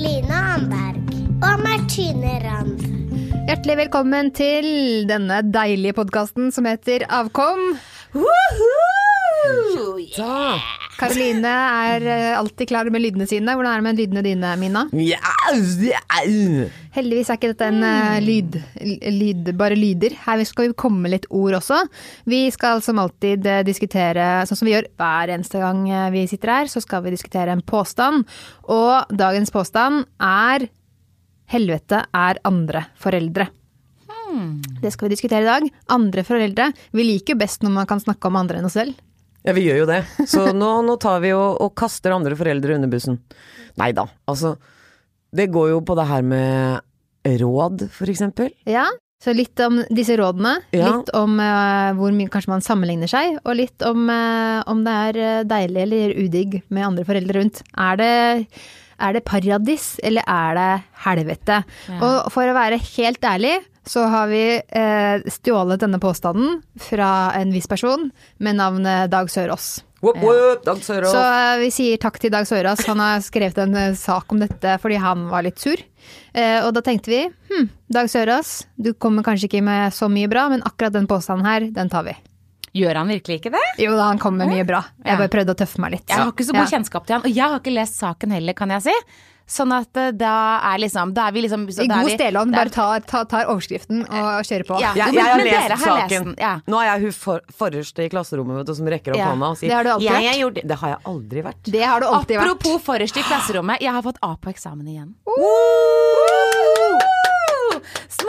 Adelina 0.00 0.36
Anberg 0.54 1.10
og 1.44 1.58
Martine 1.60 2.38
Rand. 2.40 2.78
Hjertelig 3.50 3.74
velkommen 3.82 4.30
til 4.32 5.04
denne 5.10 5.42
deilige 5.44 5.92
podkasten 5.98 6.48
som 6.56 6.64
heter 6.64 7.04
Avkom. 7.12 7.74
Karoline 11.00 11.50
er 11.50 12.04
eh, 12.04 12.32
alltid 12.36 12.68
klar 12.68 12.88
med 12.92 13.00
lydene 13.00 13.26
sine. 13.28 13.54
Hvordan 13.56 13.72
er 13.72 13.80
det 13.80 13.86
med 13.86 14.00
lydene 14.02 14.22
dine, 14.24 14.50
Mina? 14.60 14.82
Heldigvis 16.92 17.30
er 17.30 17.38
ikke 17.38 17.52
dette 17.52 17.68
en 17.70 17.84
eh, 17.86 18.18
lyd, 18.24 18.58
lyd, 19.16 19.52
bare 19.56 19.78
lyder. 19.78 20.16
Her 20.26 20.42
skal 20.48 20.68
vi 20.68 20.76
komme 20.82 21.04
med 21.06 21.14
litt 21.14 21.28
ord 21.32 21.56
også. 21.60 21.80
Vi 22.28 22.42
skal 22.52 22.82
som 22.84 23.00
alltid 23.00 23.48
eh, 23.48 23.62
diskutere, 23.66 24.28
sånn 24.48 24.60
som 24.60 24.68
vi 24.68 24.74
gjør 24.74 24.90
hver 25.00 25.32
eneste 25.36 25.62
gang 25.62 25.86
eh, 25.88 26.10
vi 26.12 26.26
sitter 26.30 26.54
her, 26.58 26.72
så 26.72 26.84
skal 26.84 27.06
vi 27.06 27.14
diskutere 27.14 27.54
en 27.56 27.64
påstand. 27.64 28.28
Og 28.68 29.16
dagens 29.16 29.54
påstand 29.54 30.04
er 30.20 30.68
helvete 31.50 32.04
er 32.14 32.44
andre 32.46 32.88
foreldre. 33.00 33.48
Det 34.82 34.92
skal 34.94 35.08
vi 35.08 35.14
diskutere 35.16 35.42
i 35.42 35.48
dag. 35.48 35.64
Andre 35.90 36.22
foreldre. 36.26 36.70
Vi 36.94 37.06
liker 37.06 37.34
jo 37.34 37.40
best 37.40 37.64
når 37.64 37.72
man 37.80 37.88
kan 37.90 38.02
snakke 38.02 38.28
om 38.28 38.38
andre 38.38 38.60
enn 38.60 38.68
oss 38.68 38.76
selv. 38.78 38.98
Ja, 39.46 39.54
vi 39.56 39.64
gjør 39.64 39.82
jo 39.82 39.88
det. 39.88 40.00
Så 40.28 40.50
nå, 40.56 40.70
nå 40.84 40.96
tar 41.00 41.22
vi 41.24 41.32
og, 41.36 41.60
og 41.64 41.72
kaster 41.78 42.14
andre 42.16 42.36
foreldre 42.38 42.76
under 42.76 42.90
bussen. 42.92 43.20
Nei 43.80 43.92
da, 43.96 44.06
altså. 44.30 44.56
Det 45.30 45.46
går 45.54 45.70
jo 45.72 45.84
på 45.86 45.94
det 45.96 46.08
her 46.10 46.26
med 46.26 47.38
råd, 47.40 47.86
for 47.94 48.10
eksempel. 48.10 48.50
Ja, 48.68 48.88
så 49.20 49.34
litt 49.36 49.60
om 49.60 49.82
disse 49.92 50.16
rådene. 50.16 50.54
Ja. 50.72 50.90
Litt 50.94 51.10
om 51.16 51.36
uh, 51.36 51.92
hvor 51.98 52.12
mye 52.16 52.30
kanskje 52.32 52.54
man 52.54 52.64
sammenligner 52.64 53.10
seg, 53.10 53.36
og 53.44 53.58
litt 53.58 53.84
om 53.84 54.08
uh, 54.08 54.64
om 54.70 54.80
det 54.86 54.94
er 55.06 55.18
eh, 55.20 55.40
deilig 55.48 55.82
eller 55.84 56.14
udigg 56.16 56.60
med 56.72 56.86
andre 56.86 57.04
foreldre 57.08 57.36
rundt. 57.36 57.60
Er 57.76 58.00
det, 58.00 58.14
er 58.96 59.16
det 59.16 59.26
paradis, 59.28 59.92
eller 60.04 60.24
er 60.24 60.56
det 60.56 60.70
helvete? 61.04 61.60
Og 62.00 62.32
for 62.32 62.48
å 62.48 62.56
være 62.56 62.80
helt 62.94 63.28
ærlig, 63.28 63.58
så 63.90 64.04
har 64.06 64.28
vi 64.30 64.62
eh, 64.68 65.22
stjålet 65.26 65.80
denne 65.82 65.98
påstanden 65.98 66.60
fra 66.78 67.32
en 67.34 67.50
viss 67.50 67.66
person 67.66 68.10
med 68.38 68.60
navnet 68.60 69.10
Dag 69.10 69.30
Sørås. 69.30 69.80
Whoop, 70.00 70.16
whoop, 70.22 70.62
Dag 70.64 70.78
Sørås. 70.84 71.10
Så 71.10 71.22
eh, 71.22 71.56
vi 71.64 71.70
sier 71.74 71.98
takk 71.98 72.20
til 72.22 72.30
Dag 72.30 72.46
Sørås. 72.46 72.84
Han 72.86 73.02
har 73.02 73.18
skrevet 73.26 73.58
en 73.64 73.74
eh, 73.74 73.96
sak 73.98 74.30
om 74.30 74.38
dette 74.40 74.76
fordi 74.78 75.00
han 75.02 75.26
var 75.32 75.42
litt 75.42 75.58
sur. 75.58 75.82
Eh, 76.32 76.60
og 76.62 76.70
da 76.76 76.84
tenkte 76.86 77.10
vi 77.10 77.24
hm, 77.50 77.66
Dag 77.90 78.12
Sørås, 78.12 78.52
du 78.78 78.92
kommer 78.94 79.26
kanskje 79.26 79.50
ikke 79.50 79.64
med 79.66 79.90
så 79.96 80.06
mye 80.12 80.30
bra, 80.30 80.46
men 80.54 80.62
akkurat 80.62 80.94
den 80.94 81.10
påstanden 81.10 81.50
her, 81.50 81.66
den 81.74 81.90
tar 81.90 82.06
vi. 82.06 82.14
Gjør 82.78 83.00
han 83.02 83.10
virkelig 83.10 83.40
ikke 83.40 83.50
det? 83.56 83.64
Jo 83.82 83.96
da, 83.98 84.06
han 84.12 84.22
kommer 84.22 84.46
med 84.46 84.54
mye 84.54 84.68
bra. 84.68 84.84
Jeg 85.02 85.18
bare 85.18 85.34
prøvde 85.34 85.56
å 85.56 85.58
tøffe 85.58 85.82
meg 85.82 85.96
litt. 85.96 86.06
Jeg 86.06 86.22
har 86.22 86.30
ikke 86.30 86.46
så 86.46 86.54
god 86.54 86.70
kjennskap 86.70 87.08
til 87.08 87.18
han, 87.18 87.26
og 87.26 87.42
jeg 87.42 87.42
har 87.42 87.58
ikke 87.58 87.74
lest 87.74 87.98
saken 87.98 88.38
heller, 88.38 88.54
kan 88.54 88.70
jeg 88.76 88.86
si. 88.86 88.94
Sånn 89.50 89.72
at 89.74 89.96
eh, 89.98 90.12
da 90.14 90.32
er 90.72 90.78
liksom 90.78 91.10
Da 91.16 91.24
er 91.26 91.32
vi 91.34 91.42
liksom 91.42 91.64
så 91.74 91.82
I 91.82 91.88
god 91.90 92.10
er- 92.20 92.32
bare 92.54 92.70
tar, 92.70 93.00
tar, 93.02 93.24
tar 93.26 93.48
overskriften 93.50 94.04
og 94.06 94.44
kjører 94.46 94.66
på. 94.68 94.78
Ja. 94.80 94.92
jeg, 94.94 95.10
Jo, 95.10 95.18
jeg 95.18 95.26
har 95.26 95.42
lest 95.44 95.70
har 95.74 95.82
saken. 95.98 96.28
Lest 96.30 96.38
ja. 96.44 96.52
Nå 96.70 96.78
er 96.80 96.86
jeg 96.92 97.00
hun 97.08 97.12
for, 97.18 97.40
forreste 97.58 98.04
i 98.06 98.08
klasserommet 98.12 98.60
vet 98.60 98.66
du, 98.70 98.74
som 98.78 98.86
rekker 98.86 99.16
opp 99.16 99.18
Ja, 99.18 99.32
hånda 99.32 99.50
og 99.50 99.58
sier 99.58 99.68
det 99.72 99.76
har 99.80 99.84
du 99.84 99.90
alltid 99.96 100.06
jeg, 100.06 100.14
vært. 100.14 100.28
jeg 100.30 100.40
gjorde 100.44 100.62
det. 100.70 100.78
Har 100.84 100.88
jeg 100.94 101.00
aldri 101.14 101.42
vært. 101.50 101.62
Det 101.76 101.82
har 101.82 102.00
du 102.00 102.06
alltid 102.06 102.36
vært. 102.38 102.54
Apropos 102.54 102.82
forrest 102.86 103.16
i 103.16 103.22
klasserommet, 103.26 103.80
jeg 103.82 103.92
har 103.98 104.02
fått 104.06 104.22
A 104.22 104.36
på 104.38 104.54
eksamen 104.54 104.86
igjen. 104.86 105.14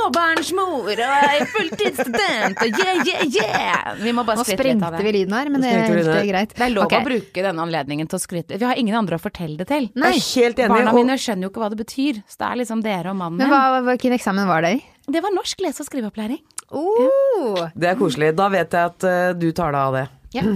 Småbarnsmor 0.01 0.87
og 0.89 1.01
er 1.01 1.43
fulltidsstudent 1.51 2.61
og 2.63 2.79
yeah, 2.79 3.01
yeah, 3.05 3.25
yeah! 3.29 3.89
Vi 4.01 4.13
må 4.15 4.23
bare 4.25 4.41
Nå 4.41 4.45
skryte 4.47 4.65
litt 4.65 4.81
av 4.81 4.95
sprengte 4.95 5.05
vi 5.05 5.13
lyden 5.19 5.35
her, 5.35 5.51
men 5.53 5.61
Nå 5.61 5.67
det 5.67 5.73
er 5.75 5.91
helt 5.91 6.29
greit. 6.31 6.55
Det 6.57 6.65
er 6.65 6.73
lov 6.73 6.87
okay. 6.87 7.03
å 7.03 7.07
bruke 7.07 7.43
denne 7.45 7.65
anledningen 7.65 8.09
til 8.09 8.17
å 8.17 8.21
skryte. 8.23 8.57
Vi 8.57 8.65
har 8.65 8.79
ingen 8.81 8.97
andre 8.97 9.19
å 9.19 9.21
fortelle 9.21 9.59
det 9.59 9.67
til. 9.69 9.89
Nei. 9.93 10.13
Jeg 10.15 10.23
er 10.23 10.47
helt 10.47 10.63
enig. 10.63 10.73
Barna 10.73 10.95
mine 10.97 11.17
skjønner 11.21 11.45
jo 11.45 11.51
ikke 11.51 11.63
hva 11.63 11.69
det 11.73 11.79
betyr, 11.83 12.21
så 12.25 12.41
det 12.41 12.49
er 12.49 12.61
liksom 12.63 12.81
dere 12.85 13.13
og 13.13 13.19
mannen 13.19 13.41
Men 13.43 13.51
min. 13.51 13.53
hva, 13.53 13.83
hvilken 13.91 14.17
eksamen 14.17 14.49
var 14.49 14.65
det 14.65 14.73
i? 14.79 14.81
Det 15.11 15.21
var 15.21 15.35
norsk 15.35 15.61
lese- 15.65 15.85
og 15.85 15.89
skriveopplæring. 15.91 16.41
Oh. 16.71 17.61
Det 17.75 17.91
er 17.91 17.99
koselig. 17.99 18.33
Da 18.39 18.49
vet 18.53 18.73
jeg 18.73 18.93
at 18.93 19.05
uh, 19.05 19.31
du 19.37 19.51
tar 19.53 19.75
deg 19.75 19.81
av 19.83 19.99
det. 19.99 20.05
Ja. 20.39 20.47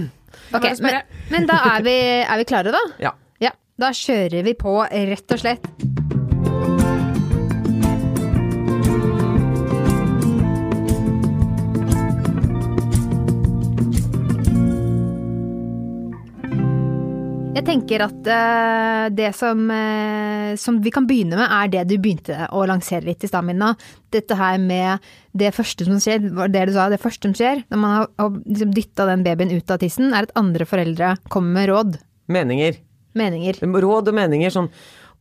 Okay, 0.52 0.76
men, 0.84 1.00
men 1.32 1.46
da 1.48 1.56
er 1.72 1.82
vi, 1.82 1.94
er 2.20 2.38
vi 2.38 2.44
klare, 2.46 2.70
da? 2.74 2.82
Ja. 3.00 3.14
Ja. 3.42 3.54
Da 3.80 3.88
kjører 3.96 4.44
vi 4.46 4.52
på, 4.58 4.76
rett 4.84 5.32
og 5.32 5.40
slett. 5.40 5.66
Jeg 17.56 17.64
tenker 17.64 18.02
at 18.04 18.26
uh, 18.28 19.06
det 19.16 19.30
som, 19.32 19.62
uh, 19.72 20.52
som 20.60 20.76
vi 20.84 20.90
kan 20.92 21.06
begynne 21.08 21.38
med, 21.38 21.46
er 21.48 21.70
det 21.72 21.84
du 21.88 21.94
begynte 21.96 22.50
å 22.52 22.66
lansere 22.68 23.06
litt 23.06 23.24
i 23.24 23.30
stad, 23.30 23.46
Minna. 23.48 23.70
Dette 24.12 24.36
her 24.36 24.58
med 24.60 25.06
det 25.32 25.54
første 25.56 25.86
som 25.88 25.96
skjer, 26.02 26.20
det 26.52 26.66
du 26.68 26.74
sa, 26.74 26.90
det 26.92 27.00
første 27.00 27.30
som 27.30 27.36
skjer 27.38 27.62
når 27.72 27.80
man 27.80 27.94
har, 27.94 28.10
har 28.20 28.34
liksom 28.42 28.74
dytta 28.76 29.08
den 29.08 29.24
babyen 29.24 29.54
ut 29.56 29.72
av 29.72 29.80
tissen, 29.80 30.12
er 30.12 30.28
at 30.28 30.36
andre 30.36 30.68
foreldre 30.68 31.14
kommer 31.32 31.56
med 31.56 31.70
råd. 31.72 31.96
Meninger. 32.36 32.76
Meninger. 33.16 33.62
Råd 33.64 34.12
og 34.12 34.18
meninger 34.20 34.52
sånn 34.52 34.68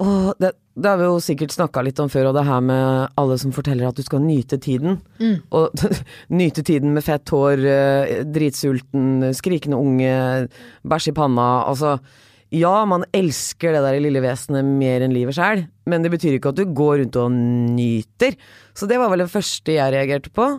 Åh, 0.04 0.32
det, 0.40 0.52
det 0.76 0.90
har 0.92 1.00
vi 1.00 1.08
jo 1.08 1.22
sikkert 1.24 1.54
snakka 1.56 1.84
litt 1.86 2.00
om 2.04 2.10
før, 2.12 2.30
og 2.30 2.36
det 2.36 2.44
her 2.48 2.64
med 2.66 3.14
alle 3.22 3.38
som 3.40 3.54
forteller 3.56 3.88
at 3.88 3.96
du 3.96 4.04
skal 4.04 4.24
nyte 4.24 4.60
tiden. 4.62 5.00
Og 5.56 5.86
nyte 6.42 6.66
tiden 6.68 6.92
med 6.96 7.06
fett 7.06 7.32
hår, 7.32 7.64
eh, 7.64 8.14
dritsulten, 8.28 9.32
skrikende 9.38 9.80
unge, 9.80 10.14
bæsj 10.84 11.12
i 11.14 11.16
panna. 11.16 11.48
Altså, 11.70 11.96
ja, 12.56 12.74
man 12.88 13.08
elsker 13.16 13.74
det 13.74 13.82
der 13.86 14.02
lille 14.04 14.22
vesenet 14.24 14.68
mer 14.68 15.04
enn 15.06 15.16
livet 15.16 15.38
sjæl, 15.38 15.66
men 15.90 16.04
det 16.06 16.12
betyr 16.14 16.38
ikke 16.38 16.52
at 16.54 16.60
du 16.60 16.68
går 16.76 17.02
rundt 17.02 17.18
og 17.24 17.32
nyter. 17.34 18.36
Så 18.76 18.88
det 18.92 19.00
var 19.02 19.12
vel 19.14 19.24
det 19.24 19.32
første 19.32 19.78
jeg 19.78 19.96
reagerte 19.96 20.32
på. 20.36 20.50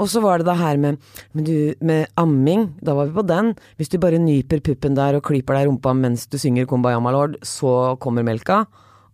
Og 0.00 0.08
så 0.08 0.22
var 0.24 0.38
det 0.40 0.46
det 0.48 0.56
her 0.56 0.78
med, 0.80 1.00
med, 1.36 1.44
du, 1.44 1.74
med 1.84 2.06
amming, 2.16 2.68
da 2.80 2.94
var 2.96 3.10
vi 3.10 3.16
på 3.18 3.26
den. 3.28 3.50
Hvis 3.76 3.90
du 3.92 3.98
bare 4.00 4.18
nyper 4.22 4.62
puppen 4.64 4.94
der 4.96 5.18
og 5.18 5.24
klyper 5.28 5.58
deg 5.58 5.66
i 5.66 5.68
rumpa 5.68 5.92
mens 5.98 6.24
du 6.32 6.38
synger 6.40 6.64
Kumbaya 6.70 7.00
my 7.04 7.12
lord, 7.12 7.36
så 7.44 7.92
kommer 8.00 8.24
melka. 8.24 8.62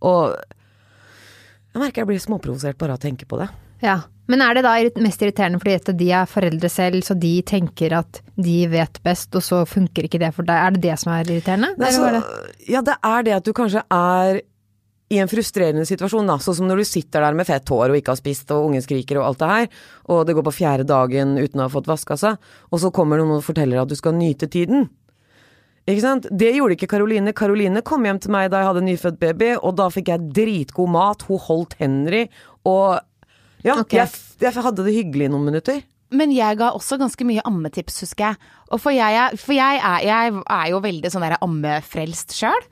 Og 0.07 0.37
jeg 1.75 1.83
merker 1.83 2.03
jeg 2.05 2.11
blir 2.13 2.23
småprovosert 2.23 2.79
bare 2.79 2.95
av 2.95 3.01
å 3.01 3.05
tenke 3.09 3.27
på 3.29 3.41
det. 3.41 3.49
Ja. 3.85 4.01
Men 4.29 4.43
er 4.45 4.59
det 4.59 4.63
da 4.67 4.75
mest 5.01 5.23
irriterende 5.25 5.57
fordi 5.63 5.75
at 5.79 5.91
de 5.97 6.09
er 6.13 6.27
foreldre 6.29 6.69
selv, 6.69 7.01
så 7.07 7.15
de 7.17 7.31
tenker 7.49 7.95
at 7.97 8.19
de 8.37 8.57
vet 8.69 8.99
best, 9.07 9.33
og 9.39 9.45
så 9.47 9.63
funker 9.69 10.05
ikke 10.05 10.21
det 10.21 10.35
for 10.37 10.45
deg? 10.45 10.59
Er 10.67 10.75
det 10.77 10.83
det 10.85 10.97
som 11.01 11.15
er 11.15 11.25
irriterende? 11.25 11.71
Nei, 11.81 11.93
så, 11.97 12.11
det- 12.13 12.69
ja, 12.75 12.83
det 12.85 12.99
er 13.03 13.25
det 13.25 13.37
at 13.39 13.47
du 13.49 13.55
kanskje 13.57 13.83
er 13.89 14.43
i 15.09 15.19
en 15.23 15.31
frustrerende 15.31 15.87
situasjon, 15.89 16.29
da. 16.29 16.37
Sånn 16.43 16.59
som 16.59 16.69
når 16.69 16.83
du 16.83 16.89
sitter 16.89 17.25
der 17.25 17.37
med 17.37 17.49
fett 17.49 17.71
hår 17.73 17.93
og 17.93 17.99
ikke 17.99 18.13
har 18.13 18.21
spist, 18.21 18.51
og 18.53 18.69
ungen 18.69 18.85
skriker 18.85 19.21
og 19.21 19.31
alt 19.31 19.41
det 19.41 19.51
her, 19.51 19.69
og 20.13 20.25
det 20.29 20.37
går 20.37 20.47
på 20.51 20.57
fjerde 20.61 20.89
dagen 20.89 21.37
uten 21.41 21.63
å 21.63 21.67
ha 21.67 21.73
fått 21.73 21.89
vaska 21.89 22.19
seg, 22.21 22.49
og 22.69 22.83
så 22.83 22.93
kommer 22.95 23.21
noen 23.21 23.39
og 23.39 23.47
forteller 23.47 23.81
at 23.81 23.91
du 23.91 23.97
skal 23.99 24.17
nyte 24.19 24.51
tiden. 24.53 24.91
Ikke 25.89 26.05
sant? 26.05 26.29
Det 26.29 26.51
gjorde 26.53 26.77
ikke 26.77 26.91
Karoline. 26.93 27.33
Karoline 27.33 27.81
kom 27.81 28.05
hjem 28.05 28.21
til 28.21 28.35
meg 28.35 28.51
da 28.53 28.61
jeg 28.61 28.69
hadde 28.69 28.85
nyfødt 28.85 29.21
baby, 29.23 29.55
og 29.57 29.79
da 29.81 29.89
fikk 29.93 30.13
jeg 30.13 30.33
dritgod 30.37 30.93
mat, 30.93 31.25
hun 31.31 31.41
holdt 31.47 31.79
hender 31.81 32.21
i, 32.21 32.25
og 32.69 32.99
ja, 33.65 33.79
okay. 33.81 34.03
jeg, 34.03 34.13
jeg 34.45 34.61
hadde 34.61 34.85
det 34.85 34.95
hyggelig 34.95 35.31
i 35.31 35.33
noen 35.33 35.49
minutter. 35.49 35.81
Men 36.11 36.31
jeg 36.33 36.57
ga 36.57 36.71
også 36.73 36.97
ganske 37.01 37.25
mye 37.29 37.43
ammetips, 37.45 37.99
husker 38.01 38.31
jeg. 38.31 38.37
Og 38.73 38.81
for 38.81 38.93
jeg, 38.97 39.37
for 39.41 39.53
jeg, 39.53 39.81
er, 39.85 39.99
jeg 40.07 40.33
er 40.41 40.67
jo 40.73 40.79
veldig 40.85 41.11
sånn 41.13 41.25
der 41.27 41.35
ammefrelst 41.45 42.33
sjøl. 42.37 42.63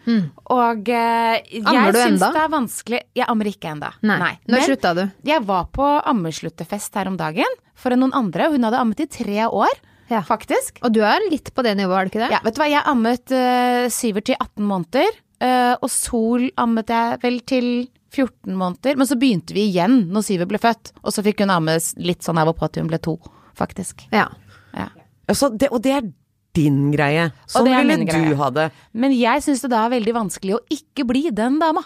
Og 0.55 0.89
eh, 0.89 1.43
jeg 1.51 1.65
Mm. 1.67 1.93
Syns 1.97 2.23
det 2.23 2.41
er 2.43 2.49
vanskelig 2.53 3.01
Jeg 3.17 3.27
ammer 3.29 3.51
ikke 3.51 3.71
enda. 3.75 3.91
Nei. 4.03 4.33
Når 4.49 4.65
slutta 4.69 4.95
du? 4.97 5.03
Jeg 5.29 5.45
var 5.49 5.67
på 5.73 5.85
ammesluttefest 6.13 6.95
her 6.97 7.09
om 7.13 7.17
dagen 7.21 7.59
for 7.77 7.93
noen 7.97 8.15
andre. 8.17 8.49
Hun 8.53 8.65
hadde 8.65 8.81
ammet 8.81 9.01
i 9.05 9.07
tre 9.07 9.45
år, 9.49 9.75
Ja. 10.09 10.23
faktisk. 10.23 10.79
Og 10.83 10.93
du 10.95 11.01
er 11.03 11.21
litt 11.31 11.53
på 11.55 11.63
det 11.67 11.77
nivået, 11.77 11.99
er 11.99 12.05
du 12.05 12.11
ikke 12.15 12.25
det? 12.25 12.31
Ja, 12.37 12.41
vet 12.45 12.55
du 12.57 12.61
hva, 12.63 12.71
jeg 12.71 12.83
ammet 12.87 13.33
uh, 13.37 13.89
syver 13.93 14.25
til 14.25 14.37
18 14.41 14.65
måneder. 14.65 15.13
Uh, 15.43 15.75
og 15.83 15.91
Sol 15.93 16.47
ammet 16.57 16.89
jeg 16.89 17.19
vel 17.21 17.41
til 17.45 17.67
14 18.15 18.55
måneder. 18.57 18.97
Men 18.97 19.09
så 19.09 19.19
begynte 19.19 19.57
vi 19.57 19.67
igjen 19.71 20.05
når 20.13 20.27
Sive 20.27 20.47
ble 20.49 20.61
født. 20.63 20.93
Og 21.03 21.15
så 21.15 21.25
fikk 21.27 21.43
hun 21.45 21.55
amme 21.55 21.79
litt 22.03 22.27
sånn 22.27 22.39
av 22.41 22.53
og 22.53 22.59
på 22.61 22.69
til 22.71 22.85
hun 22.85 22.93
ble 22.93 23.01
to, 23.03 23.17
faktisk. 23.59 24.07
Ja. 24.15 24.29
Ja. 24.77 24.89
Altså, 25.27 25.51
det, 25.51 25.73
og 25.75 25.83
det 25.85 25.97
er 25.97 26.09
din 26.57 26.87
greie. 26.95 27.31
Sånn 27.51 27.69
ville 27.69 27.99
du 28.01 28.07
greie. 28.09 28.37
ha 28.39 28.49
det. 28.55 28.71
Men 28.97 29.15
jeg 29.17 29.45
syns 29.45 29.65
det 29.65 29.73
da 29.75 29.85
er 29.85 29.97
veldig 29.99 30.17
vanskelig 30.17 30.57
å 30.57 30.63
ikke 30.73 31.07
bli 31.09 31.29
den 31.35 31.59
dama. 31.61 31.85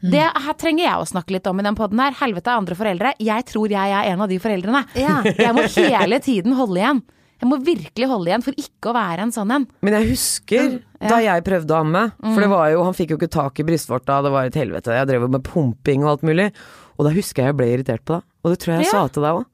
Mm. 0.00 0.10
Det 0.14 0.26
her 0.46 0.56
trenger 0.56 0.84
jeg 0.86 0.96
å 1.00 1.08
snakke 1.08 1.34
litt 1.36 1.48
om 1.48 1.60
i 1.60 1.64
den 1.64 1.76
poden 1.76 2.00
her. 2.00 2.16
Helvete 2.20 2.52
andre 2.56 2.76
foreldre. 2.76 3.14
Jeg 3.20 3.46
tror 3.48 3.72
jeg 3.72 3.96
er 3.96 4.12
en 4.12 4.24
av 4.24 4.30
de 4.30 4.38
foreldrene. 4.40 4.84
Ja. 4.96 5.20
Jeg 5.28 5.56
må 5.56 5.64
hele 5.76 6.20
tiden 6.24 6.56
holde 6.56 6.80
igjen. 6.80 7.02
Jeg 7.40 7.48
må 7.48 7.56
virkelig 7.64 8.06
holde 8.10 8.28
igjen 8.30 8.42
for 8.44 8.52
ikke 8.60 8.90
å 8.90 8.94
være 8.96 9.24
en 9.24 9.32
sånn 9.32 9.50
en. 9.54 9.66
Men 9.86 9.94
jeg 9.96 10.10
husker 10.10 10.74
da 11.00 11.20
jeg 11.24 11.44
prøvde 11.46 11.72
å 11.72 11.80
amme, 11.80 12.02
for 12.20 12.40
det 12.44 12.50
var 12.52 12.66
jo, 12.74 12.82
han 12.84 12.96
fikk 12.98 13.14
jo 13.14 13.16
ikke 13.20 13.30
tak 13.32 13.62
i 13.62 13.64
brystvorta, 13.64 14.18
det 14.26 14.32
var 14.34 14.50
et 14.50 14.58
helvete. 14.60 14.92
Jeg 14.92 15.08
drev 15.08 15.24
jo 15.24 15.30
med 15.32 15.44
pumping 15.46 16.04
og 16.04 16.10
alt 16.12 16.26
mulig. 16.28 16.50
Og 16.98 17.06
da 17.08 17.14
husker 17.14 17.42
jeg 17.42 17.54
jeg 17.54 17.56
ble 17.56 17.68
irritert 17.72 18.04
på 18.04 18.18
deg, 18.18 18.26
Og 18.44 18.52
det 18.52 18.58
tror 18.60 18.72
jeg 18.74 18.84
jeg 18.84 18.92
Ja. 18.92 18.92
sa 18.92 19.08
til 19.08 19.22
deg 19.24 19.38
òg. 19.40 19.46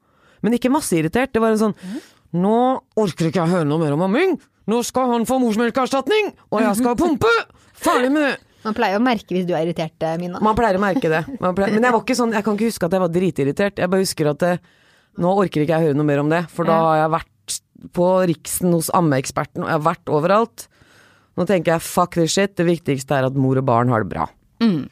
Men 0.43 0.53
ikke 0.53 0.71
masse 0.71 0.91
irritert. 0.99 1.31
Det 1.33 1.41
var 1.41 1.51
en 1.55 1.57
sånn 1.63 1.75
Nå 2.33 2.81
orker 2.99 3.27
ikke 3.31 3.39
jeg 3.45 3.49
høre 3.55 3.65
noe 3.65 3.79
mer 3.79 3.93
om 3.95 4.01
amming. 4.03 4.37
Nå 4.67 4.83
skal 4.83 5.07
han 5.13 5.23
få 5.25 5.39
morsmelkerstatning, 5.39 6.33
og 6.51 6.59
jeg 6.59 6.75
skal 6.75 6.95
pumpe! 6.99 7.31
Ferdig 7.73 8.11
med 8.11 8.21
det! 8.27 8.37
Man 8.65 8.73
pleier 8.75 8.99
å 8.99 9.01
merke 9.01 9.31
hvis 9.31 9.45
du 9.47 9.53
er 9.55 9.63
irritert, 9.63 9.95
eh, 10.03 10.17
Mina. 10.19 10.41
Man 10.43 10.53
pleier 10.57 10.75
å 10.75 10.81
merke 10.83 11.07
det. 11.07 11.23
Man 11.39 11.55
pleier, 11.55 11.71
men 11.71 11.83
jeg 11.87 11.93
var 11.95 12.01
ikke 12.03 12.17
sånn, 12.19 12.33
jeg 12.35 12.43
kan 12.43 12.57
ikke 12.57 12.67
huske 12.67 12.83
at 12.89 12.91
jeg 12.91 12.99
var 12.99 13.07
dritirritert. 13.15 13.79
Jeg 13.79 13.89
bare 13.89 14.03
husker 14.03 14.27
at 14.33 14.39
det, 14.43 14.59
nå 15.23 15.31
orker 15.39 15.63
ikke 15.63 15.77
jeg 15.79 15.87
høre 15.87 15.95
noe 15.95 16.03
mer 16.09 16.19
om 16.19 16.29
det, 16.29 16.43
for 16.51 16.67
da 16.67 16.75
har 16.83 16.97
jeg 17.05 17.13
vært 17.15 17.31
på 17.93 18.07
Riksen 18.29 18.73
hos 18.73 18.89
ammeeksperten, 18.97 19.63
og 19.63 19.69
jeg 19.69 19.77
har 19.77 19.85
vært 19.85 20.11
overalt. 20.13 20.67
Nå 21.37 21.45
tenker 21.49 21.75
jeg 21.75 21.85
fuck 21.85 22.15
this 22.17 22.33
shit, 22.33 22.55
det 22.57 22.65
viktigste 22.67 23.17
er 23.19 23.27
at 23.29 23.37
mor 23.37 23.59
og 23.59 23.67
barn 23.67 23.91
har 23.93 24.05
det 24.05 24.11
bra. 24.15 24.25
Mm. 24.63 24.87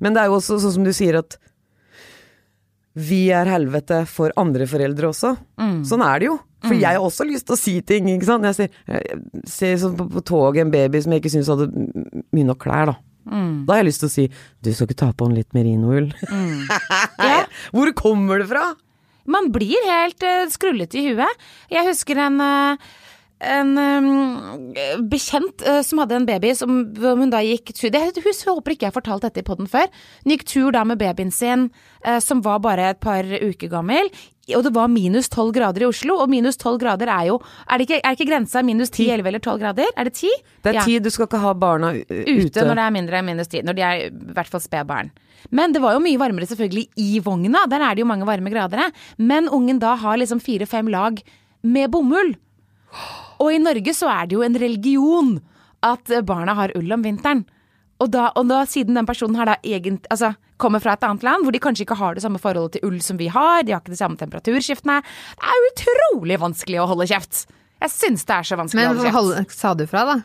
Men 0.00 0.14
det 0.16 0.22
er 0.22 0.30
jo 0.32 0.38
også 0.40 0.58
sånn 0.62 0.74
som 0.78 0.86
du 0.86 0.92
sier 0.96 1.20
at 1.20 1.36
vi 2.98 3.28
er 3.30 3.46
helvete 3.46 4.00
for 4.10 4.32
andre 4.40 4.66
foreldre 4.66 5.12
også. 5.12 5.34
Sånn 5.86 6.02
er 6.02 6.18
det 6.22 6.30
jo. 6.32 6.38
For 6.64 6.74
jeg 6.74 6.96
har 6.96 7.04
også 7.04 7.22
lyst 7.28 7.46
til 7.46 7.54
å 7.54 7.60
si 7.60 7.74
ting, 7.86 8.08
ikke 8.10 8.26
sant. 8.26 8.46
Jeg 8.48 8.56
ser, 8.56 8.72
jeg 8.90 9.44
ser 9.46 9.76
sånn 9.78 9.94
på, 10.00 10.08
på 10.16 10.22
toget 10.26 10.64
en 10.64 10.72
baby 10.74 10.98
som 11.04 11.14
jeg 11.14 11.22
ikke 11.22 11.30
syns 11.36 11.50
hadde 11.52 11.68
mye 12.34 12.48
nok 12.48 12.58
klær, 12.64 12.90
da. 12.90 12.96
Da 13.68 13.76
har 13.76 13.82
jeg 13.82 13.90
lyst 13.90 14.00
til 14.02 14.08
å 14.08 14.14
si 14.16 14.24
du 14.64 14.70
skal 14.72 14.88
ikke 14.88 14.98
ta 15.04 15.10
på 15.12 15.28
en 15.28 15.36
litt 15.36 15.54
merinoull. 15.54 16.10
Ja. 17.28 17.44
Hvor 17.74 17.90
kommer 17.98 18.40
det 18.40 18.48
fra? 18.50 18.72
Man 19.28 19.50
blir 19.54 19.84
helt 19.88 20.24
uh, 20.24 20.46
skrullete 20.52 21.00
i 21.00 21.10
huet. 21.12 21.44
Jeg 21.72 21.86
husker 21.88 22.20
en, 22.24 22.40
uh, 22.40 22.94
en 23.44 23.74
um, 23.76 24.72
bekjent 25.10 25.64
uh, 25.66 25.82
som 25.86 26.00
hadde 26.02 26.16
en 26.18 26.28
baby 26.28 26.54
som 26.56 26.80
som 26.96 27.20
hun 27.22 27.34
da 27.34 27.42
gikk 27.44 27.74
tur 27.76 27.92
det, 27.92 28.02
jeg 28.16 28.34
håper 28.48 28.74
ikke 28.74 28.88
jeg 28.88 28.92
har 28.92 28.96
fortalt 28.96 29.28
dette 29.28 29.44
i 29.44 29.46
poden 29.46 29.68
før. 29.70 29.86
Hun 30.24 30.34
gikk 30.34 30.48
tur 30.48 30.72
da 30.74 30.86
med 30.88 31.00
babyen 31.02 31.34
sin, 31.34 31.68
uh, 32.06 32.18
som 32.24 32.42
var 32.46 32.64
bare 32.64 32.94
et 32.94 33.00
par 33.04 33.24
uker 33.24 33.70
gammel. 33.72 34.10
Og 34.56 34.64
det 34.64 34.72
var 34.74 34.88
minus 34.88 35.28
12 35.28 35.52
grader 35.56 35.84
i 35.84 35.88
Oslo, 35.88 36.16
og 36.22 36.30
minus 36.32 36.56
12 36.56 36.78
grader 36.80 37.10
er 37.12 37.26
jo 37.28 37.38
Er 37.68 37.78
det 37.78 37.88
ikke, 37.88 38.00
er 38.02 38.16
ikke 38.16 38.28
grensa 38.30 38.62
minus 38.64 38.90
10, 38.90 39.10
11 39.18 39.28
eller 39.28 39.42
12 39.44 39.58
grader? 39.60 39.90
Er 39.96 40.08
det 40.08 40.14
10? 40.14 40.30
Det 40.64 40.72
er 40.72 40.78
Ja 40.78 40.84
tid 40.88 41.04
du 41.04 41.10
skal 41.10 41.28
ikke 41.28 41.42
ha 41.42 41.54
barna 41.54 41.92
ute. 41.94 42.48
ute 42.48 42.64
når 42.64 42.74
det 42.80 42.84
er 42.84 42.94
mindre 42.94 43.18
enn 43.18 43.28
minus 43.28 43.48
10. 43.48 43.62
Når 43.68 43.76
de 43.76 43.82
er 43.82 44.06
i 44.06 44.10
hvert 44.36 44.48
fall 44.48 44.64
spedbarn. 44.64 45.10
Men 45.50 45.72
det 45.72 45.82
var 45.82 45.94
jo 45.94 46.02
mye 46.02 46.18
varmere 46.20 46.48
selvfølgelig 46.48 46.88
i 46.96 47.20
vogna. 47.24 47.66
Der 47.70 47.84
er 47.84 47.94
det 47.94 48.02
jo 48.02 48.08
mange 48.10 48.26
varme 48.26 48.50
grader. 48.50 48.90
Men 49.18 49.48
ungen 49.48 49.78
da 49.78 49.94
har 49.96 50.18
liksom 50.18 50.40
fire-fem 50.40 50.88
lag 50.88 51.20
med 51.62 51.90
bomull. 51.90 52.34
Og 53.38 53.52
i 53.52 53.60
Norge 53.62 53.94
så 53.94 54.08
er 54.10 54.26
det 54.26 54.38
jo 54.38 54.42
en 54.42 54.58
religion 54.58 55.36
at 55.84 56.10
barna 56.26 56.56
har 56.58 56.72
ull 56.74 56.90
om 56.92 57.04
vinteren. 57.04 57.44
Og 57.98 58.10
da, 58.14 58.28
og 58.38 58.46
da 58.46 58.60
siden 58.70 58.94
den 58.94 59.06
personen 59.08 59.34
her 59.40 59.48
da 59.50 59.56
egent, 59.66 60.06
altså, 60.14 60.32
kommer 60.58 60.82
fra 60.82 60.92
et 60.94 61.02
annet 61.06 61.24
land, 61.26 61.42
hvor 61.46 61.54
de 61.54 61.60
kanskje 61.62 61.82
ikke 61.86 61.96
har 61.98 62.14
det 62.14 62.22
samme 62.22 62.38
forholdet 62.42 62.76
til 62.78 62.86
ull 62.88 62.98
som 63.02 63.18
vi 63.18 63.26
har, 63.34 63.62
de 63.66 63.74
har 63.74 63.82
ikke 63.82 63.94
de 63.94 63.98
samme 64.00 64.18
temperaturskiftene, 64.20 65.00
det 65.02 65.52
er 65.54 65.66
utrolig 65.72 66.38
vanskelig 66.42 66.78
å 66.82 66.86
holde 66.92 67.08
kjeft. 67.10 67.44
Jeg 67.82 67.90
syns 67.94 68.24
det 68.26 68.34
er 68.36 68.46
så 68.46 68.58
vanskelig 68.58 68.78
Men 68.82 68.90
å 68.90 68.94
holde 68.94 69.06
kjeft. 69.06 69.14
kjeft. 69.14 69.48
hold- 69.48 69.58
sa 69.58 69.74
du 69.78 69.86
fra, 69.90 70.04
da? 70.12 70.18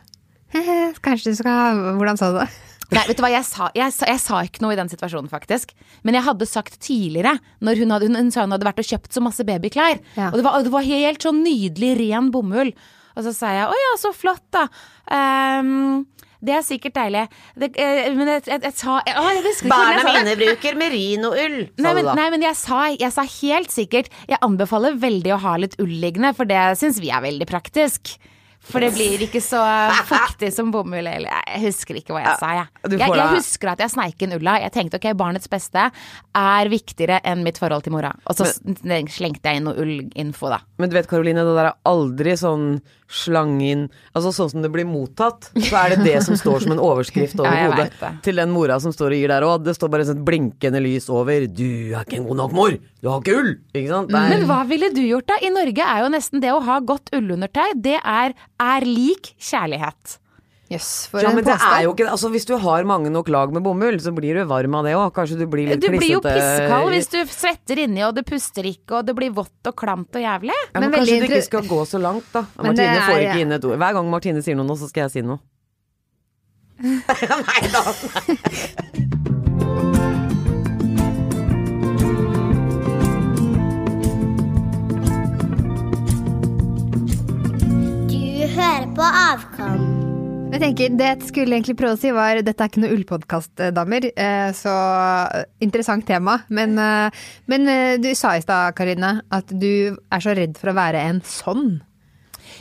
Kanskje 1.02 1.32
du 1.32 1.36
skal 1.38 1.82
Hvordan 1.98 2.18
sa 2.18 2.30
du 2.30 2.38
det? 2.44 2.48
Nei, 2.94 3.02
vet 3.08 3.16
du 3.18 3.22
hva, 3.24 3.30
jeg 3.32 3.46
sa, 3.48 3.70
jeg, 3.74 3.90
sa, 3.96 4.06
jeg 4.06 4.20
sa 4.22 4.40
ikke 4.46 4.60
noe 4.62 4.74
i 4.74 4.78
den 4.78 4.90
situasjonen, 4.92 5.26
faktisk. 5.32 5.72
Men 6.06 6.14
jeg 6.18 6.26
hadde 6.26 6.46
sagt 6.46 6.76
tidligere, 6.84 7.32
når 7.64 7.80
hun, 7.80 7.90
hadde, 7.94 8.10
hun, 8.12 8.30
sa 8.30 8.44
hun 8.44 8.52
hadde 8.54 8.66
vært 8.68 8.82
og 8.82 8.86
kjøpt 8.90 9.16
så 9.16 9.22
masse 9.24 9.42
babyklær. 9.48 9.98
Ja. 10.18 10.28
Og 10.30 10.36
det 10.38 10.44
var, 10.46 10.58
det 10.62 10.70
var 10.70 10.84
helt 10.86 11.24
sånn 11.24 11.40
nydelig, 11.42 11.94
ren 11.98 12.28
bomull. 12.30 12.70
Og 13.16 13.24
så 13.26 13.32
sa 13.34 13.50
jeg 13.56 13.66
å 13.66 13.74
ja, 13.80 13.94
så 13.98 14.12
flott, 14.14 14.44
da. 14.54 14.66
Ehm, 15.10 16.04
det 16.46 16.56
er 16.58 16.64
sikkert 16.66 16.96
deilig. 16.98 17.24
Det, 17.58 17.70
eh, 17.80 18.10
men 18.16 18.30
jeg, 18.34 18.44
jeg, 18.50 18.62
jeg 18.68 18.76
sa 18.78 18.98
jeg, 19.06 19.16
å, 19.16 19.24
jeg 19.32 19.44
husker 19.46 19.68
ikke 19.70 19.80
hvordan 19.80 20.10
jeg 20.10 20.18
sa 20.18 20.24
det. 20.28 20.36
bruker 20.42 20.78
merinoull, 20.80 21.56
Nei, 21.80 21.94
men, 21.98 22.10
nei, 22.18 22.28
men 22.34 22.46
jeg 22.46 22.58
sa, 22.60 22.82
jeg 22.92 23.12
sa 23.14 23.24
helt 23.24 23.72
sikkert 23.74 24.12
Jeg 24.28 24.40
anbefaler 24.44 24.96
veldig 25.00 25.34
å 25.36 25.40
ha 25.44 25.56
litt 25.60 25.76
ull 25.82 25.92
liggende, 26.04 26.34
for 26.36 26.48
det 26.48 26.60
syns 26.80 27.00
vi 27.02 27.12
er 27.14 27.24
veldig 27.24 27.48
praktisk. 27.50 28.16
For 28.70 28.80
det 28.80 28.92
blir 28.96 29.22
ikke 29.26 29.42
så 29.44 29.60
fuktig 30.08 30.50
som 30.54 30.70
bomull. 30.74 31.04
Eller 31.04 31.28
jeg 31.28 31.62
husker 31.66 32.00
ikke 32.00 32.16
hva 32.16 32.24
jeg 32.24 32.40
sa, 32.40 32.52
jeg. 32.58 32.66
Jeg, 32.94 33.00
jeg 33.04 33.30
husker 33.36 33.72
at 33.74 33.84
jeg 33.84 33.94
sneik 33.94 34.24
inn 34.24 34.36
ulla. 34.38 34.56
Jeg 34.64 34.74
tenkte 34.74 35.00
ok, 35.00 35.10
barnets 35.18 35.50
beste 35.52 35.88
er 36.34 36.72
viktigere 36.72 37.20
enn 37.26 37.44
mitt 37.46 37.60
forhold 37.60 37.84
til 37.86 37.94
mora. 37.94 38.14
Og 38.30 38.38
så 38.38 38.48
men, 38.82 39.08
slengte 39.12 39.50
jeg 39.50 39.60
inn 39.60 39.68
noe 39.68 39.78
ullinfo, 39.84 40.50
da. 40.52 40.62
Men 40.80 40.90
du 40.90 40.98
vet 40.98 41.08
Karoline, 41.10 41.44
det 41.46 41.56
der 41.58 41.70
er 41.70 41.80
aldri 41.88 42.36
sånn 42.40 42.78
slang 43.10 43.58
inn 43.62 43.84
Altså 44.16 44.32
sånn 44.34 44.50
som 44.50 44.62
det 44.64 44.70
blir 44.72 44.86
mottatt, 44.88 45.50
så 45.52 45.76
er 45.82 45.94
det 45.94 46.06
det 46.06 46.16
som 46.24 46.36
står 46.38 46.64
som 46.64 46.74
en 46.74 46.82
overskrift 46.82 47.38
over 47.40 47.52
Ja, 47.60 47.68
hodet 47.70 48.14
til 48.24 48.40
den 48.40 48.52
mora 48.54 48.78
som 48.82 48.94
står 48.94 49.14
og 49.14 49.20
gir 49.22 49.30
der 49.30 49.46
òg. 49.46 49.64
Det 49.66 49.74
står 49.76 49.90
bare 49.92 50.04
et 50.06 50.10
sånt 50.10 50.24
blinkende 50.26 50.80
lys 50.82 51.08
over 51.12 51.46
'Du 51.46 51.94
er 51.94 52.02
ikke 52.02 52.18
en 52.20 52.28
god 52.28 52.40
nok 52.42 52.56
mor! 52.56 52.76
Du 53.02 53.08
har 53.10 53.20
ikke 53.20 53.36
ull!' 53.38 53.54
Ikke 53.74 53.90
sant? 53.90 54.10
Det 54.10 54.18
er- 54.18 54.32
Men 54.34 54.46
hva 54.48 54.60
ville 54.68 54.90
du 54.94 55.02
gjort 55.02 55.28
da? 55.28 55.38
I 55.42 55.50
Norge 55.52 55.82
er 55.84 56.02
jo 56.02 56.10
nesten 56.14 56.40
det 56.40 56.52
å 56.52 56.62
ha 56.64 56.80
godt 56.80 57.12
ullundertøy, 57.14 57.74
det 57.76 57.98
er, 58.00 58.34
er 58.60 58.80
lik 58.86 59.34
kjærlighet. 59.38 60.18
Yes, 60.72 61.06
for 61.12 61.20
ja, 61.20 61.28
men 61.28 61.44
det 61.44 61.52
er 61.60 61.82
jo 61.84 61.90
ikke 61.92 62.06
Altså 62.08 62.30
Hvis 62.32 62.46
du 62.48 62.54
har 62.56 62.86
mange 62.88 63.10
nok 63.12 63.28
lag 63.28 63.50
med 63.52 63.62
bomull, 63.62 63.98
så 64.00 64.10
blir 64.16 64.34
du 64.40 64.46
varm 64.48 64.74
av 64.74 64.86
det 64.88 64.94
òg. 64.96 65.10
Kanskje 65.14 65.36
du 65.38 65.44
blir 65.46 65.68
litt 65.68 65.80
Du 65.84 65.90
blir 65.92 66.00
jo 66.14 66.20
klissete. 66.24 66.40
pissekald 66.40 66.88
hvis 66.94 67.10
du 67.12 67.18
svetter 67.30 67.82
inni, 67.84 68.00
og 68.02 68.14
det 68.16 68.24
puster 68.26 68.64
ikke, 68.64 68.96
og 68.98 69.04
det 69.06 69.14
blir 69.14 69.30
vått 69.36 69.68
og 69.68 69.76
klamt 69.76 70.16
og 70.16 70.22
jævlig. 70.24 70.56
Ja, 70.72 70.80
men, 70.80 70.88
Men 70.90 70.98
kanskje 71.00 71.20
du 71.20 71.26
ikke 71.28 71.42
skal 71.44 71.62
gå 71.68 71.80
så 71.86 72.00
langt, 72.00 72.24
da. 72.32 72.46
Men 72.56 72.74
det 72.74 72.86
Martine 72.88 73.04
får 73.04 73.18
er- 73.20 73.26
ikke 73.28 73.40
inn 73.44 73.52
et 73.52 73.64
ord. 73.68 73.76
Hver 73.84 73.92
gang 73.98 74.10
Martine 74.10 74.42
sier 74.42 74.56
noe 74.56 74.66
nå, 74.66 74.74
så 74.80 74.88
skal 74.88 75.04
jeg 75.04 75.10
si 75.18 75.20
noe. 75.28 75.38
Nei 76.80 77.60
da. 77.70 77.82
Du 78.24 78.93
tenker, 90.64 90.96
Det 90.96 91.08
jeg 91.08 91.28
skulle 91.28 91.56
egentlig 91.58 91.76
prøve 91.76 91.96
å 91.96 92.00
si 92.00 92.12
var 92.14 92.40
dette 92.44 92.64
er 92.64 92.70
ikke 92.70 92.82
noe 92.84 92.96
ullpodkast, 92.96 93.52
damer. 93.76 94.06
eh, 94.16 94.50
Så 94.52 94.72
interessant 95.60 96.06
tema. 96.06 96.44
Men, 96.48 96.78
eh, 96.78 97.10
men 97.46 97.68
eh, 97.68 97.96
du 97.98 98.14
sa 98.14 98.36
i 98.36 98.40
stad, 98.40 98.74
Karine, 98.74 99.22
at 99.30 99.46
du 99.46 99.96
er 100.10 100.20
så 100.20 100.34
redd 100.34 100.56
for 100.56 100.72
å 100.72 100.78
være 100.78 101.02
en 101.10 101.20
sånn. 101.20 101.82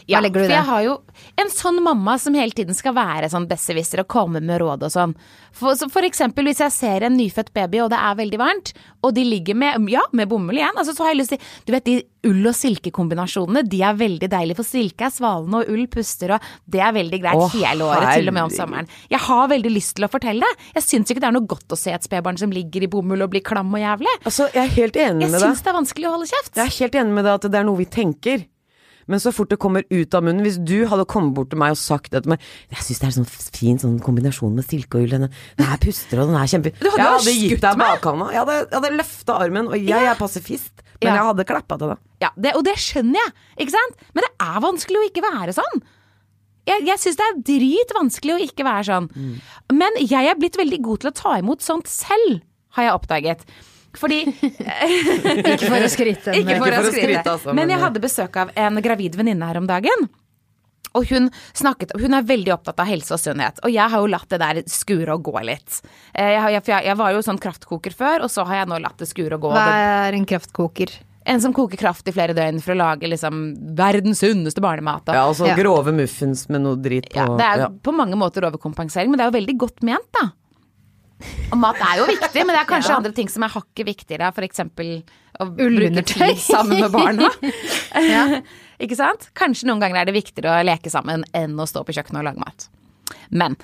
I 0.07 0.17
for 0.19 0.51
jeg 0.51 0.65
har 0.67 0.81
jo 0.83 0.95
en 1.39 1.49
sånn 1.53 1.79
mamma 1.83 2.17
som 2.19 2.35
hele 2.35 2.51
tiden 2.51 2.75
skal 2.75 2.95
være 2.97 3.29
sånn 3.31 3.47
besserwisser 3.47 4.01
og 4.03 4.07
komme 4.11 4.41
med 4.43 4.59
råd 4.61 4.83
og 4.83 4.91
sånn. 4.91 5.13
For, 5.53 5.75
så 5.77 5.87
for 5.93 6.03
eksempel 6.07 6.47
hvis 6.49 6.59
jeg 6.63 6.73
ser 6.75 7.05
en 7.07 7.15
nyfødt 7.17 7.53
baby 7.53 7.79
og 7.83 7.91
det 7.93 7.99
er 8.01 8.17
veldig 8.17 8.39
varmt, 8.41 8.73
og 9.03 9.13
de 9.15 9.23
ligger 9.27 9.55
med, 9.59 9.87
ja, 9.91 10.01
med 10.11 10.29
bomull 10.31 10.57
igjen, 10.57 10.75
altså 10.79 10.95
så 10.95 11.05
har 11.05 11.13
jeg 11.13 11.21
lyst 11.21 11.35
til 11.35 11.41
Du 11.67 11.71
vet 11.75 11.85
de 11.85 11.95
ull- 12.23 12.47
og 12.49 12.55
silkekombinasjonene, 12.55 13.63
de 13.67 13.81
er 13.83 13.97
veldig 13.99 14.29
deilige, 14.31 14.57
for 14.59 14.67
silke 14.67 15.07
er 15.07 15.13
svalende 15.13 15.61
og 15.61 15.71
ull 15.73 15.85
puster 15.91 16.35
og 16.37 16.47
Det 16.65 16.81
er 16.83 16.93
veldig 16.95 17.19
greit 17.23 17.39
Å, 17.39 17.49
hele 17.53 17.87
året, 17.89 18.13
til 18.17 18.31
og 18.31 18.37
med 18.37 18.43
om 18.47 18.53
sommeren. 18.53 18.89
Jeg 19.11 19.19
har 19.27 19.51
veldig 19.51 19.73
lyst 19.73 19.95
til 19.97 20.07
å 20.07 20.11
fortelle 20.11 20.47
det. 20.47 20.69
Jeg 20.79 20.87
syns 20.87 21.11
ikke 21.11 21.23
det 21.23 21.29
er 21.29 21.35
noe 21.37 21.49
godt 21.53 21.75
å 21.75 21.79
se 21.79 21.93
et 21.93 22.07
spedbarn 22.07 22.39
som 22.39 22.53
ligger 22.53 22.85
i 22.87 22.89
bomull 22.91 23.25
og 23.25 23.33
blir 23.35 23.43
klam 23.45 23.71
og 23.75 23.83
jævlig. 23.83 24.15
Altså, 24.23 24.47
jeg 24.55 24.63
er 24.63 24.73
helt 24.79 24.95
enig 24.95 25.27
Jeg 25.27 25.35
med 25.35 25.39
deg. 25.39 25.49
syns 25.51 25.63
det 25.63 25.71
er 25.73 25.77
vanskelig 25.79 26.09
å 26.09 26.15
holde 26.15 26.31
kjeft. 26.31 26.55
Jeg 26.57 26.65
er 26.65 26.75
helt 26.79 26.99
enig 27.03 27.17
med 27.19 27.27
deg 27.27 27.33
at 27.37 27.49
det 27.51 27.59
er 27.61 27.67
noe 27.67 27.81
vi 27.83 27.89
tenker. 27.99 28.45
Men 29.07 29.19
så 29.19 29.33
fort 29.35 29.49
det 29.51 29.57
kommer 29.59 29.83
ut 29.89 30.13
av 30.15 30.23
munnen 30.23 30.43
Hvis 30.45 30.57
du 30.63 30.85
hadde 30.87 31.05
kommet 31.11 31.33
bort 31.35 31.49
til 31.51 31.59
meg 31.59 31.73
og 31.75 31.79
sagt 31.81 32.11
det 32.13 32.21
til 32.23 32.33
meg 32.35 32.39
Jeg 32.71 32.85
syns 32.85 32.99
det 33.01 33.07
er 33.09 33.15
sånn 33.17 33.27
fin 33.57 33.79
sånn 33.81 33.97
kombinasjon 34.03 34.53
med 34.55 34.63
silke 34.67 34.99
og 34.99 35.03
ull. 35.07 35.15
Den, 35.17 35.27
her 35.59 35.77
puster 35.83 36.21
og 36.23 36.29
den 36.31 36.37
er 36.39 36.47
kjempe 36.51 36.71
Du 36.79 36.87
hadde 36.89 37.01
Jeg 37.03 37.11
hadde 37.17 37.33
gitt 37.41 37.65
deg 37.65 37.81
bakhånda. 37.83 38.29
Jeg 38.31 38.39
hadde, 38.43 38.57
jeg 38.69 38.77
hadde 38.79 38.93
løfta 38.99 39.39
armen, 39.43 39.67
og 39.67 39.75
jeg 39.79 39.89
Ja. 39.89 40.11
er 40.13 40.15
pasifist. 40.19 40.71
Men 41.01 41.09
Ja. 41.11 41.15
jeg 41.19 41.25
hadde 41.31 41.45
klappa 41.49 41.77
til 41.77 41.89
deg. 41.91 41.97
Ja, 42.21 42.29
det, 42.39 42.55
og 42.55 42.63
det 42.63 42.75
skjønner 42.79 43.19
jeg, 43.19 43.33
ikke 43.59 43.75
sant? 43.75 43.95
Men 44.15 44.23
det 44.23 44.31
er 44.39 44.61
vanskelig 44.63 45.01
å 45.01 45.07
ikke 45.09 45.23
være 45.25 45.53
sånn. 45.57 45.81
Jeg, 46.65 46.85
jeg 46.87 46.97
syns 47.03 47.17
det 47.19 47.25
er 47.27 47.41
dritvanskelig 47.49 48.33
å 48.37 48.43
ikke 48.45 48.63
være 48.63 48.85
sånn. 48.87 49.09
Men 49.73 49.91
jeg 49.99 50.29
er 50.31 50.37
blitt 50.39 50.55
veldig 50.55 50.79
god 50.85 51.01
til 51.03 51.09
å 51.11 51.15
ta 51.19 51.33
imot 51.41 51.59
sånt 51.65 51.87
selv, 51.91 52.39
har 52.77 52.87
jeg 52.87 52.93
oppdaget. 52.95 53.43
Fordi 53.93 54.23
Ikke 55.53 55.67
for 55.69 55.83
å 55.85 55.89
skryte. 55.91 56.33
Ikke 56.33 56.55
men- 56.55 56.61
for 56.63 56.71
å 56.71 56.81
for 56.81 56.89
å 56.89 56.93
skryte. 56.95 57.23
altså, 57.29 57.53
men 57.53 57.67
men- 57.67 57.69
jeg 57.75 57.79
hadde 57.83 58.01
besøk 58.03 58.35
av 58.41 58.51
en 58.55 58.81
gravid 58.81 59.15
venninne 59.19 59.45
her 59.45 59.57
om 59.61 59.67
dagen. 59.69 60.09
Og 60.95 61.07
hun, 61.09 61.31
snakket, 61.57 61.95
hun 61.99 62.13
er 62.13 62.21
veldig 62.21 62.51
opptatt 62.53 62.77
av 62.83 62.85
helse 62.85 63.15
og 63.15 63.19
sunnhet. 63.21 63.57
Og 63.65 63.71
jeg 63.73 63.89
har 63.89 63.97
jo 63.99 64.09
latt 64.13 64.29
det 64.29 64.37
der 64.43 64.59
skure 64.69 65.15
og 65.15 65.23
gå 65.25 65.41
litt. 65.43 65.79
Eh, 66.13 66.35
Jeg, 66.37 66.61
jeg, 66.67 66.83
jeg, 66.85 66.97
var 66.99 67.13
jo 67.15 67.23
sånn 67.25 67.39
kraftkoker 67.41 67.95
før, 67.97 68.21
og 68.27 68.29
så 68.29 68.45
har 68.45 68.59
jeg 68.61 68.67
nå 68.69 68.77
latt 68.83 68.97
det 69.01 69.07
skure 69.09 69.33
og 69.39 69.41
gå. 69.47 69.53
Hva 69.55 69.65
er 70.09 70.13
en 70.19 70.25
kraftkoker? 70.29 70.93
en 71.25 71.39
som 71.39 71.53
koker 71.55 71.77
kraft 71.79 72.05
i 72.05 72.11
flere 72.11 72.33
døgn 72.35 72.57
for 72.61 72.73
å 72.73 72.77
lage 72.81 73.07
liksom 73.07 73.55
verdens 73.79 74.19
sunneste 74.19 74.59
barnemat. 74.59 75.07
og- 75.07 75.15
Ja, 75.15 75.21
og 75.29 75.35
så 75.39 75.47
Ja. 75.47 75.55
grove 75.55 75.93
muffins 75.95 76.49
med 76.49 76.61
noe 76.61 76.75
drit 76.75 77.07
på. 77.09 77.15
Ja, 77.15 77.25
det 77.37 77.45
er 77.47 77.57
ja. 77.63 77.69
på 77.69 77.93
mange 77.95 78.17
måter 78.19 78.43
overkompensering, 78.43 79.07
men 79.09 79.17
det 79.17 79.21
er 79.23 79.31
jo 79.31 79.39
veldig 79.39 79.57
godt 79.57 79.81
ment, 79.83 80.11
da. 80.11 80.31
Og 81.53 81.59
mat 81.61 81.79
er 81.85 81.99
jo 82.01 82.07
viktig, 82.09 82.43
men 82.43 82.55
det 82.55 82.61
er 82.63 82.69
kanskje 82.69 82.95
andre 82.97 83.13
ting 83.15 83.29
som 83.31 83.45
er 83.45 83.53
hakket 83.53 83.87
viktigere. 83.87 84.31
Eksempel 84.47 84.93
å 85.41 85.47
bruke 85.49 86.05
tid 86.09 86.39
sammen 86.41 86.81
med 86.81 86.93
barna. 86.93 87.29
Ikke 88.83 88.97
sant? 88.99 89.29
Kanskje 89.37 89.69
noen 89.69 89.81
ganger 89.83 90.01
er 90.01 90.09
det 90.09 90.17
viktigere 90.17 90.57
å 90.59 90.65
leke 90.65 90.91
sammen 90.93 91.25
enn 91.37 91.59
å 91.59 91.67
stå 91.69 91.85
på 91.85 91.95
kjøkkenet 91.95 92.23
og 92.23 92.29
lage 92.31 92.43
mat. 92.43 92.67
Men 93.29 93.57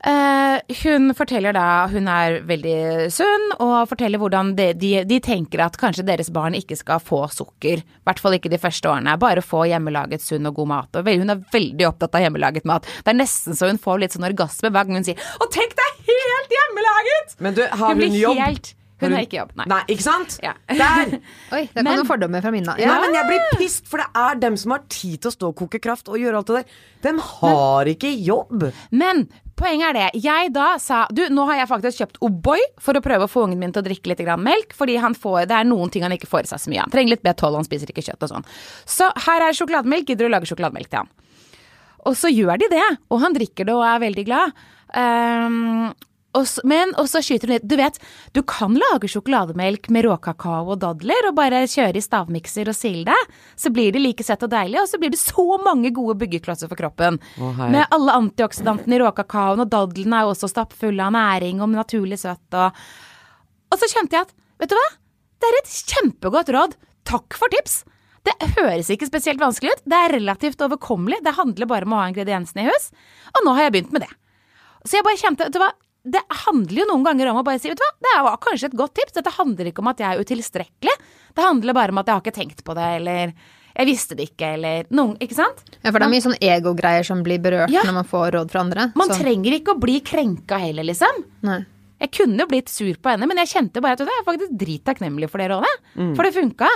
hun 0.00 1.10
forteller 1.14 1.52
da 1.52 1.64
hun 1.92 2.06
er 2.08 2.38
veldig 2.48 3.10
sunn, 3.12 3.46
og 3.60 3.88
forteller 3.90 4.20
hvordan 4.22 4.54
de, 4.56 4.70
de, 4.80 4.92
de 5.08 5.18
tenker 5.20 5.60
at 5.64 5.76
kanskje 5.80 6.06
deres 6.08 6.30
barn 6.32 6.56
ikke 6.56 6.78
skal 6.78 7.02
få 7.04 7.26
sukker. 7.32 7.82
I 7.84 8.06
hvert 8.08 8.22
fall 8.22 8.36
ikke 8.38 8.52
de 8.52 8.60
første 8.62 8.88
årene. 8.90 9.18
Bare 9.20 9.44
få 9.44 9.66
hjemmelaget 9.68 10.24
sunn 10.24 10.48
og 10.48 10.56
god 10.56 10.70
mat. 10.72 10.96
Og 11.00 11.10
hun 11.10 11.34
er 11.34 11.44
veldig 11.52 11.88
opptatt 11.90 12.16
av 12.16 12.24
hjemmelaget 12.24 12.64
mat. 12.68 12.88
Det 13.04 13.12
er 13.12 13.20
nesten 13.20 13.58
så 13.58 13.68
hun 13.70 13.80
får 13.82 14.00
litt 14.04 14.16
sånn 14.16 14.28
orgasme 14.30 14.72
hver 14.72 14.88
gang 14.88 15.00
hun 15.00 15.04
sier 15.04 15.16
'Å, 15.20 15.50
tenk 15.52 15.76
deg 15.76 16.04
helt 16.10 16.56
hjemmelaget'! 16.56 17.36
Men 17.40 17.54
du, 17.54 17.62
har 17.68 17.94
Hun 17.94 18.00
hun, 18.02 18.12
jobb? 18.24 18.36
helt- 18.40 18.74
hun 19.00 19.14
har 19.16 19.24
ikke 19.26 19.38
jobb, 19.40 19.52
nei. 19.58 19.66
Nei, 19.72 19.80
ikke 19.94 20.04
sant? 20.06 20.38
Ja. 20.44 20.54
Der! 20.68 21.14
Oi, 21.56 21.62
det 21.66 21.74
kom 21.74 21.84
Men- 21.86 22.00
noen 22.02 22.08
fordommer 22.08 22.44
fra 22.44 22.52
Minna. 22.54 22.74
Ja. 22.80 22.94
Nei, 22.94 23.06
men 23.08 23.18
jeg 23.18 23.28
blir 23.30 23.58
pissed, 23.60 23.86
for 23.90 24.02
det 24.02 24.08
er 24.22 24.40
dem 24.46 24.56
som 24.60 24.74
har 24.76 24.82
tid 24.92 25.20
til 25.22 25.30
å 25.32 25.34
stå 25.36 25.50
og 25.52 25.56
koke 25.62 25.80
kraft 25.82 26.08
og 26.12 26.18
gjøre 26.20 26.40
alt 26.42 26.50
det 26.52 26.58
der. 26.62 26.80
Dem 27.08 27.22
har 27.24 27.88
ikke 27.90 28.10
jobb. 28.24 28.66
Men 28.92 29.24
poenget 29.60 29.90
er 29.90 29.96
det. 29.98 30.22
Jeg 30.24 30.52
da 30.56 30.70
sa 30.80 31.02
Du, 31.12 31.22
nå 31.32 31.44
har 31.50 31.58
jeg 31.62 31.68
faktisk 31.68 32.00
kjøpt 32.00 32.20
O'boy 32.24 32.60
for 32.80 32.96
å 32.96 33.02
prøve 33.04 33.26
å 33.26 33.30
få 33.30 33.42
ungen 33.46 33.60
min 33.60 33.72
til 33.72 33.82
å 33.82 33.86
drikke 33.88 34.12
litt 34.12 34.20
grann 34.24 34.40
melk. 34.44 34.72
Fordi 34.76 34.96
han 35.00 35.16
får, 35.16 35.46
det 35.50 35.56
er 35.58 35.68
noen 35.68 35.92
ting 35.92 36.04
han 36.04 36.12
ikke 36.16 36.28
får 36.30 36.48
i 36.48 36.52
seg 36.52 36.62
så 36.64 36.72
mye 36.72 36.80
av. 36.82 36.88
Han 36.88 36.94
trenger 36.96 37.14
litt 37.16 37.24
B12, 37.24 37.56
han 37.58 37.68
spiser 37.68 37.92
ikke 37.92 38.04
kjøtt 38.06 38.24
og 38.28 38.32
sånn. 38.34 38.46
Så 38.88 39.08
her 39.26 39.46
er 39.48 39.56
sjokolademelk. 39.56 40.08
Gidder 40.08 40.24
du 40.28 40.30
å 40.30 40.34
lage 40.36 40.48
sjokolademelk 40.48 40.88
til 40.92 41.02
han? 41.02 41.10
Og 42.08 42.14
så 42.16 42.30
gjør 42.32 42.56
de 42.62 42.68
det, 42.72 42.86
og 43.12 43.20
han 43.20 43.34
drikker 43.36 43.68
det 43.68 43.74
og 43.76 43.82
er 43.84 43.98
veldig 44.00 44.22
glad. 44.24 44.54
Ehm, 44.96 45.90
og 46.36 46.46
så, 46.46 46.62
men 46.68 46.92
og 47.00 47.08
så 47.10 47.18
skyter 47.24 47.50
hun 47.50 47.56
litt. 47.56 47.66
Du 47.66 47.74
vet, 47.78 47.96
du 48.36 48.40
kan 48.46 48.76
lage 48.78 49.08
sjokolademelk 49.10 49.88
med 49.90 50.06
råkakao 50.06 50.70
og 50.70 50.78
dadler 50.82 51.26
og 51.30 51.34
bare 51.38 51.64
kjøre 51.66 51.98
i 51.98 52.04
stavmikser 52.04 52.70
og 52.70 52.76
sile 52.78 53.08
det. 53.10 53.36
Så 53.58 53.72
blir 53.74 53.90
det 53.94 54.02
like 54.04 54.26
søtt 54.26 54.44
og 54.46 54.52
deilig, 54.52 54.78
og 54.82 54.86
så 54.92 55.00
blir 55.02 55.10
det 55.10 55.18
så 55.18 55.46
mange 55.64 55.90
gode 55.96 56.14
byggeklosser 56.22 56.70
for 56.70 56.78
kroppen. 56.78 57.18
Å, 57.18 57.52
med 57.66 57.82
alle 57.90 58.14
antioksidantene 58.22 58.98
i 58.98 59.02
råkakaoen, 59.02 59.64
og 59.64 59.72
dadlene 59.74 60.20
er 60.20 60.28
jo 60.28 60.34
også 60.36 60.52
stappfulle 60.54 61.08
av 61.08 61.16
næring 61.18 61.64
og 61.64 61.74
naturlig 61.74 62.20
søtt 62.22 62.58
og 62.58 62.78
Og 63.70 63.78
så 63.78 63.86
kjente 63.86 64.16
jeg 64.16 64.26
at, 64.26 64.32
vet 64.58 64.70
du 64.70 64.74
hva? 64.74 64.88
Det 65.40 65.48
er 65.48 65.58
et 65.60 65.74
kjempegodt 65.90 66.48
råd. 66.54 66.72
Takk 67.06 67.36
for 67.38 67.50
tips. 67.54 67.84
Det 68.26 68.34
høres 68.58 68.90
ikke 68.92 69.08
spesielt 69.08 69.40
vanskelig 69.40 69.72
ut. 69.72 69.84
Det 69.88 69.98
er 69.98 70.14
relativt 70.18 70.62
overkommelig. 70.66 71.20
Det 71.24 71.36
handler 71.38 71.70
bare 71.70 71.86
om 71.88 71.94
å 71.94 72.00
ha 72.02 72.08
ingrediensene 72.10 72.66
i 72.66 72.68
hus. 72.68 72.90
Og 73.32 73.46
nå 73.46 73.54
har 73.56 73.68
jeg 73.68 73.76
begynt 73.76 73.94
med 73.94 74.04
det. 74.04 74.10
Så 74.84 74.98
jeg 74.98 75.06
bare 75.06 75.20
kjente, 75.20 75.46
vet 75.46 75.54
du 75.54 75.62
hva, 75.62 75.70
det 76.04 76.22
handler 76.46 76.82
jo 76.82 76.88
noen 76.88 77.04
ganger 77.04 77.28
om 77.30 77.40
å 77.40 77.44
bare 77.44 77.60
si, 77.60 77.68
vet 77.68 77.76
du 77.80 77.84
hva, 77.84 77.92
det 78.06 78.12
var 78.24 78.36
kanskje 78.40 78.70
et 78.70 78.76
godt 78.78 78.94
tips. 78.96 79.16
Dette 79.18 79.32
handler 79.36 79.68
ikke 79.68 79.82
om 79.84 79.90
at 79.92 79.98
jeg 80.00 80.08
er 80.16 80.22
utilstrekkelig. 80.24 80.94
Det 81.36 81.44
handler 81.44 81.76
bare 81.76 81.92
om 81.92 82.00
at 82.00 82.06
jeg 82.08 82.16
har 82.16 82.22
ikke 82.24 82.36
tenkt 82.38 82.62
på 82.64 82.76
det, 82.78 82.86
eller 83.00 83.34
jeg 83.70 83.86
visste 83.86 84.16
det 84.18 84.30
ikke, 84.30 84.54
eller 84.56 84.88
noen, 84.90 85.12
ikke 85.22 85.36
sant? 85.36 85.60
Ja, 85.82 85.90
for 85.92 86.00
det 86.00 86.06
er 86.08 86.12
mye 86.14 86.24
sånn 86.24 86.38
egogreier 86.42 87.04
som 87.06 87.20
blir 87.26 87.38
berørt 87.42 87.70
Ja. 87.70 87.84
når 87.86 87.98
man 88.00 88.08
får 88.08 88.30
råd 88.38 88.50
fra 88.50 88.64
andre. 88.64 88.88
Man 88.98 89.12
så, 89.12 89.20
trenger 89.20 89.54
ikke 89.60 89.76
å 89.76 89.80
bli 89.80 90.00
krenka 90.00 90.58
heller, 90.58 90.88
liksom. 90.88 91.22
nei. 91.46 91.60
Jeg 92.00 92.14
kunne 92.16 92.40
jo 92.40 92.46
blitt 92.48 92.70
sur 92.72 92.94
på 92.96 93.10
henne, 93.12 93.26
men 93.28 93.36
jeg 93.42 93.50
kjente 93.52 93.82
bare 93.84 93.92
at 93.92 94.00
jeg 94.00 94.08
er 94.08 94.24
faktisk 94.24 94.54
drittakknemlig 94.56 95.28
for 95.28 95.36
det 95.42 95.50
rådet. 95.52 95.72
For 96.16 96.24
det 96.24 96.32
funka. 96.32 96.68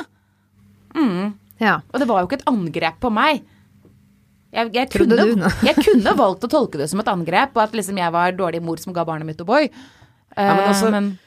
Ja. 1.62 1.78
Og 1.94 2.00
det 2.02 2.08
var 2.10 2.20
jo 2.22 2.28
ikke 2.28 2.40
et 2.42 2.48
angrep 2.50 2.98
på 3.00 3.10
meg. 3.14 3.40
Jeg, 4.54 4.70
jeg, 4.76 4.88
kunne, 4.94 5.16
du 5.18 5.44
jeg 5.66 5.74
kunne 5.82 6.12
valgt 6.16 6.44
å 6.46 6.50
tolke 6.52 6.78
det 6.78 6.86
som 6.90 7.00
et 7.02 7.08
angrep, 7.10 7.56
og 7.56 7.62
at 7.64 7.74
liksom 7.74 7.98
jeg 7.98 8.14
var 8.14 8.36
dårlig 8.38 8.62
mor 8.62 8.78
som 8.78 8.94
ga 8.94 9.02
barnet 9.08 9.26
mitt 9.26 9.42
O'boy. 9.42 9.68
men 10.36 10.46
Eh, 10.58 10.68
altså- 10.68 10.90
men 10.90 11.18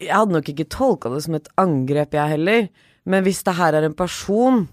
Jeg 0.00 0.12
hadde 0.12 0.32
nok 0.32 0.48
ikke 0.48 0.68
tolka 0.68 1.08
det 1.12 1.22
som 1.24 1.34
et 1.34 1.48
angrep, 1.56 2.12
jeg 2.12 2.28
heller. 2.36 2.68
Men 3.06 3.24
hvis 3.24 3.42
det 3.44 3.54
her 3.56 3.72
er 3.74 3.84
en 3.84 3.94
person 3.96 4.68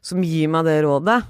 som 0.00 0.22
gir 0.22 0.48
meg 0.48 0.64
det 0.64 0.82
rådet, 0.84 1.22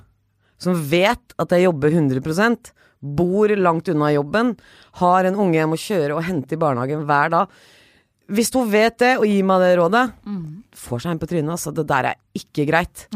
som 0.59 0.75
vet 0.75 1.35
at 1.39 1.49
jeg 1.51 1.65
jobber 1.65 1.91
100% 1.91 2.73
bor 3.03 3.49
langt 3.49 3.89
unna 3.89 4.13
jobben, 4.13 4.57
har 4.95 5.25
en 5.25 5.35
unge 5.39 5.55
jeg 5.55 5.69
må 5.71 5.79
kjøre 5.79 6.17
og 6.17 6.25
hente 6.25 6.53
i 6.55 6.59
barnehagen 6.59 7.07
hver 7.07 7.31
dag 7.31 7.49
Hvis 8.29 8.51
hun 8.53 8.67
vet 8.69 8.99
det 9.01 9.15
og 9.17 9.25
gir 9.25 9.45
meg 9.49 9.63
det 9.65 9.71
rådet, 9.79 10.03
får 10.77 11.01
seg 11.05 11.15
en 11.15 11.21
på 11.23 11.29
trynet. 11.31 11.53
Altså, 11.55 11.73
det 11.73 11.87
der 11.89 12.11
er 12.11 12.19
ikke 12.37 12.67
greit. 12.69 13.07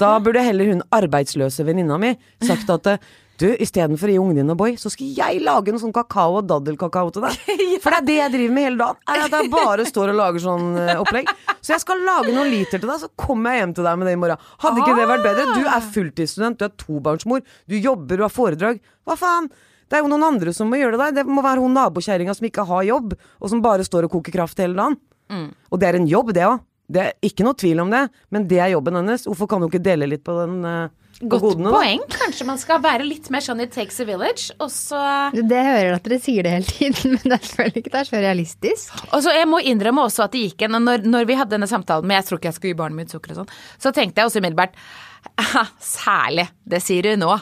Da 0.00 0.14
burde 0.24 0.40
heller 0.46 0.70
hun 0.72 0.80
arbeidsløse 0.96 1.66
venninna 1.68 1.98
mi 2.00 2.14
sagt 2.46 2.70
at 2.72 2.94
du, 3.42 3.48
istedenfor 3.58 4.08
å 4.08 4.14
gi 4.14 4.20
ungen 4.22 4.38
din 4.38 4.52
O'boy, 4.54 4.76
så 4.78 4.90
skal 4.92 5.08
jeg 5.16 5.40
lage 5.42 5.72
noe 5.74 5.82
sånn 5.82 5.94
kakao 5.94 6.38
og 6.38 6.46
daddelkakao 6.50 7.10
til 7.14 7.24
deg. 7.26 7.38
For 7.82 7.90
det 7.90 7.98
er 7.98 8.06
det 8.06 8.16
jeg 8.18 8.32
driver 8.36 8.54
med 8.56 8.66
hele 8.68 8.78
dagen. 8.80 9.00
Er 9.10 9.24
at 9.24 9.34
jeg 9.36 9.50
bare 9.52 9.86
står 9.88 10.12
og 10.12 10.18
lager 10.20 10.44
sånn 10.44 10.68
eh, 10.78 11.00
opplegg. 11.02 11.32
Så 11.60 11.74
jeg 11.74 11.82
skal 11.82 12.04
lage 12.06 12.32
noen 12.36 12.52
liter 12.52 12.78
til 12.78 12.88
deg, 12.88 13.02
så 13.02 13.10
kommer 13.18 13.56
jeg 13.56 13.64
hjem 13.64 13.74
til 13.78 13.88
deg 13.88 13.98
med 13.98 14.08
det 14.08 14.14
i 14.16 14.22
morgen. 14.22 14.46
Hadde 14.62 14.84
ikke 14.84 14.96
det 15.00 15.10
vært 15.10 15.26
bedre? 15.26 15.48
Du 15.58 15.66
er 15.66 15.90
fulltidsstudent, 15.96 16.60
du 16.62 16.68
er 16.68 16.74
tobarnsmor, 16.84 17.44
du 17.68 17.76
jobber, 17.76 18.20
du 18.20 18.26
har 18.28 18.32
foredrag. 18.32 18.80
Hva 19.08 19.18
faen? 19.18 19.50
Det 19.92 19.98
er 19.98 20.06
jo 20.06 20.08
noen 20.08 20.24
andre 20.24 20.54
som 20.56 20.70
må 20.72 20.78
gjøre 20.80 20.96
det 20.96 21.04
der. 21.04 21.16
Det 21.20 21.28
må 21.28 21.44
være 21.44 21.60
hun 21.60 21.74
nabokjerringa 21.76 22.32
som 22.38 22.46
ikke 22.48 22.64
har 22.64 22.86
jobb, 22.88 23.12
og 23.12 23.50
som 23.52 23.60
bare 23.64 23.84
står 23.84 24.08
og 24.08 24.14
koker 24.16 24.32
kraft 24.40 24.62
hele 24.64 24.72
dagen. 24.78 24.96
Og 25.68 25.80
det 25.80 25.90
er 25.90 25.98
en 26.00 26.08
jobb, 26.08 26.32
det 26.32 26.46
òg. 26.48 26.62
Det 26.92 27.00
er 27.00 27.12
ikke 27.24 27.44
noe 27.46 27.56
tvil 27.56 27.78
om 27.84 27.92
det, 27.92 28.02
men 28.34 28.44
det 28.48 28.58
er 28.60 28.72
jobben 28.72 28.96
hennes. 28.98 29.22
Hvorfor 29.28 29.48
kan 29.48 29.62
hun 29.62 29.70
ikke 29.70 29.84
dele 29.84 30.08
litt 30.10 30.24
på 30.26 30.34
den 30.40 30.58
Uh, 30.64 31.28
Godt 31.28 31.42
godene, 31.44 31.68
da? 31.70 31.76
poeng. 31.76 32.00
Kanskje 32.10 32.44
man 32.48 32.58
skal 32.58 32.80
være 32.82 33.04
litt 33.06 33.28
mer 33.30 33.44
sånn 33.44 33.60
It 33.62 33.70
takes 33.76 34.00
a 34.02 34.06
village, 34.08 34.48
og 34.58 34.72
så 34.72 34.98
Det 35.36 35.60
hører 35.62 35.94
at 35.94 36.08
dere 36.08 36.18
sier 36.24 36.42
det 36.42 36.54
hele 36.56 36.66
tiden, 36.66 37.14
men 37.22 37.36
jeg 37.36 37.46
føler 37.52 37.78
ikke 37.78 37.92
det 37.92 38.00
er 38.00 38.08
så 38.08 38.22
realistisk. 38.24 38.96
Og 39.12 39.22
så 39.22 39.34
Jeg 39.36 39.48
må 39.48 39.60
innrømme 39.60 40.02
også 40.08 40.24
at 40.26 40.34
det 40.34 40.42
gikk 40.48 40.64
en 40.66 40.80
når, 40.82 41.04
når 41.06 41.28
vi 41.28 41.36
hadde 41.38 41.54
denne 41.54 41.68
samtalen 41.70 42.08
med 42.08 42.18
jeg 42.18 42.26
tror 42.30 42.40
ikke 42.40 42.50
jeg 42.50 42.58
skulle 42.58 42.72
gi 42.74 42.80
barnet 42.80 42.98
mitt 43.04 43.14
sukker 43.14 43.36
og 43.36 43.42
sånn, 43.42 43.52
så 43.84 43.92
tenkte 43.94 44.20
jeg 44.24 44.32
også 44.32 44.42
umiddelbart 44.42 44.74
«Ah, 45.44 45.70
Særlig, 45.78 46.48
det 46.66 46.82
sier 46.82 47.06
du 47.06 47.14
nå. 47.22 47.36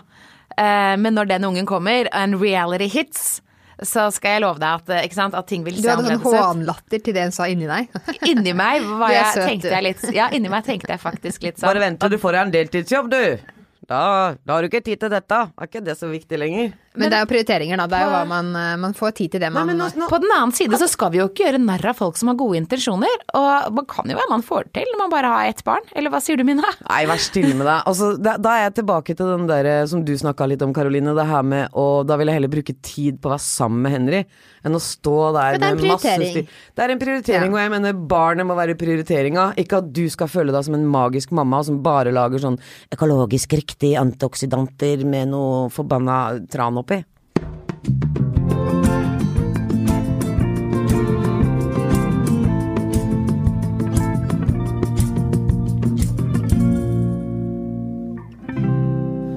Eh, 0.61 0.97
men 1.01 1.17
når 1.17 1.31
den 1.31 1.47
ungen 1.49 1.69
kommer, 1.69 2.09
and 2.13 2.37
reality 2.43 2.89
hits, 2.93 3.41
så 3.81 4.11
skal 4.13 4.35
jeg 4.37 4.43
love 4.45 4.61
deg 4.61 4.69
at, 4.83 4.91
eh, 4.93 5.07
ikke 5.09 5.17
sant, 5.17 5.35
at 5.39 5.47
ting 5.49 5.63
vil 5.65 5.79
Du 5.79 5.81
se 5.81 5.89
hadde 5.89 6.05
sånn 6.05 6.19
annerledes 6.19 6.35
ut. 6.35 6.49
hånlatter 6.51 7.03
til 7.07 7.17
det 7.17 7.23
hun 7.31 7.33
sa 7.33 7.47
inni 7.49 7.69
deg. 7.71 7.89
Inni 8.29 8.53
meg 8.53 8.85
var 9.01 9.15
jeg, 9.15 9.31
søt, 9.39 9.47
tenkte 9.49 9.73
jeg 9.73 9.87
litt 9.87 10.05
Ja, 10.17 10.27
inni 10.37 10.53
meg 10.53 10.67
tenkte 10.69 10.93
jeg 10.93 11.01
faktisk 11.01 11.47
litt 11.49 11.57
sånn. 11.57 11.71
Bare 11.71 11.81
vent 11.87 12.01
til 12.03 12.13
du 12.13 12.19
får 12.21 12.37
deg 12.37 12.43
en 12.45 12.53
deltidsjobb, 12.59 13.09
du. 13.15 13.57
Da, 13.91 14.01
da 14.47 14.55
har 14.55 14.63
du 14.63 14.69
ikke 14.69 14.85
tid 14.87 15.01
til 15.03 15.11
dette. 15.11 15.39
Er 15.59 15.67
ikke 15.67 15.81
det 15.83 15.97
så 15.99 16.07
viktig 16.13 16.39
lenger? 16.39 16.75
Men 16.99 17.07
det 17.13 17.19
er 17.21 17.23
jo 17.23 17.29
prioriteringer, 17.31 17.79
da. 17.79 17.85
Det 17.87 17.99
er 18.01 18.03
jo 18.03 18.11
hva 18.11 18.23
man, 18.27 18.49
eh, 18.59 18.77
man 18.83 18.95
får 18.99 19.13
tid 19.15 19.31
til 19.37 19.41
det 19.45 19.53
man 19.55 19.69
Nei, 19.71 19.77
nå, 19.79 19.87
nå, 19.95 20.09
På 20.11 20.19
den 20.19 20.33
annen 20.35 20.51
side 20.57 20.75
så 20.81 20.89
skal 20.91 21.13
vi 21.15 21.21
jo 21.21 21.29
ikke 21.29 21.45
gjøre 21.47 21.61
narr 21.63 21.85
av 21.93 21.95
folk 22.01 22.17
som 22.19 22.33
har 22.33 22.35
gode 22.41 22.59
intensjoner. 22.59 23.15
Og 23.39 23.73
man 23.77 23.87
kan 23.87 24.11
jo 24.11 24.17
være 24.19 24.31
man 24.33 24.43
får 24.43 24.65
det 24.67 24.73
til 24.81 24.91
når 24.91 24.99
man 25.05 25.13
bare 25.13 25.31
har 25.31 25.47
ett 25.53 25.63
barn. 25.65 25.87
Eller 25.95 26.11
hva 26.11 26.19
sier 26.25 26.37
du, 26.41 26.43
Mina? 26.49 26.67
Nei, 26.91 27.05
vær 27.07 27.23
stille 27.23 27.55
med 27.55 27.69
deg. 27.71 27.85
Altså, 27.87 28.11
da, 28.19 28.35
da 28.43 28.57
er 28.59 28.65
jeg 28.67 28.75
tilbake 28.81 29.15
til 29.15 29.31
den 29.37 29.47
der 29.47 29.71
eh, 29.71 29.85
som 29.87 30.03
du 30.05 30.11
snakka 30.19 30.49
litt 30.51 30.63
om, 30.67 30.75
Karoline. 30.75 31.15
Det 31.15 31.29
her 31.31 31.47
med 31.47 31.71
å 31.79 31.87
Da 32.11 32.17
vil 32.19 32.27
jeg 32.33 32.41
heller 32.41 32.51
bruke 32.57 32.75
tid 32.83 33.21
på 33.23 33.31
å 33.31 33.37
være 33.37 33.47
sammen 33.47 33.87
med 33.87 33.95
Henry 33.95 34.25
enn 34.67 34.77
å 34.77 34.81
stå 34.83 35.15
der 35.33 35.55
Men 35.55 35.61
det 35.63 35.69
er 35.69 35.73
en 35.73 35.79
med 35.81 35.87
masse 35.89 36.05
prioritering. 36.05 36.33
styr. 36.51 36.59
Det 36.77 36.83
er 36.85 36.91
en 36.93 36.99
prioritering, 37.01 37.47
Ja. 37.49 37.55
og 37.55 37.61
jeg 37.63 37.71
mener 37.73 37.95
barnet 38.11 38.45
må 38.51 38.57
være 38.59 38.75
prioriteringa. 38.77 39.45
Ikke 39.63 39.79
at 39.79 39.89
du 39.95 40.03
skal 40.13 40.29
føle 40.29 40.53
deg 40.53 40.67
som 40.67 40.75
en 40.77 40.85
magisk 40.91 41.31
mamma 41.33 41.63
som 41.65 41.79
bare 41.81 42.13
lager 42.13 42.43
sånn 42.43 42.59
økologisk 42.93 43.55
riktig 43.57 43.95
antioksidanter 43.97 45.07
med 45.09 45.31
noe 45.33 45.71
forbanna 45.73 46.19
tran 46.51 46.77
oppi. 46.83 47.03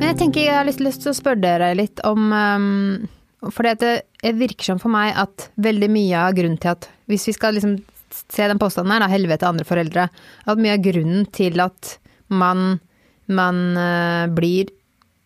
Jeg 0.03 0.19
tenker 0.19 0.43
jeg 0.43 0.55
har 0.55 0.67
lyst, 0.67 1.01
til 1.01 1.09
å 1.09 1.15
spørre 1.17 1.41
dere 1.41 1.71
litt 1.73 2.01
om 2.05 2.27
um, 2.29 3.07
For 3.49 3.65
det, 3.65 4.03
det 4.21 4.33
virker 4.37 4.67
som 4.67 4.81
for 4.81 4.93
meg 4.93 5.15
at 5.17 5.47
veldig 5.57 5.89
mye 5.89 6.19
av 6.27 6.35
grunnen 6.37 6.59
til 6.61 6.75
at 6.75 6.85
Hvis 7.09 7.25
vi 7.31 7.33
skal 7.33 7.57
liksom 7.57 7.79
se 8.13 8.45
den 8.45 8.61
påstanden 8.61 8.93
her, 8.93 9.01
da, 9.01 9.09
helvete 9.09 9.47
andre 9.49 9.65
foreldre, 9.65 10.05
at 10.45 10.61
mye 10.61 10.75
av 10.75 10.83
grunnen 10.85 11.25
til 11.33 11.57
at 11.63 11.95
man, 12.29 12.77
man 13.25 13.63
uh, 13.73 14.29
blir 14.29 14.69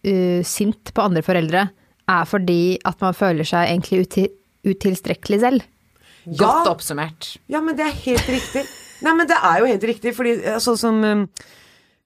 uh, 0.08 0.40
sint 0.48 0.94
på 0.96 1.04
andre 1.04 1.24
foreldre, 1.26 1.66
er 2.08 2.28
fordi 2.28 2.78
at 2.88 3.02
man 3.04 3.16
føler 3.18 3.48
seg 3.48 3.72
egentlig 3.72 4.06
uti, 4.06 4.28
utilstrekkelig 4.68 5.40
selv. 5.44 5.66
Godt 6.38 6.68
oppsummert. 6.72 7.36
Ja, 7.52 7.62
men 7.64 7.78
det 7.78 7.86
er 7.88 7.96
helt 8.04 8.28
riktig. 8.30 8.66
Nei, 9.06 9.14
men 9.14 9.30
det 9.30 9.38
er 9.38 9.62
jo 9.62 9.70
helt 9.70 9.86
riktig, 9.88 10.14
fordi 10.18 10.34
eh, 10.42 10.60
sånn 10.64 10.80
som 10.80 11.04
um, 11.06 11.26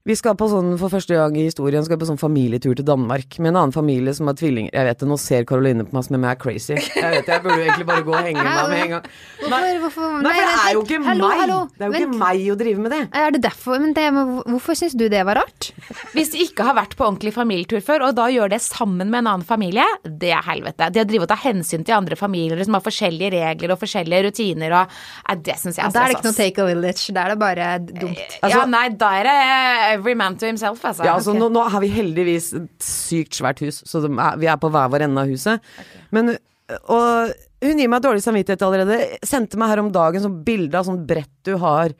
Vi 0.01 0.15
skal 0.17 0.33
på 0.33 0.47
sånn, 0.49 0.71
for 0.81 0.89
første 0.89 1.13
gang 1.13 1.35
i 1.37 1.43
historien, 1.45 1.83
skal 1.85 1.93
vi 1.93 2.01
på 2.01 2.07
sånn 2.09 2.17
familietur 2.17 2.73
til 2.73 2.85
Danmark 2.87 3.35
med 3.37 3.51
en 3.51 3.57
annen 3.59 3.73
familie 3.75 4.09
som 4.17 4.25
har 4.31 4.37
tvillinger. 4.39 4.73
Jeg 4.73 4.87
vet 4.87 5.01
det, 5.03 5.07
nå 5.11 5.17
ser 5.21 5.43
Caroline 5.45 5.83
på 5.85 5.93
meg 5.93 6.05
som 6.07 6.15
om 6.17 6.23
jeg 6.25 6.33
er 6.33 6.39
crazy. 6.41 6.73
Jeg 6.73 7.11
vet 7.13 7.27
det, 7.27 7.35
jeg 7.35 7.43
burde 7.43 7.57
jo 7.59 7.65
egentlig 7.67 7.85
bare 7.85 8.05
gå 8.07 8.15
og 8.17 8.25
henge 8.25 8.41
meg 8.47 8.71
med 8.71 8.81
en 8.81 8.93
gang. 8.95 9.05
Hvorfor, 9.43 9.67
hvorfor 9.83 10.15
Nei, 10.25 10.31
for 10.33 10.49
det 10.49 10.55
er 10.55 10.73
jo 10.73 10.81
ikke 10.87 10.97
Hallo, 11.05 11.27
meg! 11.29 11.41
hallo, 11.43 11.57
Det 11.75 11.85
er 11.85 11.85
jo 11.85 11.93
vent. 11.93 12.07
ikke 12.07 12.21
meg 12.23 12.47
å 12.49 12.55
drive 12.63 12.85
med 12.87 12.95
det. 12.95 13.01
Er 13.21 13.35
det 13.35 13.41
derfor? 13.45 13.77
Men 13.83 13.93
det, 13.99 14.07
hvorfor 14.49 14.79
syns 14.81 14.95
du 14.97 15.05
det 15.13 15.21
var 15.29 15.37
rart? 15.43 15.69
Hvis 16.15 16.33
du 16.33 16.39
ikke 16.47 16.65
har 16.65 16.77
vært 16.79 16.97
på 16.97 17.05
ordentlig 17.05 17.35
familietur 17.37 17.85
før, 17.85 18.07
og 18.09 18.17
da 18.17 18.25
gjør 18.33 18.55
det 18.55 18.61
sammen 18.65 19.05
med 19.13 19.21
en 19.21 19.29
annen 19.35 19.45
familie, 19.45 19.85
det 20.07 20.33
er 20.33 20.41
helvete. 20.49 20.89
Det 20.97 21.05
å 21.05 21.09
drive 21.13 21.29
og 21.29 21.31
ta 21.35 21.37
hensyn 21.45 21.85
til 21.85 21.99
andre 21.99 22.17
familier 22.17 22.57
som 22.65 22.79
har 22.79 22.85
forskjellige 22.89 23.35
regler 23.37 23.75
og 23.77 23.81
forskjellige 23.85 24.25
rutiner 24.31 24.77
og 24.81 24.97
det 25.45 25.59
syns 25.61 25.77
jeg 25.77 25.85
er 25.85 25.93
Da 25.93 26.07
er 26.07 26.15
det 26.15 26.17
ikke 26.17 26.29
noe 26.31 26.39
take 26.41 26.65
a 26.65 26.67
village. 26.71 27.13
Da 27.13 27.27
er 27.27 27.35
det 27.35 27.39
bare 27.45 27.69
dumt. 27.85 28.37
Altså- 28.41 28.57
ja, 28.57 28.65
nei, 28.65 28.85
da 28.97 29.13
er 29.21 29.29
det 29.29 29.90
every 29.93 30.15
man 30.17 30.37
to 30.37 30.49
himself, 30.49 30.83
altså. 30.85 31.05
Ja, 31.07 31.17
altså, 31.17 31.35
okay. 31.35 31.43
nå, 31.43 31.49
nå 31.55 31.65
har 31.73 31.83
vi 31.83 31.91
heldigvis 31.93 32.51
et 32.57 32.85
sykt 32.85 33.37
svært 33.39 33.61
hus, 33.65 33.81
så 33.87 34.03
er, 34.07 34.39
vi 34.41 34.49
er 34.51 34.59
på 34.61 34.71
hver 34.71 34.91
vår 34.93 35.07
ende 35.07 35.25
av 35.25 35.31
huset. 35.31 35.73
Men 36.15 36.35
og 36.71 37.33
hun 37.61 37.79
gir 37.81 37.89
meg 37.91 38.01
dårlig 38.03 38.23
samvittighet 38.23 38.63
allerede. 38.63 38.97
Sendte 39.27 39.59
meg 39.59 39.73
her 39.73 39.81
om 39.83 39.91
dagen 39.93 40.23
sånn 40.23 40.39
bilde 40.45 40.79
av 40.79 40.87
sånn 40.87 41.03
brett 41.07 41.33
du 41.45 41.57
har 41.61 41.91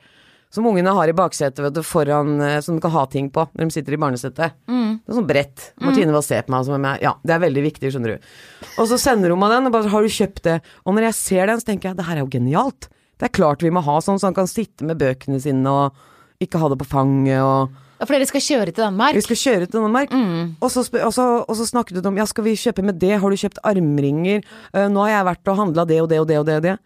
som 0.52 0.66
ungene 0.68 0.92
har 0.92 1.08
i 1.08 1.14
baksetet 1.16 1.62
vet 1.64 1.76
du, 1.78 1.80
foran, 1.86 2.34
eh, 2.44 2.58
som 2.60 2.76
de 2.76 2.82
kan 2.84 2.92
ha 2.92 3.06
ting 3.08 3.30
på 3.32 3.46
når 3.54 3.64
de 3.64 3.72
sitter 3.72 3.96
i 3.96 4.00
barnesetet. 4.00 4.58
Det 4.68 5.12
er 5.12 5.16
sånn 5.16 5.28
brett. 5.28 5.70
Martine 5.80 6.12
bare 6.12 6.26
ser 6.26 6.44
på 6.44 6.52
meg 6.52 6.68
jeg 6.68 7.06
Ja, 7.06 7.14
det 7.24 7.34
er 7.34 7.44
veldig 7.46 7.62
viktig, 7.70 7.92
skjønner 7.94 8.14
du. 8.14 8.26
Og 8.76 8.90
så 8.90 8.98
sender 9.00 9.32
hun 9.32 9.40
meg 9.40 9.54
den, 9.54 9.66
og 9.66 9.72
bare 9.72 9.88
'Har 9.88 10.02
du 10.02 10.08
kjøpt 10.08 10.42
det?' 10.42 10.60
Og 10.84 10.94
når 10.94 11.08
jeg 11.08 11.14
ser 11.14 11.46
den, 11.46 11.60
så 11.60 11.64
tenker 11.64 11.88
jeg 11.88 11.96
det 11.96 12.04
her 12.04 12.16
er 12.16 12.20
jo 12.20 12.26
genialt. 12.26 12.88
Det 13.18 13.24
er 13.24 13.38
klart 13.38 13.62
vi 13.62 13.70
må 13.70 13.80
ha 13.80 13.98
sånn, 14.00 14.18
så 14.20 14.28
han 14.28 14.34
kan 14.34 14.46
sitte 14.46 14.84
med 14.84 14.98
bøkene 14.98 15.40
sine 15.40 15.66
og 15.66 15.94
ikke 16.38 16.58
ha 16.58 16.68
det 16.68 16.78
på 16.78 16.90
fanget 16.90 17.40
og 17.40 17.70
For 18.02 18.16
dere 18.16 18.26
skal 18.26 18.42
kjøre 18.42 18.72
til 18.72 18.82
Danmark? 18.82 19.16
Vi 19.16 19.24
skal 19.24 19.38
kjøre 19.38 19.66
til 19.68 19.78
Danmark. 19.78 20.14
Og, 20.60 20.68
så, 20.72 20.84
og, 20.98 21.12
så, 21.14 21.26
og 21.46 21.58
så 21.58 21.66
snakket 21.68 22.00
du 22.02 22.08
om 22.10 22.18
Ja, 22.18 22.26
skal 22.28 22.46
vi 22.46 22.56
kjøpe 22.58 22.84
med 22.86 22.98
det? 23.02 23.14
Har 23.22 23.30
du 23.30 23.38
kjøpt 23.38 23.60
armringer? 23.68 24.42
uh, 24.74 24.88
nå 24.90 25.04
har 25.06 25.16
jeg 25.16 25.28
vært 25.32 25.52
og 25.52 25.60
handla 25.60 25.86
det 25.88 26.00
og 26.02 26.08
det 26.10 26.20
og 26.22 26.28
det 26.30 26.38
og 26.40 26.46
det 26.48 26.56
og 26.60 26.66
det. 26.66 26.76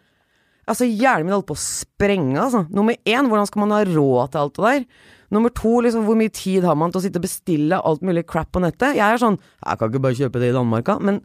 Altså, 0.66 0.87
hjernen 0.88 1.28
min 1.28 1.37
holdt 1.37 1.46
på 1.46 1.54
å 1.54 1.62
sprenge, 1.62 2.38
altså. 2.42 2.64
Nummer 2.75 2.96
én, 3.06 3.28
hvordan 3.30 3.46
skal 3.46 3.62
man 3.62 3.75
ha 3.76 3.85
råd 3.87 4.32
til 4.32 4.42
alt 4.42 4.56
det 4.56 4.64
der? 4.66 4.87
Nummer 5.35 5.50
to, 5.54 5.73
liksom, 5.82 6.04
hvor 6.06 6.18
mye 6.18 6.32
tid 6.35 6.66
har 6.66 6.76
man 6.78 6.92
til 6.92 7.00
å 7.00 7.04
sitte 7.06 7.20
og 7.20 7.26
bestille 7.26 7.78
alt 7.78 8.02
mulig 8.06 8.26
crap 8.30 8.50
på 8.54 8.62
nettet? 8.62 8.99
Jeg 8.99 9.06
er 9.06 9.23
sånn 9.23 9.38
Jeg 9.38 9.78
kan 9.78 9.90
ikke 9.90 10.02
bare 10.04 10.18
kjøpe 10.18 10.42
det 10.42 10.50
i 10.52 10.56
Danmark, 10.56 10.87
da. 10.87 10.99
Men 11.02 11.23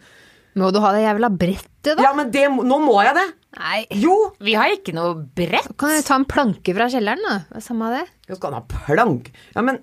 Må 0.58 0.72
du 0.74 0.82
ha 0.84 0.94
det 0.96 1.04
jævla 1.06 1.30
brettet, 1.34 1.94
da? 1.96 2.02
Ja, 2.04 2.14
men 2.18 2.32
det 2.34 2.48
Nå 2.50 2.80
må 2.86 2.98
jeg 3.06 3.18
det! 3.18 3.28
Nei. 3.60 3.84
Jo! 4.00 4.14
Vi 4.40 4.54
har 4.56 4.72
ikke 4.72 4.94
noe 4.96 5.16
brett. 5.36 5.72
Kan 5.80 5.92
du 5.98 6.06
ta 6.08 6.16
en 6.20 6.28
planke 6.30 6.76
fra 6.76 6.88
kjelleren, 6.92 7.24
da? 7.28 7.62
Samme 7.64 7.90
av 7.90 7.98
det. 8.00 8.06
Jo, 8.30 8.38
skal 8.40 8.56
ha 8.56 8.62
plank. 8.70 9.32
Ja, 9.56 9.64
men 9.66 9.82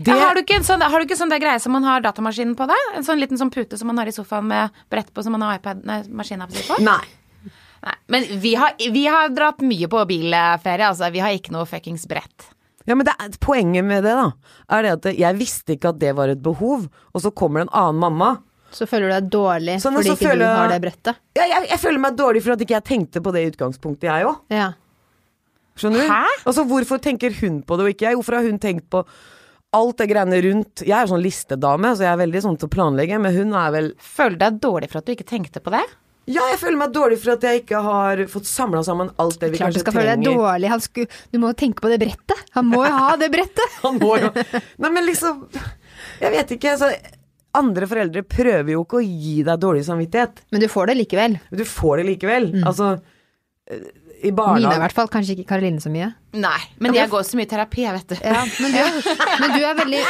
det 0.00 0.08
Ja, 0.14 0.16
har, 0.22 0.34
du 0.34 0.40
ikke 0.40 0.56
en 0.56 0.64
sånn, 0.64 0.80
har 0.80 0.96
du 0.96 1.04
ikke 1.04 1.18
sånn 1.18 1.32
greie 1.36 1.60
som 1.60 1.74
man 1.76 1.84
har 1.84 2.00
datamaskinen 2.00 2.54
på, 2.56 2.64
deg? 2.70 2.86
En 2.96 3.04
sånn 3.04 3.20
liten 3.20 3.36
sånn 3.36 3.52
pute 3.52 3.76
som 3.76 3.90
man 3.92 4.00
har 4.00 4.08
i 4.08 4.14
sofaen 4.16 4.48
med 4.48 4.78
brett 4.88 5.10
på, 5.12 5.24
som 5.26 5.36
man 5.36 5.44
har 5.44 5.58
iPad, 5.58 5.82
nei, 5.84 5.98
maskinapp 6.08 6.54
på? 6.56 6.78
Nei. 6.80 7.02
Nei. 7.84 7.96
Men 8.12 8.24
vi 8.40 8.54
har, 8.56 8.72
vi 8.80 9.04
har 9.08 9.28
dratt 9.36 9.60
mye 9.64 9.88
på 9.92 10.06
bilferie, 10.08 10.88
altså. 10.88 11.10
Vi 11.12 11.20
har 11.20 11.36
ikke 11.36 11.52
noe 11.52 11.68
fuckings 11.68 12.08
brett. 12.08 12.48
Ja, 12.88 12.96
men 12.96 13.04
det 13.04 13.12
er, 13.20 13.36
Poenget 13.44 13.84
med 13.84 14.06
det 14.08 14.16
da 14.16 14.30
er 14.72 14.86
det 14.86 14.92
at 14.96 15.08
jeg 15.20 15.36
visste 15.36 15.76
ikke 15.76 15.92
at 15.92 16.00
det 16.00 16.14
var 16.16 16.32
et 16.32 16.40
behov, 16.42 16.88
og 16.88 17.22
så 17.22 17.32
kommer 17.36 17.60
det 17.60 17.68
en 17.68 17.76
annen 17.82 18.00
mamma. 18.00 18.30
Så 18.74 18.86
føler 18.86 19.10
du 19.10 19.14
deg 19.16 19.30
dårlig 19.32 19.76
Sånn, 19.82 19.96
fordi 19.98 20.12
så 20.12 20.14
ikke 20.14 20.28
føler 20.28 20.44
du 20.44 20.60
har 20.60 20.70
det 20.70 20.78
brettet. 20.84 21.18
Ja, 21.38 21.46
jeg, 21.50 21.66
jeg 21.72 21.82
føler 21.82 22.02
meg 22.04 22.16
dårlig 22.18 22.44
for 22.44 22.54
at 22.54 22.62
ikke 22.64 22.76
jeg 22.76 22.86
tenkte 22.86 23.22
på 23.24 23.32
det 23.34 23.42
i 23.42 23.50
utgangspunktet, 23.50 24.06
jeg 24.06 24.28
òg. 24.30 24.40
Ja. 24.54 24.70
Skjønner 25.80 26.04
du? 26.04 26.12
Hæ? 26.12 26.22
Altså, 26.44 26.64
hvorfor 26.68 27.00
tenker 27.02 27.34
hun 27.40 27.62
på 27.66 27.78
det 27.78 27.86
og 27.86 27.94
ikke 27.94 28.08
jeg? 28.10 28.18
Hvorfor 28.20 28.38
har 28.38 28.46
hun 28.46 28.60
tenkt 28.62 28.86
på 28.92 29.02
alt 29.76 30.00
det 30.02 30.08
greiene 30.10 30.38
rundt 30.42 30.82
Jeg 30.82 30.96
er 30.96 31.10
sånn 31.10 31.22
listedame, 31.22 31.92
så 31.94 32.06
jeg 32.06 32.12
er 32.12 32.22
veldig 32.24 32.40
sånn 32.46 32.56
til 32.58 32.66
å 32.66 32.72
planlegge, 32.74 33.18
men 33.22 33.34
hun 33.36 33.54
er 33.58 33.74
vel 33.74 33.90
Føler 34.02 34.36
du 34.38 34.44
deg 34.44 34.62
dårlig 34.64 34.90
for 34.90 35.00
at 35.00 35.06
du 35.06 35.12
ikke 35.14 35.28
tenkte 35.30 35.62
på 35.62 35.74
det? 35.74 35.84
Ja, 36.30 36.44
jeg 36.52 36.60
føler 36.60 36.78
meg 36.78 36.92
dårlig 36.94 37.18
for 37.22 37.34
at 37.34 37.44
jeg 37.46 37.62
ikke 37.62 37.80
har 37.82 38.20
fått 38.30 38.46
samla 38.46 38.82
sammen 38.86 39.08
alt 39.22 39.38
det 39.40 39.50
vi 39.50 39.58
Klart 39.58 39.72
du 39.72 39.80
kanskje 39.80 39.84
skal 39.86 39.96
føle 39.96 40.12
deg 40.14 40.26
dårlig. 40.28 40.68
Han 40.70 40.82
sku, 40.84 41.00
du 41.32 41.38
må 41.42 41.50
jo 41.50 41.58
tenke 41.58 41.82
på 41.82 41.90
det 41.90 41.98
brettet. 42.02 42.42
Han 42.54 42.68
må 42.70 42.84
jo 42.84 42.92
ha 42.92 43.14
det 43.18 43.30
brettet. 43.32 43.76
Han 43.84 43.98
må 43.98 44.12
jo 44.20 44.28
Nei, 44.34 44.90
men 44.90 45.06
liksom 45.08 45.46
Jeg 46.20 46.34
vet 46.36 46.54
ikke, 46.54 46.76
altså 46.76 46.92
Andre 47.58 47.86
foreldre 47.90 48.22
prøver 48.22 48.74
jo 48.76 48.84
ikke 48.84 49.00
å 49.00 49.06
gi 49.06 49.40
deg 49.46 49.62
dårlig 49.62 49.82
samvittighet. 49.88 50.44
Men 50.54 50.62
du 50.62 50.68
får 50.70 50.90
det 50.90 50.98
likevel. 51.00 51.38
Du 51.50 51.64
får 51.66 52.00
det 52.00 52.04
likevel. 52.12 52.50
Altså 52.62 52.92
I 54.20 54.30
Mine 54.36 54.74
i 54.74 54.80
hvert 54.82 54.92
fall, 54.92 55.08
kanskje 55.08 55.32
ikke 55.36 55.48
Karoline 55.54 55.80
så 55.80 55.90
mye. 55.92 56.10
Nei. 56.36 56.58
Men 56.82 56.94
jeg 56.94 57.10
går 57.10 57.24
så 57.26 57.38
mye 57.38 57.48
terapi, 57.48 57.82
jeg, 57.86 57.94
vet 57.96 58.12
du. 58.12 58.16
Ja, 58.22 58.42
men 58.60 58.74
du, 58.74 59.06
men 59.40 59.54
du 59.54 59.64
er 59.64 59.78
veldig 59.78 60.02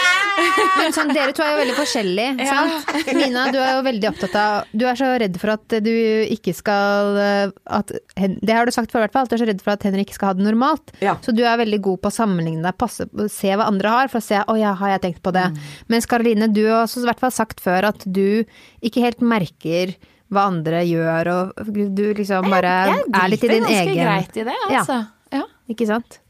men 0.80 0.94
sånn, 0.96 1.12
Dere 1.14 1.34
to 1.36 1.44
er 1.44 1.54
jo 1.54 1.60
veldig 1.60 1.76
forskjellige. 1.78 2.48
Sant? 2.48 2.90
Mina, 3.16 3.46
du 3.54 3.60
er 3.62 3.78
jo 3.78 3.84
veldig 3.86 4.10
opptatt 4.10 4.36
av 4.40 4.74
Du 4.74 4.84
er 4.88 4.98
så 4.98 5.12
redd 5.22 5.38
for 5.40 5.54
at 5.54 5.78
du 5.84 5.92
ikke 6.34 6.54
skal 6.56 7.20
eh, 7.22 7.54
at, 7.78 7.94
Det 8.18 8.56
har 8.56 8.68
du 8.68 8.74
sagt 8.74 8.92
før, 8.92 9.04
i 9.04 9.06
hvert 9.06 9.16
fall. 9.16 9.28
At 9.28 9.32
du 9.32 9.38
er 9.38 9.44
så 9.44 9.50
redd 9.52 9.64
for 9.64 9.74
at 9.76 9.86
Henrik 9.86 10.12
skal 10.16 10.32
ha 10.32 10.36
det 10.38 10.46
normalt. 10.46 10.94
Ja. 11.04 11.16
Så 11.24 11.34
du 11.36 11.44
er 11.46 11.60
veldig 11.60 11.80
god 11.86 12.02
på 12.04 12.12
å 12.12 12.18
sammenligne 12.20 12.64
deg, 12.66 12.78
passe, 12.80 13.06
se 13.32 13.54
hva 13.54 13.70
andre 13.70 13.94
har, 13.94 14.12
for 14.12 14.20
å 14.20 14.26
se 14.26 14.42
å 14.42 14.58
ja, 14.60 14.74
har 14.80 14.96
jeg 14.96 15.04
tenkt 15.06 15.24
på 15.24 15.34
det. 15.36 15.46
Mens 15.92 16.08
Karoline, 16.10 16.50
du 16.52 16.64
har 16.66 16.82
også 16.84 17.04
i 17.04 17.10
hvert 17.10 17.22
fall 17.22 17.34
sagt 17.34 17.62
før 17.64 17.92
at 17.92 18.04
du 18.06 18.42
ikke 18.84 19.04
helt 19.06 19.22
merker 19.24 19.96
hva 20.30 20.46
andre 20.50 20.82
gjør, 20.86 21.30
og 21.34 21.70
du 21.74 22.04
liksom 22.14 22.50
bare 22.52 22.74
Jeg 22.90 23.06
er 23.18 23.30
litt 23.32 23.44
i 23.44 23.50
din 23.50 23.64
egen... 23.66 23.70
driter 23.70 23.88
din 23.90 23.96
ganske 23.96 23.96
greit 24.00 24.36
i 24.36 24.46
det, 24.46 24.58
altså. 24.68 24.98
Ja. 25.34 25.44
ikke 25.70 25.88
sant? 25.90 26.20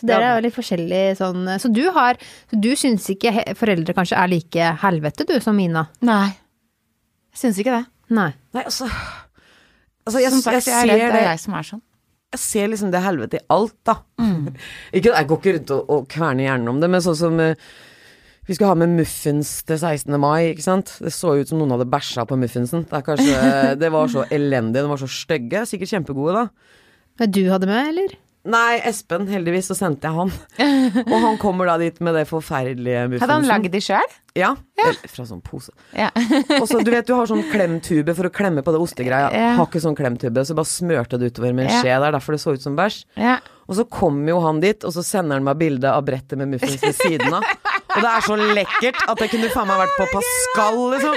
Så 0.00 0.08
dere 0.08 0.32
er 0.32 0.44
litt 0.44 0.54
forskjellige 0.56 1.16
sånn 1.18 1.48
Så 1.60 1.68
du 1.74 1.82
har 1.92 2.16
så 2.48 2.58
Du 2.62 2.70
syns 2.78 3.04
ikke 3.12 3.52
foreldre 3.58 3.92
kanskje 3.96 4.16
er 4.16 4.30
like 4.32 4.70
helvete, 4.82 5.26
du, 5.28 5.34
som 5.44 5.58
Mina? 5.58 5.86
Nei. 6.06 6.30
Jeg 7.30 7.42
syns 7.44 7.60
ikke 7.62 7.74
det. 7.74 7.84
Nei. 8.16 8.30
Nei, 8.56 8.64
altså 8.64 8.88
Altså, 10.06 10.22
jeg, 10.24 10.32
Som 10.32 10.42
sagt, 10.42 10.56
jeg, 10.56 10.64
jeg 10.66 10.74
er 10.74 10.80
ser 10.80 10.90
det 10.90 11.12
det 11.12 11.20
er 11.20 11.28
jeg 11.28 11.40
som 11.42 11.54
er 11.54 11.66
sånn. 11.68 11.82
Jeg 12.30 12.40
ser 12.40 12.70
liksom 12.70 12.90
det 12.94 13.02
helvete 13.04 13.38
i 13.38 13.44
alt, 13.52 13.76
da. 13.86 13.96
ikke, 14.96 15.12
jeg 15.12 15.28
går 15.30 15.40
ikke 15.40 15.54
rundt 15.56 15.72
og, 15.76 15.92
og 15.94 16.08
kverner 16.10 16.46
hjernen 16.46 16.72
om 16.72 16.80
det, 16.82 16.88
men 16.90 17.04
sånn 17.04 17.18
som 17.18 17.40
eh, 17.42 17.68
vi 18.50 18.56
skulle 18.56 18.72
ha 18.72 18.78
med 18.80 18.96
muffins 18.98 19.60
til 19.62 19.78
16. 19.78 20.16
mai, 20.18 20.48
ikke 20.50 20.64
sant. 20.64 20.96
Det 20.98 21.12
så 21.14 21.36
ut 21.38 21.46
som 21.46 21.60
noen 21.60 21.70
hadde 21.76 21.86
bæsja 21.86 22.24
på 22.26 22.34
muffinsen. 22.34 22.82
Det, 22.90 22.98
er 22.98 23.04
kanskje, 23.06 23.52
det 23.82 23.90
var 23.94 24.10
så 24.10 24.24
elendig, 24.26 24.80
de 24.82 24.90
var 24.90 24.98
så 24.98 25.06
stygge. 25.06 25.62
Sikkert 25.70 25.92
kjempegode, 25.92 26.34
da. 26.34 26.74
Hva 27.20 27.28
du 27.30 27.44
hadde 27.46 27.68
med, 27.70 27.92
eller? 27.92 28.16
Nei, 28.50 28.80
Espen, 28.88 29.28
heldigvis, 29.28 29.68
så 29.70 29.76
sendte 29.76 30.10
jeg 30.10 30.16
han. 30.16 30.32
Og 31.12 31.14
han 31.28 31.38
kommer 31.38 31.70
da 31.70 31.76
dit 31.78 32.02
med 32.02 32.18
det 32.18 32.24
forferdelige 32.26 33.04
muffinsen. 33.04 33.22
Hadde 33.22 33.36
han 33.36 33.46
lagd 33.52 33.70
de 33.70 33.82
sjøl? 33.84 34.18
Ja. 34.34 34.50
Eller 34.80 35.12
fra 35.12 35.28
sånn 35.28 35.44
pose. 35.46 35.70
Ja. 35.94 36.08
Og 36.56 36.66
så, 36.66 36.80
du 36.82 36.90
vet, 36.90 37.06
du 37.06 37.14
har 37.14 37.30
sånn 37.30 37.44
klemtube 37.52 38.16
for 38.18 38.26
å 38.26 38.32
klemme 38.34 38.66
på 38.66 38.74
det 38.74 38.82
ostegreia. 38.82 39.30
Ja. 39.30 39.54
Har 39.60 39.70
ikke 39.70 39.84
sånn 39.86 39.98
klemtube, 39.98 40.42
så 40.42 40.58
bare 40.58 40.72
smørte 40.72 41.20
det 41.22 41.30
utover 41.30 41.54
med 41.54 41.68
en 41.68 41.76
skje. 41.76 41.94
Det 41.94 42.08
er 42.10 42.18
derfor 42.18 42.34
det 42.34 42.42
så 42.42 42.56
ut 42.58 42.66
som 42.66 42.74
bæsj. 42.80 43.04
ja. 43.20 43.38
Og 43.70 43.76
så 43.78 43.84
kommer 43.86 44.32
jo 44.32 44.40
han 44.42 44.58
dit, 44.58 44.82
og 44.82 44.90
så 44.90 45.02
sender 45.06 45.38
han 45.38 45.44
meg 45.46 45.60
bilde 45.60 45.86
av 45.94 46.02
brettet 46.02 46.34
med 46.40 46.50
muffins 46.56 46.82
ved 46.82 46.96
siden 46.98 47.36
av. 47.38 47.44
Og 47.90 48.04
det 48.04 48.10
er 48.10 48.24
så 48.26 48.36
lekkert 48.38 49.00
at 49.10 49.20
det 49.22 49.28
kunne 49.32 49.50
faen 49.52 49.68
meg 49.70 49.80
vært 49.82 49.96
på 49.98 50.08
Pascal, 50.14 50.80
liksom. 50.94 51.16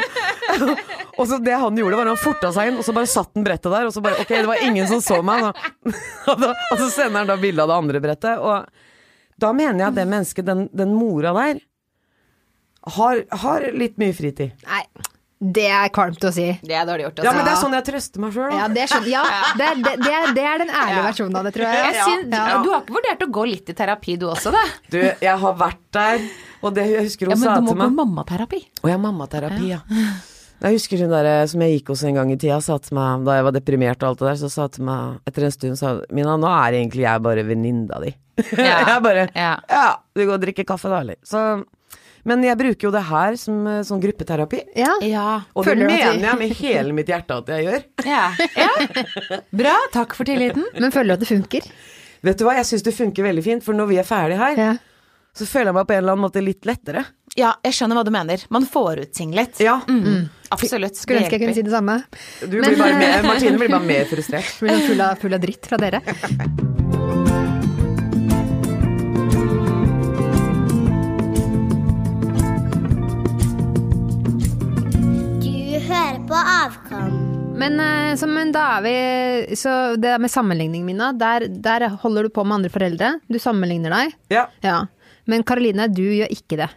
Og 1.19 1.27
så 1.29 1.37
det 1.45 1.57
han 1.61 1.77
gjorde, 1.77 1.97
var 1.99 2.09
han 2.09 2.17
forta 2.17 2.49
seg 2.55 2.71
inn, 2.71 2.79
og 2.81 2.85
så 2.87 2.95
bare 2.95 3.09
satt 3.09 3.29
han 3.37 3.45
brettet 3.45 3.69
der, 3.69 3.85
og 3.85 3.93
så 3.93 4.01
bare 4.01 4.23
Ok, 4.23 4.31
det 4.33 4.49
var 4.49 4.63
ingen 4.65 4.87
som 4.89 5.01
så 5.05 5.19
meg. 5.25 5.45
Og, 6.31 6.39
da, 6.41 6.53
og 6.71 6.79
så 6.79 6.87
sender 6.89 7.21
han 7.21 7.29
da 7.29 7.37
bilde 7.37 7.61
av 7.61 7.69
det 7.69 7.77
andre 7.83 8.01
brettet, 8.03 8.41
og 8.41 8.65
da 9.43 9.49
mener 9.53 9.81
jeg 9.81 9.91
at 9.91 9.97
det 9.97 10.07
mennesket, 10.09 10.45
den, 10.47 10.67
den 10.73 10.93
mora 10.95 11.33
der, 11.35 11.61
har, 12.97 13.23
har 13.43 13.65
litt 13.75 13.99
mye 14.01 14.15
fritid. 14.15 14.53
Nei. 14.67 14.83
Det 15.43 15.65
er 15.67 15.89
kvalmt 15.91 16.23
å 16.23 16.31
si. 16.31 16.45
Det 16.63 16.75
er 16.79 16.85
dårlig 16.87 17.03
gjort. 17.07 17.19
Ja, 17.25 17.33
men 17.35 17.43
det 17.43 17.51
er 17.51 17.59
sånn 17.59 17.73
jeg 17.75 17.83
trøster 17.89 18.21
meg 18.23 18.31
sjøl, 18.35 18.53
Ja, 18.55 18.67
det, 18.71 18.85
skjønner, 18.89 19.09
ja 19.11 19.23
det, 19.59 19.65
er- 19.67 19.81
det, 19.83 19.93
det, 20.03 20.13
er, 20.15 20.33
det 20.37 20.43
er 20.47 20.57
den 20.63 20.69
ærlige 20.71 20.99
Ja. 21.01 21.05
versjonen 21.09 21.35
av 21.39 21.43
det, 21.49 21.53
tror 21.57 21.65
jeg. 21.67 21.83
Jeg 21.83 22.03
synes, 22.07 22.31
Ja. 22.37 22.61
Du 22.63 22.69
har 22.71 22.81
ikke 22.85 22.95
vurdert 22.95 23.25
å 23.27 23.29
gå 23.39 23.43
litt 23.49 23.69
i 23.69 23.73
terapi 23.73 24.17
du 24.19 24.27
også, 24.29 24.51
da? 24.55 24.61
Du, 24.89 24.99
jeg 25.01 25.37
har 25.43 25.53
vært 25.59 25.81
der, 25.91 26.21
og 26.63 26.73
det 26.77 26.85
jeg 26.91 27.03
husker 27.09 27.27
hun 27.27 27.35
Ja, 27.35 27.41
men 27.43 27.65
du 27.65 27.73
må 27.73 27.75
gå 27.83 27.89
mammaterapi. 27.99 28.61
Å 28.83 28.89
ja, 28.93 28.97
mammaterapi, 28.97 29.67
ja. 29.73 29.81
Jeg 30.63 30.77
husker 30.77 30.97
hun 31.03 31.09
der 31.11 31.25
eh, 31.27 31.45
som 31.51 31.59
jeg 31.59 31.73
gikk 31.81 31.89
hos 31.91 32.03
en 32.07 32.15
gang 32.15 32.29
i 32.31 32.37
tida, 32.39 32.61
sa 32.63 32.77
til 32.79 32.95
meg, 32.95 33.25
da 33.27 33.35
jeg 33.35 33.43
var 33.43 33.51
deprimert 33.51 34.03
og 34.05 34.09
alt 34.13 34.19
det 34.21 34.27
der, 34.29 34.37
så 34.45 34.49
sa 34.53 34.67
til 34.71 34.85
meg 34.87 35.19
etter 35.27 35.43
en 35.43 35.51
stund 35.51 35.75
sa 35.81 35.97
Mina, 36.09 36.37
nå 36.39 36.47
er 36.47 36.77
egentlig 36.79 37.03
jeg 37.03 37.19
bare 37.25 37.43
venninna 37.43 37.99
di. 37.99 38.13
Ja. 38.55 38.77
jeg 38.93 39.01
bare 39.03 39.25
Ja. 39.35 39.57
Ja, 39.67 39.97
du 40.15 40.23
går 40.23 40.37
og 40.37 40.41
drikker 40.45 40.63
kaffe 40.63 40.87
da, 40.87 41.01
eller? 41.03 41.17
Så 41.27 41.65
Men 42.25 42.43
jeg 42.45 42.55
bruker 42.59 42.87
jo 42.87 42.91
det 42.95 43.01
her 43.09 43.35
som 43.39 43.65
eh, 43.67 43.81
sånn 43.83 43.99
gruppeterapi. 44.03 44.61
Ja. 44.79 44.93
Ja. 45.03 45.25
Og 45.53 45.65
det 45.65 45.73
Føler 45.73 45.89
mener 45.91 46.23
jeg 46.29 46.39
med 46.39 46.53
hele 46.61 46.93
mitt 46.95 47.09
hjerte 47.11 47.35
at 47.41 47.49
jeg 47.51 47.65
gjør. 47.67 47.83
ja. 48.07 48.23
ja. 48.55 49.41
Bra. 49.51 49.73
Takk 49.91 50.15
for 50.15 50.27
tilliten. 50.29 50.63
Men 50.79 50.91
føler 50.95 51.13
du 51.13 51.19
at 51.19 51.25
det 51.25 51.31
funker? 51.33 51.67
Vet 52.23 52.39
du 52.39 52.45
hva, 52.47 52.53
jeg 52.61 52.69
syns 52.69 52.85
det 52.87 52.93
funker 52.95 53.25
veldig 53.27 53.43
fint, 53.43 53.63
for 53.65 53.75
når 53.75 53.89
vi 53.91 53.97
er 53.99 54.07
ferdige 54.07 54.39
her, 54.39 54.55
Ja. 54.61 54.71
så 55.35 55.43
føler 55.49 55.73
jeg 55.73 55.75
meg 55.75 55.87
på 55.89 55.95
en 55.97 55.99
eller 56.05 56.15
annen 56.15 56.23
måte 56.23 56.43
litt 56.45 56.63
lettere. 56.69 57.03
Ja, 57.35 57.55
jeg 57.65 57.73
skjønner 57.75 57.97
hva 57.99 58.05
du 58.07 58.11
mener. 58.15 58.45
Man 58.53 58.63
får 58.69 59.01
ut 59.03 59.11
ting 59.17 59.33
litt. 59.35 59.59
Ja. 59.59 59.79
Mm. 59.89 60.29
Absolutt. 60.53 60.95
Skulle 60.95 61.25
ønske 61.25 61.35
jeg 61.35 61.43
kunne 61.43 61.57
si 61.57 61.65
det 61.65 61.73
samme. 61.73 61.97
Du 62.39 62.55
blir 62.61 62.77
bare 62.79 62.95
mer, 63.01 63.25
Martine 63.27 63.57
blir 63.59 63.73
bare 63.73 63.83
mer 63.89 64.05
frustrert. 64.07 64.53
Blir 64.63 64.85
full 64.87 65.01
av, 65.03 65.17
full 65.19 65.35
av 65.35 65.43
dritt 65.43 65.67
fra 65.67 65.81
dere. 65.81 65.99
Du 76.13 76.19
på 76.29 76.37
Avkom. 76.37 77.13
Men, 77.57 77.79
eh, 77.79 78.15
så, 78.19 78.27
men 78.29 78.51
da 78.53 78.63
er 78.77 78.81
vi 78.85 79.55
Så 79.57 79.95
det 79.97 80.11
med 80.21 80.29
sammenligning, 80.29 80.83
Mina, 80.85 81.07
der, 81.17 81.47
der 81.49 81.87
holder 82.03 82.27
du 82.27 82.29
på 82.29 82.43
med 82.45 82.59
andre 82.59 82.69
foreldre. 82.69 83.09
Du 83.25 83.39
sammenligner 83.41 83.89
deg. 83.95 84.13
Ja. 84.29 84.43
Ja. 84.61 84.75
Men 85.25 85.41
Karoline, 85.47 85.87
du 85.89 86.03
gjør 86.03 86.29
ikke 86.35 86.59
det. 86.61 86.69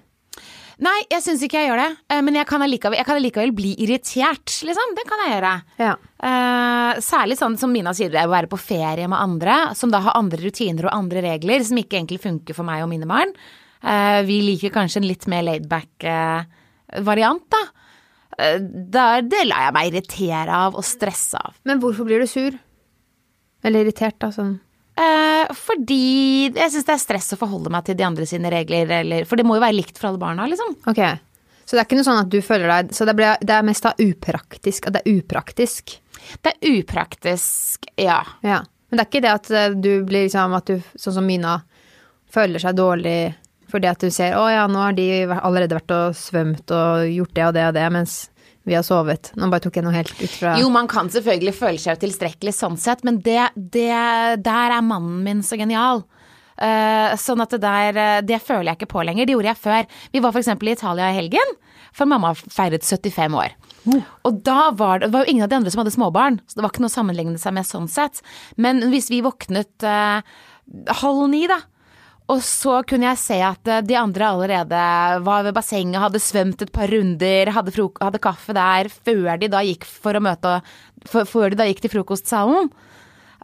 Nei, 0.81 0.95
jeg 1.13 1.25
syns 1.25 1.45
ikke 1.45 1.61
jeg 1.61 1.69
gjør 1.69 1.83
det. 1.83 1.91
Eh, 2.15 2.23
Men 2.25 2.39
jeg 2.41 2.49
kan, 2.49 2.65
allikevel, 2.65 2.97
jeg 2.97 3.09
kan 3.11 3.21
allikevel 3.21 3.53
bli 3.61 3.75
irritert, 3.85 4.57
liksom. 4.71 4.97
Det 4.97 5.05
kan 5.11 5.25
jeg 5.27 5.35
gjøre. 5.35 5.53
Ja. 5.85 5.93
Eh, 6.31 7.05
særlig 7.05 7.37
sånn 7.41 7.61
som 7.61 7.77
Mina 7.77 7.93
sier, 7.97 8.13
det 8.13 8.23
er 8.23 8.31
å 8.31 8.35
være 8.39 8.49
på 8.53 8.61
ferie 8.61 9.05
med 9.05 9.21
andre, 9.21 9.59
som 9.77 9.93
da 9.93 10.01
har 10.07 10.17
andre 10.17 10.41
rutiner 10.49 10.89
og 10.89 10.97
andre 10.97 11.27
regler, 11.29 11.65
som 11.69 11.77
ikke 11.83 12.01
egentlig 12.01 12.23
funker 12.25 12.57
for 12.57 12.65
meg 12.69 12.87
og 12.87 12.93
mine 12.95 13.09
barn. 13.11 13.37
Eh, 13.85 14.23
vi 14.29 14.41
liker 14.49 14.73
kanskje 14.81 15.03
en 15.05 15.11
litt 15.13 15.29
mer 15.29 15.45
laidback 15.45 16.09
eh, 16.09 16.47
variant, 17.05 17.45
da. 17.53 17.67
Eh, 18.39 18.61
da, 18.61 19.21
det 19.23 19.45
lar 19.49 19.69
jeg 19.69 19.77
meg 19.77 19.91
irritere 19.91 20.61
av 20.67 20.79
og 20.79 20.87
stresse 20.87 21.41
av. 21.41 21.57
Men 21.69 21.83
hvorfor 21.83 22.09
blir 22.09 22.23
du 22.23 22.31
sur? 22.31 22.57
Eller 23.67 23.87
irritert, 23.87 24.19
da? 24.23 24.31
Sånn. 24.35 24.57
Eh, 24.97 25.53
fordi 25.53 26.49
jeg 26.57 26.73
syns 26.73 26.87
det 26.89 26.95
er 26.95 27.03
stress 27.03 27.35
å 27.35 27.41
forholde 27.41 27.73
meg 27.73 27.85
til 27.85 27.99
de 27.99 28.07
andre 28.07 28.25
sine 28.29 28.49
regler, 28.53 28.89
eller 29.03 29.27
For 29.29 29.37
det 29.37 29.45
må 29.45 29.59
jo 29.59 29.65
være 29.65 29.77
likt 29.77 29.99
for 30.01 30.11
alle 30.11 30.23
barna, 30.23 30.47
liksom. 30.49 30.73
Ok. 30.89 31.03
Så 31.67 31.75
det 31.75 31.83
er 31.83 31.89
ikke 31.89 31.99
noe 31.99 32.07
sånn 32.07 32.23
at 32.23 32.31
du 32.31 32.39
føler 32.47 32.71
deg 32.71 32.93
Så 32.95 33.05
det, 33.09 33.17
ble, 33.19 33.33
det 33.43 33.55
er 33.57 33.67
mest 33.67 33.85
da 33.85 33.93
upraktisk. 33.99 34.87
At 34.87 34.97
det 34.97 35.03
er 35.03 35.19
upraktisk. 35.19 35.97
Det 36.43 36.53
er 36.55 36.79
upraktisk, 36.79 37.89
ja. 38.01 38.21
Ja. 38.47 38.63
Men 38.89 38.99
det 38.99 39.03
er 39.05 39.11
ikke 39.11 39.25
det 39.25 39.35
at 39.35 39.51
eh, 39.51 39.75
du 39.75 39.91
blir 40.07 40.29
liksom 40.29 40.55
At 40.57 40.71
du, 40.71 40.79
sånn 40.95 41.19
som 41.19 41.27
Mina, 41.29 41.59
føler 42.33 42.63
seg 42.63 42.79
dårlig 42.79 43.19
fordi 43.71 43.91
at 43.91 44.03
du 44.03 44.11
ser 44.15 44.37
å 44.39 44.47
ja, 44.51 44.65
nå 44.71 44.81
har 44.83 44.97
de 44.97 45.09
allerede 45.37 45.79
vært 45.79 45.95
og 45.95 46.17
svømt 46.19 46.71
og 46.75 47.07
gjort 47.11 47.37
det 47.37 47.47
og 47.49 47.55
det 47.57 47.69
og 47.69 47.77
det, 47.79 47.87
mens 47.95 48.17
vi 48.67 48.75
har 48.75 48.83
sovet. 48.83 49.31
Nå 49.39 49.47
bare 49.51 49.63
tok 49.63 49.79
jeg 49.79 49.87
noe 49.87 49.95
helt 49.95 50.13
ut 50.19 50.33
fra 50.33 50.57
Jo, 50.59 50.67
man 50.75 50.89
kan 50.91 51.11
selvfølgelig 51.13 51.55
føle 51.55 51.79
seg 51.79 52.01
tilstrekkelig 52.03 52.55
sånn 52.57 52.79
sett, 52.81 53.05
men 53.07 53.21
det, 53.23 53.53
det 53.55 53.93
Der 54.43 54.75
er 54.75 54.83
mannen 54.83 55.23
min 55.27 55.45
så 55.47 55.59
genial. 55.61 56.03
Uh, 56.57 57.13
sånn 57.21 57.43
at 57.45 57.53
det 57.53 57.59
der 57.61 57.99
eh, 58.01 58.23
Det 58.25 58.39
føler 58.41 58.71
jeg 58.71 58.79
ikke 58.79 58.95
på 58.95 59.03
lenger. 59.05 59.29
Det 59.29 59.35
gjorde 59.37 59.51
jeg 59.53 59.61
før. 59.61 59.89
Vi 60.15 60.23
var 60.25 60.33
f.eks. 60.33 60.49
i 60.57 60.73
Italia 60.73 61.11
i 61.13 61.19
helgen, 61.19 61.55
for 61.95 62.09
mamma 62.11 62.33
feiret 62.35 62.83
75 62.87 63.37
år. 63.39 63.55
Og 64.27 64.41
da 64.43 64.73
var 64.75 64.99
det, 64.99 65.11
det 65.11 65.15
var 65.15 65.27
jo 65.27 65.35
ingen 65.35 65.47
av 65.47 65.53
de 65.53 65.61
andre 65.61 65.71
som 65.71 65.85
hadde 65.85 65.95
småbarn, 65.95 66.41
så 66.49 66.59
det 66.59 66.65
var 66.65 66.73
ikke 66.73 66.83
noe 66.83 66.91
å 66.91 66.97
sammenligne 66.97 67.39
seg 67.39 67.55
med 67.55 67.69
sånn 67.69 67.87
sett. 67.93 68.23
Men 68.59 68.83
hvis 68.91 69.13
vi 69.13 69.23
våknet 69.23 69.87
uh, 69.87 70.27
halv 71.05 71.29
ni, 71.31 71.45
da. 71.51 71.61
Og 72.33 72.41
så 72.43 72.81
kunne 72.89 73.07
jeg 73.07 73.21
se 73.23 73.37
at 73.45 73.71
eh, 73.71 73.85
de 73.87 73.97
andre 73.99 74.31
allerede 74.33 74.81
var 75.27 75.45
ved 75.47 75.55
bassenget, 75.55 76.01
hadde 76.03 76.23
svømt 76.23 76.65
et 76.65 76.73
par 76.75 76.91
runder, 76.91 77.53
hadde, 77.55 77.75
hadde 78.03 78.23
kaffe 78.23 78.57
der, 78.57 78.91
før 78.91 79.39
de 79.39 79.51
da 79.53 79.63
gikk 79.67 79.87
for 79.87 80.19
å 80.19 80.25
møte 80.25 80.59
Før 81.07 81.53
de 81.53 81.59
da 81.61 81.69
gikk 81.69 81.85
til 81.85 81.93
frokostsalen. 81.93 82.73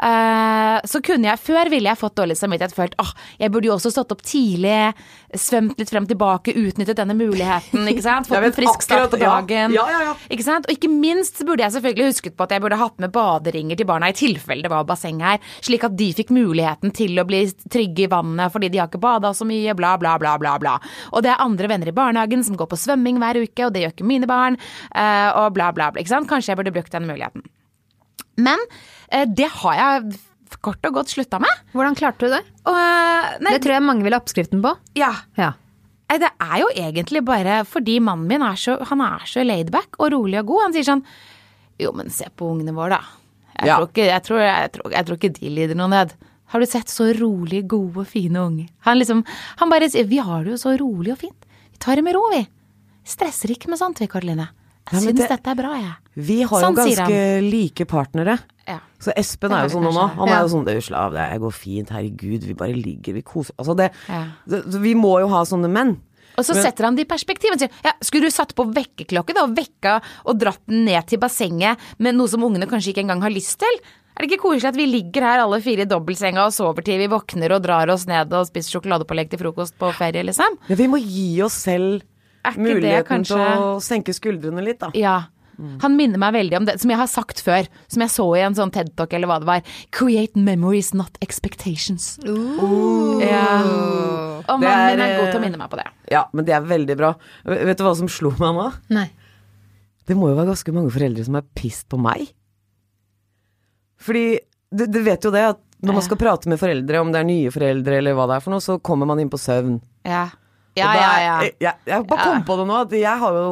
Eh, 0.02 0.78
så 0.88 0.98
kunne 1.04 1.28
jeg 1.30 1.38
Før 1.42 1.70
ville 1.70 1.90
jeg 1.90 1.98
fått 2.00 2.16
dårlig 2.18 2.34
samvittighet, 2.38 2.74
følt 2.74 2.94
åh, 3.02 3.12
jeg 3.38 3.52
burde 3.54 3.68
jo 3.68 3.74
også 3.76 3.92
stått 3.94 4.12
opp 4.14 4.22
tidlig, 4.26 4.92
svømt 5.38 5.78
litt 5.78 5.90
frem 5.92 6.06
og 6.06 6.10
tilbake, 6.10 6.54
utnyttet 6.58 6.98
denne 6.98 7.14
muligheten, 7.18 7.86
ikke 7.90 8.04
sant. 8.04 8.28
Fått 8.32 8.48
en 8.48 8.56
frisk 8.56 8.84
start 8.84 9.12
på 9.12 9.20
dagen. 9.20 9.74
Ja, 9.76 9.86
ja, 9.92 10.00
ja. 10.08 10.14
Ikke 10.32 10.46
sant? 10.46 10.66
Og 10.66 10.74
ikke 10.74 10.90
minst 10.90 11.38
burde 11.46 11.64
jeg 11.64 11.76
selvfølgelig 11.76 12.10
husket 12.10 12.36
på 12.38 12.46
at 12.46 12.54
jeg 12.56 12.64
burde 12.64 12.80
hatt 12.80 12.98
med 13.02 13.14
baderinger 13.14 13.78
til 13.78 13.88
barna 13.88 14.10
i 14.10 14.16
tilfelle 14.16 14.66
det 14.66 14.72
var 14.72 14.86
basseng 14.88 15.22
her, 15.22 15.40
slik 15.64 15.86
at 15.86 15.96
de 15.98 16.10
fikk 16.18 16.32
muligheten 16.34 16.94
til 16.96 17.18
å 17.18 17.26
bli 17.28 17.44
trygge 17.72 18.06
i 18.06 18.10
vannet 18.10 18.52
fordi 18.54 18.72
de 18.72 18.82
har 18.82 18.90
ikke 18.90 19.02
bada 19.02 19.32
så 19.36 19.46
mye, 19.48 19.76
bla, 19.78 19.94
bla, 20.02 20.16
bla, 20.22 20.36
bla, 20.40 20.56
bla. 20.62 20.76
Og 21.12 21.24
det 21.24 21.32
er 21.32 21.42
andre 21.42 21.70
venner 21.70 21.90
i 21.90 21.96
barnehagen 21.96 22.44
som 22.46 22.58
går 22.58 22.70
på 22.70 22.80
svømming 22.80 23.22
hver 23.22 23.42
uke, 23.42 23.66
og 23.66 23.74
det 23.74 23.84
gjør 23.84 23.96
ikke 23.96 24.10
mine 24.10 24.30
barn, 24.30 24.58
eh, 24.94 25.30
og 25.30 25.54
bla, 25.56 25.70
bla, 25.74 25.90
bla. 25.92 26.02
Ikke 26.02 26.14
sant? 26.14 26.30
Kanskje 26.30 26.52
jeg 26.52 26.62
burde 26.62 26.74
brukt 26.74 26.94
den 26.94 27.08
muligheten. 27.10 27.46
Men 28.40 28.58
det 29.28 29.48
har 29.62 29.74
jeg 29.78 30.18
kort 30.62 30.84
og 30.88 30.94
godt 30.98 31.10
slutta 31.12 31.38
med. 31.42 31.50
Hvordan 31.72 31.96
klarte 31.98 32.26
du 32.28 32.32
det? 32.34 32.42
Og, 32.68 32.76
eh, 32.76 33.38
nei, 33.42 33.52
Det 33.56 33.62
tror 33.64 33.74
jeg 33.78 33.82
mange 33.86 34.04
vil 34.06 34.12
ha 34.16 34.20
oppskriften 34.20 34.62
på. 34.64 34.76
ja. 34.98 35.12
Ja. 35.36 35.52
Det 36.12 36.28
er 36.44 36.58
jo 36.60 36.66
egentlig 36.76 37.22
bare 37.24 37.62
fordi 37.64 37.94
mannen 38.04 38.26
min 38.28 38.42
er 38.44 38.52
så, 38.60 38.74
han 38.84 39.00
er 39.00 39.22
så 39.24 39.40
laidback 39.46 39.96
og 39.98 40.10
rolig 40.12 40.36
og 40.42 40.46
god. 40.50 40.60
Han 40.66 40.72
sier 40.74 40.84
sånn 40.84 41.04
Jo, 41.80 41.92
men 41.96 42.10
se 42.12 42.26
på 42.36 42.50
ungene 42.52 42.74
våre, 42.76 42.98
da. 42.98 43.00
Jeg, 43.56 43.66
Ja. 43.66 43.76
tror, 43.78 43.88
ikke, 43.88 44.04
jeg, 44.10 44.22
tror, 44.26 44.38
jeg, 44.44 44.72
tror, 44.72 44.92
jeg 44.92 45.06
tror 45.06 45.16
ikke 45.16 45.32
de 45.40 45.48
lider 45.48 45.74
noe 45.74 45.88
nød. 45.88 46.12
Har 46.52 46.60
du 46.60 46.66
sett 46.66 46.88
så 46.92 47.06
rolig, 47.16 47.62
gode, 47.66 48.04
fine 48.06 48.36
unger? 48.44 48.68
Han 48.84 48.98
liksom, 49.00 49.24
han 49.56 49.70
bare 49.72 49.88
sier 49.88 50.04
Vi 50.06 50.18
har 50.18 50.44
det 50.44 50.52
jo 50.52 50.60
så 50.60 50.76
rolig 50.78 51.12
og 51.12 51.18
fint. 51.24 51.46
Vi 51.72 51.78
tar 51.80 51.96
det 51.96 52.04
med 52.04 52.14
ro, 52.14 52.28
vi. 52.30 52.46
Stresser 53.08 53.48
ikke 53.56 53.68
med 53.72 53.78
sånt, 53.80 53.98
vi, 53.98 54.06
Karoline. 54.06 54.50
Jeg 54.90 54.92
Ja, 54.92 54.98
syns 54.98 55.16
det- 55.16 55.28
dette 55.28 55.46
er 55.50 55.54
bra, 55.54 55.72
jeg. 55.78 55.94
Vi 56.16 56.42
har 56.42 56.60
Sånn 56.60 56.74
jo 56.74 56.82
ganske 56.82 57.50
like 57.50 57.84
partnere. 57.86 58.38
Ja. 58.66 58.78
Så 59.00 59.12
Espen 59.16 59.50
er 59.52 59.68
jo 59.68 59.78
sånn 59.78 59.84
nå. 59.92 60.08
Han 60.14 60.28
er 60.28 60.42
jo 60.42 60.48
sånn 60.48 60.64
det, 60.64 60.82
Slav, 60.82 61.12
det 61.12 61.40
går 61.40 61.52
fint, 61.52 61.88
herregud, 61.88 62.42
vi 62.44 62.54
bare 62.54 62.74
ligger, 62.74 63.14
vi 63.14 63.22
koser 63.22 63.52
Altså 63.58 63.76
det, 63.76 63.92
Ja. 64.08 64.24
det 64.46 64.64
Vi 64.66 64.94
må 64.94 65.20
jo 65.20 65.28
ha 65.28 65.42
sånne 65.44 65.70
menn. 65.70 65.98
Og 66.38 66.44
så 66.44 66.54
Men- 66.54 66.62
setter 66.64 66.84
han 66.84 66.94
det 66.96 67.02
i 67.06 67.14
perspektiv. 67.14 67.58
Sier 67.58 67.68
ja, 67.84 67.92
skulle 68.02 68.22
du 68.22 68.30
satt 68.30 68.54
på 68.54 68.64
vekkerklokke 68.72 69.34
da, 69.34 69.42
og 69.44 69.54
vekka 69.54 70.00
og 70.26 70.38
dratt 70.38 70.58
den 70.66 70.84
ned 70.86 71.06
til 71.06 71.18
bassenget 71.18 71.76
med 71.98 72.14
noe 72.14 72.26
som 72.28 72.40
ungene 72.42 72.66
kanskje 72.66 72.92
ikke 72.94 73.04
engang 73.04 73.20
har 73.22 73.30
lyst 73.30 73.58
til? 73.58 73.80
Er 74.16 74.26
det 74.26 74.30
ikke 74.30 74.42
koselig 74.42 74.64
at 74.68 74.76
vi 74.76 74.86
ligger 74.86 75.22
her 75.22 75.40
alle 75.40 75.60
fire 75.62 75.80
i 75.80 75.84
dobbeltsenga 75.84 76.44
og 76.46 76.52
sover 76.52 76.84
til 76.84 76.98
vi 76.98 77.06
våkner 77.08 77.50
og 77.54 77.62
drar 77.62 77.88
oss 77.90 78.06
ned 78.06 78.30
og 78.32 78.46
spiser 78.46 78.80
sjokoladepålegg 78.80 79.30
til 79.30 79.38
frokost 79.38 79.72
på 79.78 79.92
ferie, 79.94 80.22
liksom? 80.24 80.58
Ja, 80.68 80.74
vi 80.76 80.86
må 80.86 80.98
gi 81.00 81.40
oss 81.42 81.54
selv 81.54 82.02
Er 82.42 82.56
ikke 82.56 82.64
det 82.66 82.74
muligheten 82.74 83.28
til 83.28 83.38
å 83.38 83.76
senke 83.82 84.14
skuldrene 84.16 84.64
litt, 84.64 84.80
da. 84.82 84.90
Ja. 84.98 85.20
Han 85.82 85.94
minner 85.94 86.18
meg 86.18 86.32
veldig 86.34 86.56
om 86.58 86.66
det 86.66 86.74
som 86.82 86.90
jeg 86.90 86.98
har 86.98 87.08
sagt 87.10 87.42
før, 87.44 87.66
som 87.92 88.02
jeg 88.02 88.10
så 88.10 88.24
i 88.34 88.42
en 88.42 88.56
sånn 88.56 88.72
TED-talk 88.74 89.12
eller 89.14 89.30
hva 89.30 89.38
det 89.42 89.46
var. 89.46 89.74
Create 89.94 90.38
memories, 90.40 90.90
not 90.96 91.18
expectations. 91.22 92.16
Ja. 92.24 93.44
Og 94.42 94.58
mannen 94.58 94.96
min 94.96 95.02
er, 95.04 95.06
er 95.06 95.20
god 95.20 95.28
til 95.28 95.38
å 95.38 95.42
eh, 95.42 95.44
minne 95.44 95.60
meg 95.60 95.70
på 95.70 95.78
det. 95.78 95.86
Ja, 96.10 96.24
men 96.34 96.48
det 96.48 96.56
er 96.56 96.66
veldig 96.66 96.96
bra. 96.98 97.12
Vet 97.46 97.78
du 97.78 97.84
hva 97.86 97.94
som 98.00 98.10
slo 98.10 98.32
meg 98.40 98.56
nå? 98.58 98.68
Nei. 98.96 99.08
Det 100.08 100.16
må 100.18 100.32
jo 100.32 100.38
være 100.38 100.50
ganske 100.50 100.74
mange 100.74 100.90
foreldre 100.94 101.26
som 101.28 101.38
er 101.38 101.46
pissed 101.54 101.86
på 101.92 102.00
meg. 102.02 102.32
Fordi 104.02 104.26
du, 104.72 104.88
du 104.88 104.98
vet 105.04 105.22
jo 105.22 105.30
det 105.34 105.44
at 105.52 105.60
når 105.82 105.98
man 105.98 106.04
skal 106.06 106.18
prate 106.18 106.50
med 106.50 106.60
foreldre, 106.62 107.00
om 107.02 107.10
det 107.10 107.20
er 107.20 107.26
nye 107.26 107.50
foreldre 107.54 107.96
eller 107.98 108.14
hva 108.14 108.28
det 108.30 108.36
er 108.36 108.44
for 108.44 108.54
noe, 108.54 108.62
så 108.62 108.78
kommer 108.82 109.08
man 109.10 109.18
inn 109.22 109.30
på 109.30 109.40
søvn. 109.40 109.80
Ja. 110.06 110.28
Ja, 110.78 110.88
da 110.88 110.98
ja, 110.98 111.14
ja. 111.20 111.36
Jeg, 111.60 111.74
jeg 111.86 112.06
bare 112.08 112.26
kom 112.26 112.44
på 112.48 112.56
det 112.60 112.66
nå, 112.70 112.82
at 112.86 112.92
jeg 112.96 113.22
har 113.22 113.38
jo 113.38 113.48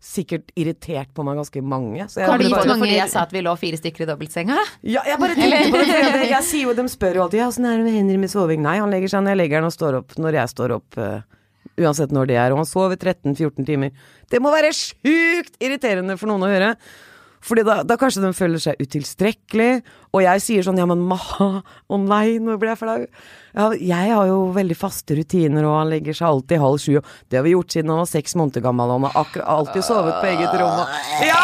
sikkert 0.00 0.48
irritert 0.56 1.10
på 1.14 1.24
meg 1.26 1.36
ganske 1.36 1.60
mange. 1.62 2.06
Så 2.08 2.22
jeg 2.22 2.30
bare, 2.30 2.48
mange- 2.48 2.78
fordi 2.80 2.94
jeg 2.96 3.10
sa 3.12 3.24
at 3.26 3.34
vi 3.36 3.42
lå 3.44 3.52
fire 3.60 3.76
stykker 3.76 4.06
i 4.06 4.08
dobbeltsenga? 4.08 4.56
ja, 4.82 5.02
jeg 5.06 5.18
bare 5.20 5.36
tenkte 5.36 5.66
på 5.74 5.82
det, 5.82 5.88
jeg, 5.92 6.30
jeg 6.30 6.46
sier 6.48 6.70
jo, 6.70 6.76
de 6.78 6.86
spør 6.88 7.18
jo 7.20 7.26
alltid 7.26 7.42
ja, 7.42 7.50
åssen 7.52 7.68
er 7.68 7.76
det 7.76 7.84
med 7.84 7.98
Henry 7.98 8.16
med 8.22 8.32
soving. 8.32 8.62
Nei, 8.64 8.78
han 8.80 8.90
legger 8.90 9.12
seg 9.12 9.26
når 9.26 9.34
jeg 9.36 9.40
legger 9.42 9.60
han 9.60 9.68
og 9.68 9.76
står 9.76 9.98
opp 10.00 10.16
når 10.16 10.40
jeg 10.40 10.52
står 10.54 10.74
opp. 10.78 10.96
Uh, 10.96 11.20
uansett 11.80 12.12
når 12.16 12.30
det 12.32 12.36
er. 12.40 12.54
Og 12.54 12.62
han 12.62 12.68
sover 12.68 12.96
13-14 12.96 13.66
timer. 13.68 13.92
Det 14.30 14.40
må 14.42 14.52
være 14.54 14.72
sjukt 14.76 15.56
irriterende 15.60 16.16
for 16.20 16.32
noen 16.32 16.48
å 16.48 16.50
høre. 16.50 16.72
Fordi 17.44 17.64
da, 17.64 17.78
da 17.88 17.96
kanskje 18.00 18.22
de 18.24 18.30
føler 18.36 18.60
seg 18.60 18.80
utilstrekkelig, 18.82 19.70
og 20.12 20.24
jeg 20.24 20.42
sier 20.44 20.66
sånn 20.66 20.80
ja, 20.80 20.86
men 20.88 21.00
maha, 21.08 21.62
å 21.88 22.00
nei, 22.02 22.36
nå 22.42 22.58
ble 22.60 22.74
jeg 22.74 22.80
flau. 22.82 22.98
Ja, 23.56 23.70
jeg 23.74 24.12
har 24.12 24.28
jo 24.28 24.42
veldig 24.54 24.76
faste 24.76 25.16
rutiner, 25.16 25.64
og 25.64 25.78
han 25.78 25.92
legger 25.92 26.16
seg 26.16 26.28
alltid 26.28 26.62
halv 26.62 26.82
sju, 26.82 27.00
det 27.32 27.40
har 27.40 27.46
vi 27.46 27.54
gjort 27.56 27.72
siden 27.72 27.94
han 27.94 28.02
var 28.02 28.10
seks 28.12 28.36
måneder 28.36 28.64
gammel, 28.66 28.92
og 28.92 29.00
han 29.00 29.16
har 29.16 29.46
alltid 29.56 29.86
sovet 29.88 30.20
på 30.20 30.32
eget 30.34 30.60
rom. 30.60 30.84
Ja! 31.24 31.40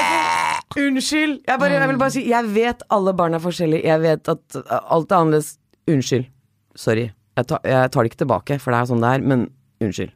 Unnskyld! 0.75 1.37
Jeg, 1.47 1.59
bare, 1.59 1.77
jeg 1.79 1.87
vil 1.87 1.99
bare 2.01 2.11
si, 2.11 2.25
jeg 2.29 2.51
vet 2.51 2.83
alle 2.91 3.13
barn 3.15 3.37
er 3.37 3.43
forskjellige, 3.43 3.87
jeg 3.87 4.01
vet 4.03 4.31
at 4.33 4.57
uh, 4.59 4.79
alt 4.91 5.11
er 5.11 5.21
annerledes. 5.21 5.53
Unnskyld. 5.87 6.27
Sorry. 6.75 7.09
Jeg 7.37 7.47
tar, 7.47 7.63
jeg 7.63 7.91
tar 7.91 8.03
det 8.03 8.11
ikke 8.11 8.23
tilbake, 8.25 8.59
for 8.59 8.75
det 8.75 8.81
er 8.81 8.89
sånn 8.91 9.03
det 9.03 9.13
er, 9.15 9.27
men 9.31 9.47
unnskyld. 9.83 10.11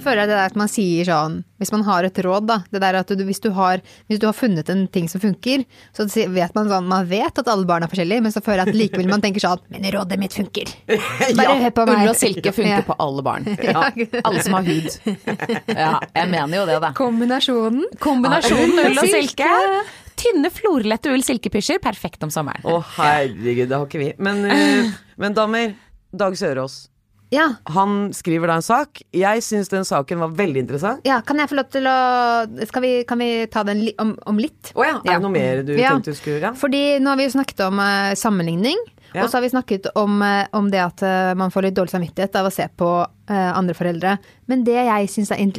Jeg 0.00 0.06
føler 0.06 0.24
det 0.30 0.32
der 0.32 0.48
at 0.48 0.54
man 0.56 0.70
sier 0.72 1.04
sånn, 1.04 1.34
hvis 1.60 1.70
man 1.74 1.82
har 1.84 2.06
et 2.08 2.16
råd, 2.24 2.46
da. 2.48 2.56
Det 2.72 2.80
der 2.80 2.96
at 3.02 3.10
du, 3.12 3.20
hvis, 3.28 3.40
du 3.44 3.50
har, 3.52 3.82
hvis 4.08 4.20
du 4.22 4.24
har 4.24 4.32
funnet 4.32 4.70
en 4.72 4.86
ting 4.88 5.10
som 5.12 5.20
funker, 5.20 5.66
så 5.92 6.06
vet 6.08 6.54
man 6.56 6.70
sånn 6.70 6.86
Man 6.88 7.04
vet 7.10 7.36
at 7.42 7.50
alle 7.52 7.68
barn 7.68 7.84
er 7.84 7.90
forskjellige, 7.92 8.24
men 8.24 8.32
så 8.32 8.40
føler 8.40 8.62
jeg 8.64 8.72
at 8.72 8.78
likevel 8.80 9.10
man 9.10 9.20
tenker 9.20 9.44
sånn 9.44 9.60
Men 9.68 9.84
rådet 9.92 10.16
mitt 10.22 10.32
funker. 10.32 10.72
Bare 11.36 11.58
hør 11.66 11.74
på 11.76 11.84
meg. 11.90 12.00
Ull 12.06 12.12
og 12.14 12.16
silke 12.16 12.54
funker 12.56 12.78
Ja. 12.80 12.84
på 12.88 12.96
alle 12.96 13.24
barn. 13.26 13.48
Ja. 13.70 13.90
Alle 14.24 14.40
som 14.42 14.56
har 14.56 14.64
hud. 14.64 14.88
Ja, 15.68 15.90
jeg 16.16 16.30
mener 16.32 16.56
jo 16.56 16.64
det, 16.70 16.78
da. 16.82 16.90
Kombinasjonen. 16.96 17.84
Kombinasjonen 18.00 18.80
Ull 18.86 19.02
og 19.04 19.10
silke. 19.12 19.50
Tynne, 20.20 20.50
florlette 20.52 21.12
ull-silkepysjer, 21.12 21.78
perfekt 21.84 22.24
om 22.26 22.32
sommeren. 22.32 22.64
Å 22.68 22.80
herregud, 22.96 23.68
det 23.70 23.76
har 23.76 23.84
ikke 23.86 24.00
vi. 24.00 24.08
Men, 24.20 24.42
uh, 24.48 24.96
men 25.20 25.36
damer, 25.36 25.76
Dag 26.10 26.34
Sørås. 26.40 26.86
Ja. 27.30 27.46
Han 27.70 28.10
skriver 28.16 28.50
da 28.50 28.56
en 28.58 28.64
sak. 28.66 29.02
Jeg 29.14 29.42
syns 29.46 29.70
den 29.70 29.84
saken 29.86 30.18
var 30.18 30.32
veldig 30.34 30.64
interessant. 30.64 31.04
ja, 31.06 31.20
kan 31.22 31.38
jeg 31.38 31.50
få 31.50 31.58
lov 31.60 31.68
til 31.70 31.86
å 31.86 31.98
skal 32.66 32.82
vi, 32.82 32.92
Kan 33.06 33.22
vi 33.22 33.46
ta 33.46 33.62
den 33.66 33.84
li, 33.86 33.92
om, 34.02 34.16
om 34.26 34.38
litt? 34.38 34.72
Å 34.74 34.86
ja, 34.86 34.96
er 35.04 35.18
det 35.18 35.22
noe 35.22 35.34
mer 35.34 35.62
du 35.62 35.76
Ja. 35.78 35.92
tenkte 35.94 36.10
du 36.10 36.18
skulle 36.18 36.40
ja. 36.40 36.52
Fordi 36.58 36.98
nå 36.98 37.12
har 37.12 37.20
vi 37.20 37.28
jo 37.28 37.34
snakket 37.36 37.62
om 37.68 37.78
uh, 37.78 38.14
sammenligning, 38.18 38.78
Ja. 39.14 39.24
og 39.24 39.30
så 39.30 39.38
har 39.38 39.42
vi 39.42 39.52
snakket 39.54 39.86
om, 39.94 40.20
uh, 40.22 40.46
om 40.52 40.70
det 40.70 40.82
at 40.82 41.02
uh, 41.02 41.34
man 41.38 41.50
får 41.50 41.68
litt 41.68 41.78
dårlig 41.78 41.94
samvittighet 41.94 42.34
av 42.36 42.46
å 42.50 42.52
se 42.54 42.66
på 42.76 42.90
andre 43.30 43.74
foreldre. 43.78 44.16
Men 44.50 44.64
det 44.66 44.74
jeg 44.74 45.06
syns 45.12 45.30
er 45.30 45.38
in 45.38 45.52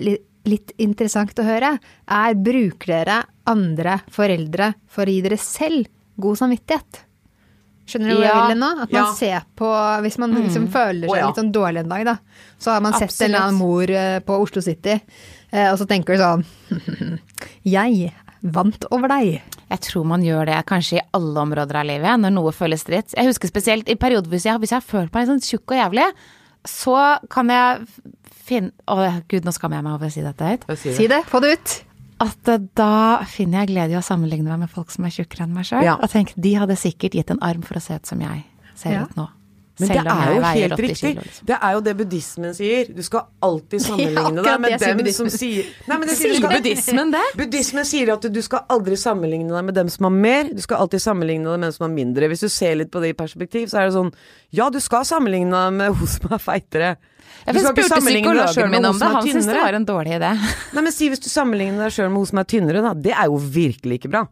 litt 0.43 0.73
interessant 0.77 1.38
å 1.39 1.45
høre, 1.47 1.77
er 2.12 2.34
bruker 2.36 2.91
dere 2.91 3.21
andre 3.47 4.01
foreldre 4.12 4.73
for 4.91 5.07
å 5.07 5.13
gi 5.13 5.21
dere 5.23 5.38
selv 5.39 5.88
god 6.19 6.39
samvittighet? 6.41 7.05
Skjønner 7.91 8.13
du 8.13 8.15
hva 8.21 8.23
Ja. 8.25 8.36
jeg 8.39 8.54
vil 8.56 8.62
nå? 8.63 8.69
At 8.86 8.91
man 8.95 9.01
Ja. 9.01 9.13
ser 9.17 9.43
på 9.60 9.69
Hvis 10.06 10.17
man 10.21 10.34
liksom 10.38 10.67
føler 10.71 11.08
Å, 11.08 11.12
seg 11.12 11.19
ja. 11.21 11.27
litt 11.27 11.39
sånn 11.41 11.51
dårlig 11.54 11.84
en 11.84 11.89
dag, 11.91 12.06
da. 12.06 12.17
Så 12.62 12.71
har 12.71 12.82
man 12.86 12.93
sett 12.97 13.12
en 13.21 13.25
eller 13.30 13.39
annen 13.49 13.60
mor 13.60 13.89
eh, 13.91 14.19
på 14.23 14.38
Oslo 14.41 14.62
City, 14.63 14.95
eh, 15.51 15.71
og 15.71 15.77
så 15.82 15.88
tenker 15.89 16.15
du 16.15 16.23
sånn 16.23 16.45
Jeg 17.65 18.13
vant 18.41 18.86
over 18.91 19.08
deg. 19.12 19.41
Jeg 19.71 19.80
tror 19.86 20.06
man 20.10 20.23
gjør 20.25 20.47
det 20.49 20.60
kanskje 20.69 20.97
i 20.99 21.04
alle 21.13 21.43
områder 21.45 21.77
av 21.82 21.86
livet, 21.86 22.19
når 22.23 22.34
noe 22.34 22.51
føles 22.56 22.84
dritt. 22.88 23.13
Jeg 23.15 23.30
husker 23.30 23.47
spesielt 23.51 23.89
i 23.91 23.95
perioder 23.95 24.32
hvis 24.34 24.47
jeg, 24.49 24.58
hvis 24.60 24.73
jeg 24.73 24.82
har 24.82 24.88
følt 24.88 25.13
meg 25.13 25.27
sånn 25.30 25.43
tjukk 25.45 25.75
og 25.75 25.77
jævlig, 25.77 26.08
så 26.67 26.97
kan 27.30 27.49
jeg 27.54 27.86
finne 28.41 28.71
Å 28.89 29.23
gud, 29.30 29.45
nå 29.45 29.51
skammer 29.56 29.77
jeg 29.80 29.86
meg 29.86 29.93
over 29.93 30.10
å 30.10 30.12
si 30.12 30.21
dette 30.25 30.43
høyt. 30.43 30.65
Si 30.82 31.08
det, 31.08 31.21
få 31.30 31.39
det 31.41 31.54
ut. 31.56 31.75
At 32.21 32.47
eh, 32.53 32.62
da 32.77 33.23
finner 33.25 33.63
jeg 33.63 33.71
glede 33.73 33.95
i 33.95 33.99
å 33.99 34.05
sammenligne 34.05 34.45
meg 34.51 34.60
med 34.67 34.69
folk 34.69 34.91
som 34.93 35.05
er 35.07 35.13
tjukkere 35.15 35.47
enn 35.47 35.53
meg 35.57 35.65
sjøl. 35.69 35.84
Ja. 35.88 35.95
Og 35.97 36.12
tenk, 36.13 36.34
de 36.38 36.53
hadde 36.60 36.77
sikkert 36.79 37.17
gitt 37.17 37.31
en 37.34 37.41
arm 37.41 37.63
for 37.65 37.79
å 37.79 37.84
se 37.84 37.97
ut 37.97 38.05
som 38.10 38.21
jeg 38.21 38.43
ser 38.77 38.93
Ja. 38.99 39.03
ut 39.10 39.15
nå. 39.17 39.27
Men 39.82 39.91
det 39.91 40.13
er 40.13 40.32
jo 40.32 40.41
helt 40.46 40.82
riktig. 40.86 40.98
kilo, 41.02 41.26
liksom. 41.26 41.48
Det 41.50 41.58
er 41.58 41.76
jo 41.76 41.84
det 41.88 41.94
buddhismen 42.00 42.56
sier. 42.58 42.91
Du 42.96 43.02
skal 43.06 43.26
alltid 43.48 43.84
sammenligne 43.88 44.46
deg 44.46 44.63
med 44.65 44.78
dem 44.82 45.12
som 45.15 45.30
sier 45.34 45.70
Nei, 45.89 45.98
men 45.98 46.08
det 46.10 46.17
sier, 46.20 46.36
skal, 46.38 46.56
buddhismen 46.56 47.13
det? 47.15 47.24
Buddhismen 47.41 47.88
sier 47.88 48.13
at 48.15 48.28
du 48.32 48.41
skal 48.46 48.65
aldri 48.72 49.00
sammenligne 49.00 49.52
deg 49.54 49.67
med 49.70 49.80
dem 49.82 49.91
som 49.91 50.10
har 50.10 50.15
mer, 50.15 50.52
du 50.52 50.62
skal 50.63 50.86
alltid 50.86 51.04
sammenligne 51.04 51.48
deg 51.50 51.62
med 51.62 51.70
dem 51.70 51.78
som 51.78 51.88
har 51.88 51.94
mindre. 51.96 52.32
Hvis 52.32 52.46
du 52.46 52.50
ser 52.52 52.78
litt 52.80 52.91
på 52.94 53.04
det 53.04 53.13
i 53.13 53.17
perspektiv, 53.17 53.70
så 53.72 53.82
er 53.82 53.89
det 53.89 53.96
sånn 53.98 54.13
Ja, 54.56 54.70
du 54.74 54.80
skal 54.84 55.08
sammenligne 55.08 55.56
deg 55.56 55.80
med 55.80 55.98
hun 55.98 56.12
som 56.15 56.36
er 56.36 56.44
feitere. 56.44 56.91
Jeg 57.46 57.63
spurte 57.63 57.88
psykologen 58.04 58.70
min 58.70 58.82
med 58.82 58.89
om 58.91 59.00
det, 59.00 59.08
han 59.15 59.26
syntes 59.26 59.48
det 59.50 59.58
var 59.58 59.78
en 59.78 59.88
dårlig 59.88 60.13
idé. 60.20 60.36
Nei, 60.76 60.84
men 60.84 60.94
si 60.94 61.10
hvis 61.10 61.24
du 61.24 61.30
sammenligner 61.32 61.88
deg 61.88 61.96
sjøl 61.96 62.12
med 62.12 62.22
hun 62.22 62.30
som 62.30 62.41
er 62.41 62.48
tynnere, 62.54 62.84
da. 62.86 62.94
Det 63.08 63.15
er 63.15 63.32
jo 63.32 63.39
virkelig 63.41 64.02
ikke 64.02 64.12
bra. 64.13 64.26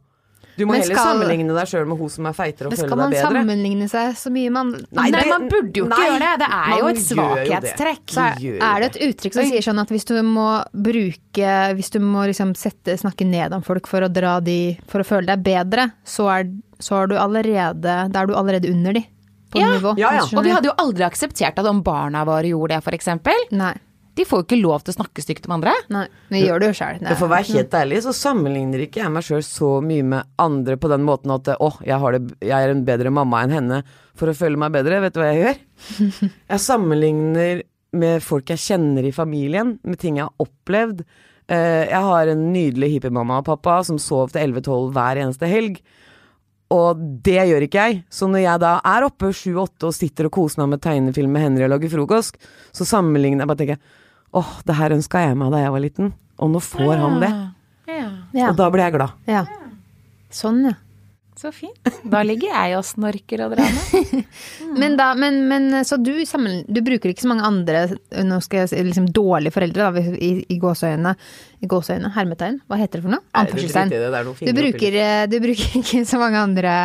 Du 0.60 0.66
må 0.68 0.74
Men 0.76 0.82
heller 0.84 0.96
skal- 0.98 1.08
sammenligne 1.16 1.56
deg 1.56 1.68
sjøl 1.72 1.86
med 1.88 1.98
hun 2.02 2.10
som 2.12 2.26
er 2.28 2.34
feitere 2.36 2.68
og 2.68 2.74
Men 2.74 2.78
skal 2.82 2.90
føle 2.90 2.98
man 3.00 3.10
deg 3.14 3.18
bedre. 3.20 3.30
sammenligne 3.40 3.88
seg 3.90 4.16
så 4.20 4.32
mye 4.36 4.52
man 4.52 4.72
Nei, 4.76 4.86
Nei, 5.00 5.12
det- 5.16 5.30
man 5.32 5.48
burde 5.50 5.74
jo 5.80 5.86
ikke 5.86 5.96
nei, 5.98 6.08
gjøre 6.10 6.20
det. 6.20 6.40
Det 6.44 6.50
er 6.60 6.80
jo 6.80 6.88
et 6.90 7.02
svakhetstrekk. 7.06 8.06
jo 8.06 8.52
det. 8.52 8.60
Så 8.60 8.60
er, 8.60 8.76
er 8.76 8.80
det 8.84 8.90
et 8.96 9.02
uttrykk 9.10 9.34
som 9.34 9.46
sier 9.50 9.62
sånn 9.70 9.80
at 9.80 9.90
hvis 9.96 10.06
du 10.06 10.16
må 10.24 10.48
bruke 10.76 11.50
Hvis 11.80 11.90
du 11.96 12.00
må 12.04 12.26
liksom 12.28 12.54
sette, 12.60 12.98
snakke 13.00 13.26
ned 13.26 13.54
om 13.54 13.62
folk 13.62 13.88
for 13.88 14.02
å 14.02 14.12
dra 14.12 14.40
de 14.44 14.78
For 14.88 15.00
å 15.02 15.06
føle 15.08 15.26
deg 15.32 15.44
bedre, 15.44 15.92
så 16.06 16.28
er, 16.40 16.52
så 16.80 17.04
er 17.04 17.08
du 17.08 17.16
allerede 17.16 17.82
Da 18.12 18.22
er 18.22 18.28
du 18.28 18.34
allerede 18.36 18.70
under 18.70 18.94
de. 18.94 19.06
På 19.50 19.60
Ja, 19.60 19.72
nivå. 19.74 19.96
ja, 19.98 20.12
ja. 20.14 20.22
Og 20.38 20.44
vi 20.44 20.52
hadde 20.52 20.66
jo 20.70 20.76
aldri 20.78 21.04
akseptert 21.08 21.58
at 21.58 21.66
om 21.66 21.82
barna 21.82 22.24
våre 22.24 22.44
gjorde 22.52 22.84
det. 22.84 23.52
Nei. 23.52 23.74
De 24.20 24.26
får 24.28 24.42
jo 24.42 24.46
ikke 24.50 24.60
lov 24.60 24.84
til 24.84 24.92
å 24.92 24.98
snakke 24.98 25.24
stygt 25.24 25.48
om 25.48 25.54
andre. 25.56 25.72
Nei. 25.96 26.04
Vi 26.34 26.42
gjør 26.44 26.60
det 26.60 26.70
jo 26.74 26.78
sjøl. 26.82 27.00
Og 27.06 27.16
for 27.22 27.30
å 27.30 27.32
være 27.32 27.48
helt 27.54 27.78
ærlig, 27.80 28.02
så 28.04 28.12
sammenligner 28.18 28.84
ikke 28.84 29.00
jeg 29.06 29.14
meg 29.16 29.24
sjøl 29.26 29.44
så 29.48 29.70
mye 29.86 30.04
med 30.12 30.28
andre 30.44 30.76
på 30.82 30.92
den 30.92 31.06
måten 31.08 31.32
at 31.38 31.48
å, 31.56 31.70
jeg, 31.88 31.96
har 32.04 32.18
det, 32.18 32.36
jeg 32.44 32.68
er 32.68 32.74
en 32.76 32.84
bedre 32.88 33.14
mamma 33.16 33.46
enn 33.46 33.56
henne 33.56 33.80
for 34.20 34.28
å 34.32 34.36
føle 34.36 34.60
meg 34.60 34.76
bedre. 34.76 35.00
Vet 35.06 35.16
du 35.16 35.22
hva 35.24 35.30
jeg 35.32 35.44
gjør? 35.46 35.62
Jeg 36.52 36.64
sammenligner 36.66 37.64
med 38.00 38.22
folk 38.22 38.52
jeg 38.54 38.62
kjenner 38.62 39.08
i 39.08 39.14
familien, 39.16 39.72
med 39.82 39.98
ting 39.98 40.20
jeg 40.20 40.28
har 40.28 40.44
opplevd. 40.44 41.00
Eh, 41.50 41.88
Jeg 41.90 42.02
har 42.06 42.30
en 42.30 42.44
nydelig 42.54 42.92
hippiemamma 42.98 43.40
og 43.42 43.48
pappa 43.48 43.80
som 43.88 43.98
sov 43.98 44.36
til 44.36 44.44
11-12 44.52 44.92
hver 44.94 45.22
eneste 45.24 45.50
helg. 45.50 45.80
Og 46.70 47.00
det 47.26 47.40
gjør 47.50 47.66
ikke 47.66 47.86
jeg. 47.88 48.02
Så 48.14 48.28
når 48.30 48.44
jeg 48.44 48.62
da 48.62 48.76
er 48.86 49.08
oppe 49.08 49.32
sju-åtte 49.34 49.90
og 49.90 49.96
sitter 49.98 50.28
og 50.30 50.36
koser 50.38 50.62
meg 50.62 50.76
med 50.76 50.84
tegnefilm 50.86 51.34
med 51.34 51.42
Henry 51.48 51.66
og 51.66 51.72
lager 51.74 51.90
frokost, 51.96 52.38
så 52.78 52.86
sammenligner 52.86 53.42
jeg 53.42 53.50
bare 53.50 53.62
tenker 53.64 53.82
åh, 54.38 54.52
det 54.66 54.76
her 54.78 54.98
ønska 54.98 55.24
jeg 55.26 55.38
meg 55.40 55.54
da 55.56 55.64
jeg 55.64 55.74
var 55.76 55.86
liten, 55.86 56.14
og 56.40 56.54
nå 56.54 56.62
får 56.64 56.96
han 57.02 57.18
det. 57.24 57.32
Ja. 57.90 58.52
Og 58.52 58.60
da 58.60 58.70
blir 58.74 58.86
jeg 58.88 59.00
glad. 59.00 59.18
ja. 59.30 59.48
Sånn, 60.30 60.62
ja. 60.68 60.76
Så 61.40 61.54
fint. 61.56 61.88
Da 62.04 62.20
ligger 62.28 62.52
jeg 62.52 62.76
og 62.76 62.84
snorker 62.84 63.46
og 63.46 63.54
drar 63.54 63.70
med. 63.72 64.26
Men 64.82 64.98
da, 65.00 65.14
men, 65.16 65.38
men 65.48 65.86
så 65.88 65.96
du, 65.98 66.12
sammen, 66.28 66.66
du 66.68 66.82
bruker 66.84 67.14
ikke 67.14 67.24
så 67.24 67.30
mange 67.32 67.48
andre 67.48 67.86
nå 68.28 68.38
skal 68.44 68.66
jeg 68.66 68.70
si, 68.74 68.82
liksom 68.86 69.08
dårlige 69.16 69.56
foreldre 69.56 69.88
da, 69.88 70.04
i, 70.20 70.30
i 70.52 70.58
gåseøynene, 70.62 71.14
i 71.64 71.70
gåseøyne, 71.72 72.12
hermetegn, 72.14 72.60
hva 72.68 72.78
heter 72.82 73.00
det 73.00 73.06
for 73.08 73.16
noe? 73.16 73.24
Anførselstegn. 73.40 73.96
Du 74.52 74.54
bruker, 74.60 75.00
eh, 75.00 75.24
du 75.32 75.38
bruker 75.48 75.74
ikke 75.80 76.04
så 76.12 76.20
mange 76.22 76.44
andre 76.44 76.76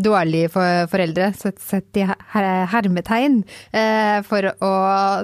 dårlige 0.00 0.50
for, 0.56 0.88
foreldre, 0.96 1.30
sett, 1.38 1.60
sett 1.62 2.00
i 2.00 2.08
her, 2.08 2.50
hermetegn, 2.72 3.42
eh, 3.76 4.18
for 4.26 4.48
å 4.64 4.74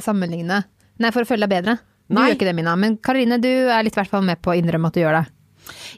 sammenligne. 0.05 0.63
Nei, 1.03 1.13
for 1.13 1.25
å 1.25 1.29
føle 1.29 1.47
deg 1.47 1.55
bedre. 1.59 1.79
Du 2.07 2.15
Nei. 2.17 2.29
gjør 2.29 2.39
ikke 2.39 2.49
det, 2.49 2.57
Mina. 2.57 2.77
Men 2.79 2.97
Karoline, 3.03 3.41
du 3.43 3.51
er 3.51 3.83
litt 3.87 3.97
hvert 3.99 4.11
fall 4.13 4.25
med 4.27 4.41
på 4.43 4.53
å 4.53 4.59
innrømme 4.59 4.89
at 4.93 4.97
du 4.97 5.03
gjør 5.03 5.19
det. 5.21 5.25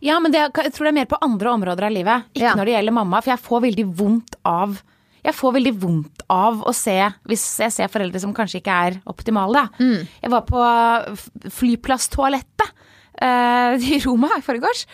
Ja, 0.00 0.16
men 0.22 0.32
det, 0.32 0.46
jeg 0.48 0.72
tror 0.72 0.88
det 0.88 0.92
er 0.94 1.00
mer 1.02 1.10
på 1.10 1.18
andre 1.20 1.50
områder 1.52 1.88
av 1.88 1.92
livet. 1.92 2.30
Ikke 2.32 2.46
Ja. 2.48 2.54
når 2.56 2.64
det 2.70 2.74
gjelder 2.78 2.96
mamma, 2.96 3.20
for 3.20 3.30
jeg 3.34 3.44
får 3.44 3.66
veldig 3.68 3.88
vondt 3.98 4.38
av 4.44 4.78
jeg 5.28 5.34
får 5.34 5.52
veldig 5.58 5.72
vondt 5.82 6.22
av 6.30 6.60
å 6.62 6.72
se, 6.72 6.94
hvis 7.28 7.42
jeg 7.60 7.74
ser 7.74 7.90
foreldre 7.90 8.20
som 8.22 8.32
kanskje 8.32 8.60
ikke 8.62 8.76
er 8.86 9.00
optimale. 9.10 9.66
Da. 9.76 9.88
Jeg 10.22 10.30
var 10.30 10.44
på 10.46 10.62
flyplasstoalettet 11.58 12.70
uh, 13.20 13.74
i 13.76 13.98
Roma 14.04 14.30
i 14.38 14.44
forgårs, 14.46 14.84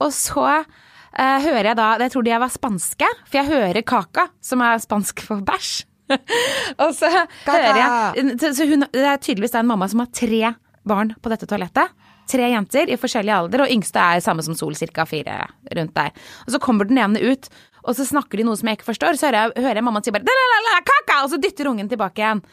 og 0.00 0.12
så 0.14 0.46
uh, 0.62 1.38
hører 1.44 1.72
jeg 1.72 1.76
da 1.76 1.88
Jeg 2.00 2.14
trodde 2.14 2.32
jeg 2.32 2.42
var 2.44 2.54
spanske, 2.54 3.08
for 3.26 3.40
jeg 3.40 3.50
hører 3.50 3.82
kaka, 3.82 4.28
som 4.40 4.62
er 4.64 4.80
spansk 4.82 5.24
for 5.26 5.42
bæsj. 5.44 5.82
og 6.82 6.94
så 6.96 7.10
hører 7.12 7.80
jeg 7.80 8.54
Så 8.56 8.66
hun, 8.68 8.86
det 8.92 9.04
er 9.06 9.20
tydeligvis 9.22 9.54
det 9.54 9.60
er 9.60 9.66
en 9.66 9.72
mamma 9.72 9.88
som 9.90 10.04
har 10.04 10.10
tre 10.14 10.54
barn 10.88 11.12
på 11.22 11.32
dette 11.32 11.48
toalettet. 11.50 11.92
Tre 12.30 12.48
jenter 12.48 12.90
i 12.90 12.98
forskjellig 12.98 13.32
alder, 13.34 13.64
og 13.64 13.74
yngste 13.74 14.00
er 14.00 14.22
samme 14.24 14.44
som 14.46 14.56
Sol, 14.58 14.74
ca. 14.78 15.06
fire 15.08 15.42
rundt 15.76 15.94
der. 15.96 16.12
Og 16.46 16.54
så 16.54 16.60
kommer 16.62 16.88
den 16.88 17.00
ene 17.02 17.20
ut, 17.20 17.48
og 17.82 17.96
så 17.98 18.06
snakker 18.06 18.38
de 18.38 18.46
noe 18.46 18.58
som 18.58 18.70
jeg 18.70 18.78
ikke 18.78 18.90
forstår. 18.92 19.18
Så 19.18 19.28
hører 19.28 19.40
jeg, 19.40 19.64
hører 19.64 19.80
jeg 19.80 19.86
mammaen 19.86 20.06
si 20.06 20.14
bare 20.14 20.26
«La-la-la, 20.28 20.76
kaka, 20.86 21.18
og 21.24 21.32
så 21.32 21.40
dytter 21.42 21.70
ungen 21.70 21.90
tilbake 21.90 22.22
igjen. 22.22 22.44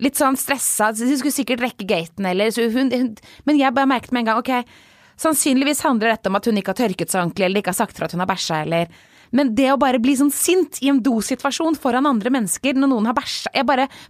Litt 0.00 0.16
sånn 0.16 0.38
stressa, 0.40 0.92
de 0.96 1.18
skulle 1.18 1.34
sikkert 1.34 1.60
rekke 1.64 1.84
gaten 1.88 2.24
eller 2.30 2.54
så 2.54 2.64
hun, 2.72 2.88
hun, 2.94 3.10
Men 3.44 3.58
jeg 3.60 3.74
bare 3.76 3.90
merket 3.90 4.14
med 4.14 4.22
en 4.22 4.30
gang, 4.30 4.40
ok, 4.40 4.86
sannsynligvis 5.20 5.82
handler 5.84 6.14
dette 6.14 6.30
om 6.30 6.38
at 6.38 6.46
hun 6.48 6.56
ikke 6.56 6.72
har 6.72 6.80
tørket 6.80 7.12
seg 7.12 7.20
ordentlig, 7.20 7.44
eller 7.48 7.60
ikke 7.60 7.74
har 7.74 7.80
sagt 7.82 7.98
fra 7.98 8.08
at 8.08 8.14
hun 8.16 8.22
har 8.24 8.30
bæsja, 8.30 8.62
eller 8.64 8.88
men 9.30 9.54
det 9.54 9.68
å 9.72 9.78
bare 9.80 10.00
bli 10.02 10.16
sånn 10.18 10.32
sint 10.34 10.80
i 10.82 10.90
en 10.90 11.00
dosituasjon 11.02 11.76
foran 11.78 12.08
andre 12.10 12.32
mennesker 12.34 12.78
når 12.78 12.90
noen 12.90 13.10
har 13.10 13.16
bæsja 13.16 13.50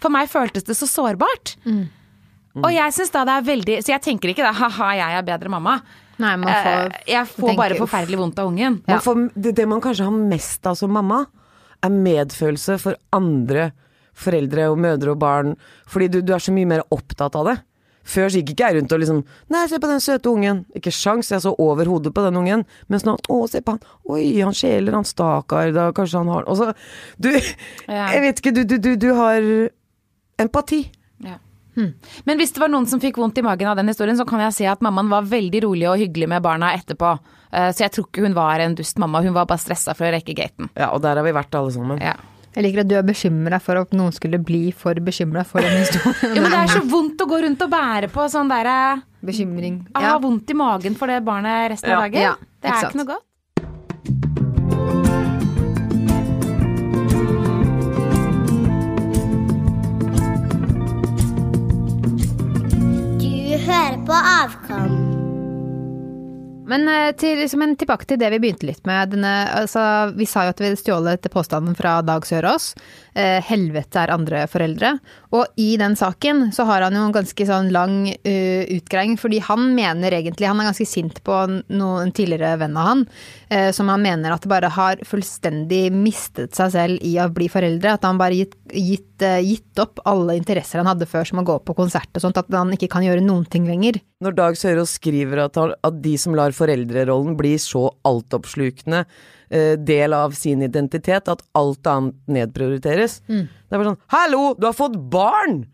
For 0.00 0.12
meg 0.12 0.30
føltes 0.32 0.64
det 0.64 0.76
så 0.78 0.88
sårbart. 0.88 1.56
Og 2.60 2.70
jeg 2.74 2.94
syns 2.96 3.12
da 3.14 3.24
det 3.28 3.34
er 3.38 3.44
veldig 3.46 3.74
Så 3.84 3.92
jeg 3.92 4.02
tenker 4.02 4.32
ikke 4.32 4.42
da 4.42 4.50
ha-ha, 4.50 4.88
jeg 4.98 5.18
er 5.20 5.26
bedre 5.26 5.52
mamma. 5.52 5.76
Nei, 6.20 6.34
man 6.36 6.50
får 6.50 6.80
Eh, 6.90 7.12
jeg 7.14 7.28
får 7.30 7.56
bare 7.56 7.76
forferdelig 7.78 8.18
vondt 8.18 8.40
av 8.42 8.50
ungen. 8.50 8.80
Man 8.86 9.00
får, 9.00 9.20
det, 9.34 9.54
det 9.56 9.68
man 9.68 9.80
kanskje 9.80 10.04
har 10.08 10.12
mest 10.34 10.66
av 10.66 10.76
som 10.76 10.92
mamma, 10.92 11.22
er 11.80 11.94
medfølelse 11.94 12.76
for 12.82 12.98
andre 13.16 13.70
foreldre 14.20 14.66
og 14.68 14.78
mødre 14.82 15.14
og 15.14 15.20
barn. 15.22 15.54
Fordi 15.88 16.10
du, 16.12 16.20
du 16.20 16.34
er 16.36 16.42
så 16.42 16.52
mye 16.52 16.68
mer 16.68 16.84
opptatt 16.92 17.38
av 17.40 17.48
det. 17.48 17.56
Før 18.04 18.30
så 18.32 18.40
gikk 18.40 18.54
ikke 18.54 18.68
jeg 18.70 18.76
rundt 18.80 18.92
og 18.96 19.00
liksom 19.02 19.18
Nei, 19.52 19.66
se 19.68 19.78
på 19.78 19.88
den 19.90 20.00
søte 20.00 20.30
ungen. 20.32 20.64
Ikke 20.74 20.90
sjans, 20.94 21.28
jeg 21.30 21.42
så 21.44 21.52
over 21.58 21.84
hodet 21.86 22.14
på 22.16 22.22
den 22.24 22.36
ungen. 22.40 22.64
Mens 22.88 23.04
nå 23.04 23.16
Å, 23.28 23.40
se 23.50 23.60
på 23.60 23.74
han. 23.76 23.82
Oi, 24.08 24.40
han 24.40 24.52
skjeler, 24.56 24.92
han 24.96 25.04
stakkar. 25.04 25.72
Da 25.76 25.90
kanskje 25.92 26.18
han 26.22 26.28
har 26.32 26.48
Og 26.48 26.56
så 26.56 26.72
Du, 27.20 27.28
Ja. 27.88 28.08
jeg 28.14 28.22
vet 28.22 28.40
ikke, 28.40 28.54
du, 28.56 28.64
du, 28.64 28.78
du, 28.78 28.96
du 28.96 29.10
har 29.14 29.42
empati. 30.40 30.84
Ja. 31.24 31.36
Men 31.76 32.36
hvis 32.40 32.52
det 32.52 32.60
var 32.60 32.68
noen 32.72 32.86
som 32.90 33.00
fikk 33.00 33.16
vondt 33.20 33.38
i 33.38 33.44
magen 33.46 33.68
av 33.70 33.76
den 33.78 33.88
historien, 33.88 34.16
så 34.18 34.26
kan 34.28 34.40
jeg 34.42 34.52
si 34.56 34.66
at 34.68 34.82
mammaen 34.84 35.08
var 35.12 35.22
veldig 35.30 35.62
rolig 35.64 35.86
og 35.88 36.00
hyggelig 36.02 36.28
med 36.28 36.42
barna 36.44 36.72
etterpå. 36.76 37.12
Eh, 37.52 37.70
Så 37.72 37.84
jeg 37.86 37.92
tror 37.94 38.08
ikke 38.08 38.24
hun 38.26 38.34
var 38.36 38.60
en 38.60 38.74
dust 38.74 38.98
mamma, 38.98 39.22
hun 39.22 39.32
var 39.36 39.46
bare 39.46 39.58
stressa 39.62 39.94
for 39.96 40.04
å 40.08 40.12
rekke 40.12 40.34
gaten. 40.36 40.68
Ja, 40.76 40.90
og 40.92 41.00
der 41.02 41.16
har 41.16 41.24
vi 41.24 41.32
vært 41.32 41.54
alle 41.54 41.72
sammen. 41.72 42.00
Ja. 42.02 42.16
Jeg 42.50 42.64
liker 42.66 42.82
at 42.82 42.88
du 42.90 42.96
er 42.98 43.04
bekymra 43.06 43.60
for 43.62 43.78
at 43.78 43.92
noen 43.94 44.14
skulle 44.14 44.40
bli 44.42 44.72
for 44.74 44.98
bekymra 45.06 45.44
for 45.46 45.62
den 45.62 45.76
historien. 45.84 46.34
jo, 46.36 46.42
men 46.42 46.50
det 46.50 46.60
er 46.64 46.72
så 46.74 46.82
vondt 46.90 47.22
å 47.22 47.28
gå 47.30 47.38
rundt 47.46 47.62
og 47.66 47.70
bære 47.70 48.10
på 48.10 48.26
sånn 48.32 48.50
derre 48.50 48.76
Bekymring. 49.20 49.82
Ha 50.00 50.14
vondt 50.18 50.50
i 50.50 50.56
magen 50.56 50.94
for 50.96 51.12
det 51.12 51.20
barnet 51.26 51.74
resten 51.74 51.92
av 51.92 51.98
Ja. 51.98 52.00
dagen. 52.08 52.22
Ja, 52.22 52.34
det 52.64 52.72
er 52.72 52.88
ikke 52.88 53.02
noe 53.02 53.10
godt. 53.14 53.26
Du 63.20 63.56
hører 63.66 63.96
på 64.06 64.12
Avkom. 64.12 64.89
Men, 66.70 66.86
eh, 66.88 67.10
til, 67.18 67.42
men 67.58 67.74
tilbake 67.78 68.06
til 68.06 68.20
det 68.20 68.30
vi 68.34 68.38
begynte 68.42 68.68
litt 68.68 68.84
med. 68.86 69.14
Denne, 69.16 69.34
altså, 69.58 69.82
vi 70.14 70.28
sa 70.28 70.46
jo 70.46 70.54
at 70.54 70.62
vi 70.62 70.70
stjålet 70.78 71.26
påstanden 71.32 71.74
fra 71.78 71.98
Dag 72.06 72.26
Sørås. 72.28 72.72
Eh, 73.14 73.40
helvete 73.42 73.98
er 73.98 74.12
andre 74.14 74.44
foreldre. 74.50 74.92
Og 75.34 75.58
i 75.58 75.72
den 75.80 75.96
saken 75.98 76.50
så 76.54 76.66
har 76.68 76.84
han 76.86 76.94
jo 76.94 77.02
en 77.08 77.14
ganske 77.14 77.46
sånn 77.46 77.70
lang 77.74 77.96
uh, 78.06 78.62
utgreiing, 78.70 79.16
fordi 79.18 79.40
han 79.42 79.72
mener 79.74 80.14
egentlig 80.14 80.46
Han 80.46 80.60
er 80.62 80.70
ganske 80.70 80.86
sint 80.86 81.18
på 81.26 81.36
noen 81.50 82.00
en 82.00 82.12
tidligere 82.14 82.56
venn 82.60 82.76
av 82.78 82.86
han, 82.86 83.02
eh, 83.50 83.70
som 83.74 83.90
han 83.90 84.02
mener 84.02 84.34
at 84.34 84.46
bare 84.50 84.70
har 84.72 85.02
fullstendig 85.06 85.90
mistet 85.94 86.54
seg 86.56 86.72
selv 86.74 87.06
i 87.06 87.16
å 87.22 87.28
bli 87.34 87.50
foreldre. 87.50 87.96
At 87.98 88.06
han 88.06 88.20
bare 88.20 88.38
gitt 88.38 88.56
gitt, 88.70 89.22
uh, 89.26 89.40
gitt 89.42 89.82
opp 89.82 89.98
alle 90.08 90.36
interesser 90.38 90.78
han 90.80 90.90
hadde 90.90 91.08
før, 91.10 91.26
som 91.26 91.42
å 91.42 91.46
gå 91.46 91.58
på 91.66 91.74
konsert 91.78 92.14
og 92.14 92.22
sånt, 92.22 92.38
at 92.38 92.50
han 92.54 92.70
ikke 92.76 92.90
kan 92.92 93.04
gjøre 93.06 93.24
noen 93.24 93.46
ting 93.50 93.66
lenger. 93.68 94.00
Når 94.22 94.36
Dag 94.38 94.58
Sørås 94.60 94.94
skriver 95.00 95.46
at, 95.46 95.58
at 95.58 96.00
de 96.02 96.14
som 96.20 96.36
lar 96.36 96.54
foreldrerollen 96.54 97.36
bli 97.38 97.56
så 97.58 97.88
altoppslukende 98.06 99.06
eh, 99.50 99.74
del 99.76 100.14
av 100.16 100.32
sin 100.38 100.62
identitet, 100.62 101.28
at 101.28 101.44
alt 101.58 101.90
annet 101.90 102.16
nedprioriteres. 102.30 103.20
Det 103.26 103.74
er 103.74 103.78
bare 103.78 103.92
sånn 103.92 104.02
Hallo, 104.14 104.42
du 104.58 104.66
har 104.70 104.76
fått 104.76 104.98
barn! 105.12 105.64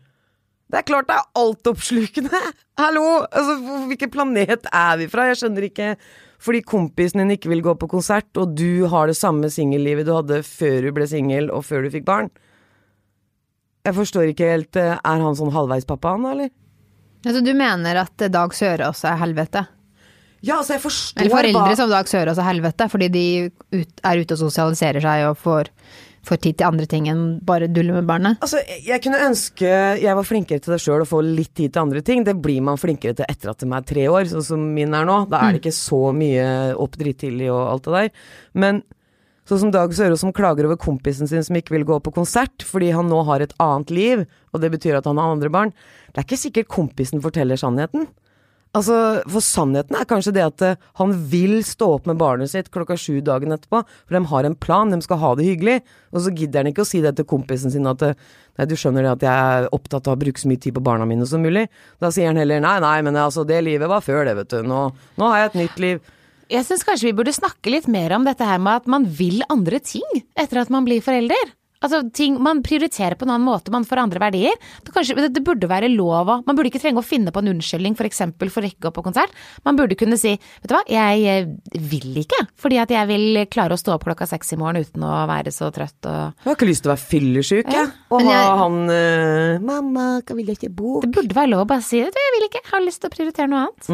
Det 0.67 0.81
er 0.81 0.87
klart 0.87 1.07
det 1.07 1.15
er 1.15 1.27
altoppslukende! 1.39 2.41
Hallo! 2.81 3.05
Altså, 3.31 3.57
hvilken 3.87 4.11
planet 4.13 4.67
er 4.67 4.97
vi 4.99 5.07
fra? 5.11 5.29
Jeg 5.29 5.39
skjønner 5.41 5.69
ikke. 5.69 5.93
Fordi 6.43 6.61
kompisen 6.67 7.23
din 7.23 7.33
ikke 7.37 7.49
vil 7.49 7.63
gå 7.65 7.73
på 7.79 7.89
konsert, 7.89 8.29
og 8.37 8.53
du 8.59 8.85
har 8.91 9.07
det 9.09 9.17
samme 9.17 9.49
singellivet 9.49 10.05
du 10.05 10.13
hadde 10.13 10.43
før 10.45 10.85
du 10.85 10.91
ble 10.93 11.07
singel 11.09 11.49
og 11.49 11.65
før 11.65 11.87
du 11.87 11.93
fikk 11.95 12.05
barn. 12.09 12.29
Jeg 13.87 13.95
forstår 13.95 14.33
ikke 14.33 14.49
helt 14.51 14.75
eh, 14.75 14.97
Er 14.99 15.21
han 15.23 15.37
sånn 15.39 15.53
halvveispappa, 15.55 16.17
han 16.17 16.27
eller? 16.33 16.51
Altså, 17.23 17.41
du 17.41 17.53
mener 17.57 18.03
at 18.03 18.27
Dag 18.31 18.53
Søre 18.55 18.91
også 18.91 19.13
er 19.13 19.21
helvete? 19.23 19.63
Ja, 20.45 20.59
altså, 20.59 20.75
jeg 20.75 20.81
forstår 20.83 21.21
Eller 21.23 21.33
foreldre 21.33 21.63
hva- 21.71 21.75
som 21.79 21.89
Dag 21.89 22.05
Sørås 22.11 22.37
er 22.37 22.45
helvete, 22.51 22.89
fordi 22.91 23.07
de 23.11 23.23
ut, 23.73 24.01
er 24.05 24.19
ute 24.21 24.35
og 24.35 24.41
sosialiserer 24.43 25.01
seg 25.01 25.23
og 25.31 25.37
får, 25.41 25.69
får 26.27 26.37
tid 26.43 26.57
til 26.59 26.67
andre 26.67 26.85
ting 26.91 27.07
enn 27.09 27.39
bare 27.47 27.67
dulle 27.71 27.93
med 27.95 28.05
barnet. 28.05 28.37
Altså, 28.45 28.59
jeg, 28.67 28.83
jeg 28.85 29.01
kunne 29.01 29.21
ønske 29.29 29.71
jeg 30.03 30.15
var 30.19 30.27
flinkere 30.27 30.59
til 30.61 30.73
det 30.75 30.81
sjøl 30.83 31.01
og 31.01 31.09
få 31.09 31.23
litt 31.25 31.53
tid 31.57 31.73
til 31.73 31.81
andre 31.81 32.01
ting. 32.05 32.21
Det 32.27 32.35
blir 32.43 32.61
man 32.61 32.77
flinkere 32.77 33.15
til 33.17 33.25
etter 33.27 33.49
at 33.53 33.63
de 33.63 33.71
er 33.73 33.87
tre 33.93 34.05
år, 34.13 34.27
sånn 34.29 34.45
som 34.45 34.67
min 34.75 34.93
er 34.93 35.07
nå. 35.09 35.23
Da 35.31 35.41
er 35.47 35.55
det 35.57 35.63
ikke 35.63 35.73
så 35.79 36.03
mye 36.13 36.75
opp 36.77 36.99
drittidlig 37.01 37.49
og 37.49 37.63
alt 37.71 37.89
det 37.89 37.95
der. 37.97 38.11
Men 38.53 38.83
sånn 39.47 39.61
som 39.63 39.71
Dag 39.71 39.89
Sørås 39.95 40.19
som 40.21 40.33
klager 40.35 40.67
over 40.67 40.75
kompisen 40.77 41.25
sin 41.31 41.41
som 41.47 41.55
ikke 41.55 41.71
vil 41.77 41.85
gå 41.87 41.97
på 42.03 42.11
konsert 42.13 42.61
fordi 42.67 42.91
han 42.93 43.07
nå 43.09 43.23
har 43.25 43.39
et 43.41 43.53
annet 43.63 43.89
liv, 43.95 44.25
og 44.53 44.61
det 44.61 44.69
betyr 44.75 44.97
at 44.99 45.05
han 45.07 45.17
har 45.17 45.33
andre 45.33 45.49
barn. 45.49 45.71
Det 46.13 46.19
er 46.21 46.27
ikke 46.27 46.41
sikkert 46.45 46.67
kompisen 46.77 47.23
forteller 47.23 47.55
sannheten. 47.57 48.05
Altså, 48.77 48.97
For 49.31 49.43
sannheten 49.43 49.97
er 49.97 50.07
kanskje 50.09 50.33
det 50.35 50.43
at 50.45 50.63
eh, 50.65 50.81
han 50.99 51.13
vil 51.31 51.59
stå 51.65 51.89
opp 51.95 52.09
med 52.09 52.19
barnet 52.21 52.51
sitt 52.51 52.69
klokka 52.73 52.97
sju 52.99 53.19
dagen 53.25 53.55
etterpå, 53.55 53.81
for 53.81 54.17
de 54.17 54.21
har 54.31 54.47
en 54.47 54.57
plan, 54.67 54.91
de 54.93 54.99
skal 55.01 55.21
ha 55.23 55.31
det 55.39 55.47
hyggelig, 55.47 55.79
og 56.13 56.25
så 56.25 56.33
gidder 56.35 56.61
han 56.61 56.71
ikke 56.71 56.85
å 56.85 56.89
si 56.89 57.01
det 57.03 57.15
til 57.17 57.27
kompisen 57.29 57.73
sin 57.73 57.89
at 57.89 58.03
eh, 58.05 58.17
nei, 58.59 58.67
du 58.69 58.75
skjønner 58.77 59.07
det 59.07 59.15
at 59.15 59.25
jeg 59.27 59.55
er 59.61 59.69
opptatt 59.75 60.09
av 60.09 60.17
å 60.17 60.21
bruke 60.21 60.41
så 60.41 60.51
mye 60.51 60.61
tid 60.61 60.77
på 60.77 60.85
barna 60.85 61.07
mine 61.09 61.25
som 61.29 61.41
mulig. 61.43 61.67
Da 62.03 62.11
sier 62.13 62.29
han 62.29 62.41
heller 62.41 62.61
nei, 62.63 62.77
nei, 62.83 62.97
men 63.07 63.17
altså, 63.23 63.47
det 63.47 63.63
livet 63.65 63.89
var 63.89 64.05
før 64.05 64.27
det, 64.29 64.37
vet 64.43 64.53
du. 64.53 64.61
Nå, 64.67 64.83
nå 65.17 65.33
har 65.33 65.43
jeg 65.45 65.51
et 65.51 65.59
nytt 65.63 65.83
liv. 65.83 66.13
Jeg 66.47 66.63
syns 66.63 66.85
kanskje 66.87 67.09
vi 67.09 67.17
burde 67.17 67.35
snakke 67.35 67.73
litt 67.73 67.89
mer 67.91 68.13
om 68.15 68.27
dette 68.27 68.45
her 68.47 68.61
med 68.63 68.83
at 68.83 68.91
man 68.91 69.07
vil 69.17 69.41
andre 69.51 69.81
ting 69.83 70.05
etter 70.37 70.61
at 70.61 70.71
man 70.71 70.85
blir 70.87 71.03
forelder. 71.03 71.56
Altså 71.83 72.01
ting, 72.15 72.37
Man 72.41 72.63
prioriterer 72.65 73.17
på 73.17 73.27
en 73.27 73.33
annen 73.35 73.47
måte, 73.47 73.71
man 73.73 73.85
får 73.87 74.01
andre 74.01 74.21
verdier. 74.21 74.57
Det, 74.83 74.93
kanskje, 74.95 75.17
det, 75.19 75.29
det 75.35 75.43
burde 75.45 75.69
være 75.69 75.91
lov 75.93 76.31
å 76.31 76.37
Man 76.47 76.57
burde 76.57 76.71
ikke 76.71 76.81
trenge 76.81 77.01
å 77.01 77.05
finne 77.05 77.33
på 77.33 77.43
en 77.43 77.51
unnskyldning 77.53 77.97
f.eks. 77.97 78.23
For, 78.37 78.51
for 78.53 78.65
å 78.65 78.71
ikke 78.71 78.87
gå 78.87 78.93
på 78.95 79.05
konsert. 79.05 79.33
Man 79.67 79.77
burde 79.79 79.97
kunne 79.99 80.17
si 80.19 80.35
vet 80.37 80.69
du 80.69 80.75
hva, 80.75 80.83
jeg 80.89 81.25
eh, 81.29 81.49
vil 81.89 82.21
ikke, 82.23 82.43
fordi 82.59 82.81
at 82.81 82.93
jeg 82.93 83.09
vil 83.09 83.43
klare 83.53 83.75
å 83.75 83.81
stå 83.81 83.95
opp 83.97 84.07
klokka 84.07 84.27
seks 84.29 84.55
i 84.55 84.59
morgen 84.59 84.83
uten 84.85 85.05
å 85.05 85.13
være 85.29 85.53
så 85.53 85.69
trøtt 85.73 86.07
og 86.09 86.17
Jeg 86.17 86.47
har 86.47 86.57
ikke 86.57 86.69
lyst 86.69 86.85
til 86.85 86.91
å 86.91 86.95
være 86.95 87.05
fyllesyk, 87.13 87.73
jeg. 87.73 87.91
Og 88.13 88.23
ha 88.27 88.43
han 88.63 88.77
uh, 88.89 89.63
'Mamma, 89.63 90.07
kan 90.25 90.39
vil 90.39 90.51
jeg 90.51 90.61
ikke 90.61 90.73
bo?' 90.77 91.01
Det 91.03 91.11
burde 91.13 91.35
være 91.37 91.53
lov 91.53 91.65
å 91.65 91.69
bare 91.69 91.85
si 91.85 92.01
at 92.03 92.15
jeg 92.15 92.33
vil 92.37 92.47
ikke, 92.47 92.63
jeg 92.63 92.73
har 92.73 92.85
lyst 92.85 93.03
til 93.03 93.11
å 93.11 93.15
prioritere 93.15 93.51
noe 93.51 93.67
annet. 93.67 93.91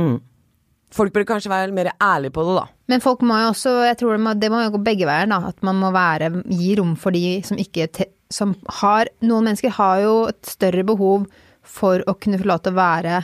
Folk 0.93 1.13
burde 1.15 1.25
kanskje 1.25 1.49
være 1.49 1.73
mer 1.73 1.89
ærlige 1.97 2.33
på 2.35 2.43
det, 2.45 2.55
da. 2.59 2.65
Men 2.93 3.01
folk 3.01 3.21
må 3.25 3.39
jo 3.41 3.47
også, 3.51 3.71
jeg 3.87 3.97
tror 3.97 4.11
det 4.13 4.21
må, 4.21 4.33
det 4.37 4.49
må 4.53 4.59
jo 4.61 4.73
gå 4.75 4.81
begge 4.85 5.07
veier, 5.09 5.25
da. 5.31 5.39
At 5.49 5.63
man 5.65 5.79
må 5.81 5.89
være, 5.95 6.29
gi 6.53 6.75
rom 6.77 6.95
for 6.99 7.15
de 7.15 7.41
som 7.47 7.57
ikke 7.57 7.87
te, 7.91 8.05
Som 8.33 8.55
har 8.81 9.05
Noen 9.21 9.45
mennesker 9.45 9.69
har 9.75 9.99
jo 10.01 10.13
et 10.31 10.41
større 10.49 10.83
behov 10.83 11.27
for 11.61 12.01
å 12.09 12.15
kunne 12.17 12.39
få 12.41 12.47
lov 12.49 12.63
til 12.65 12.73
å 12.73 12.79
være 12.79 13.19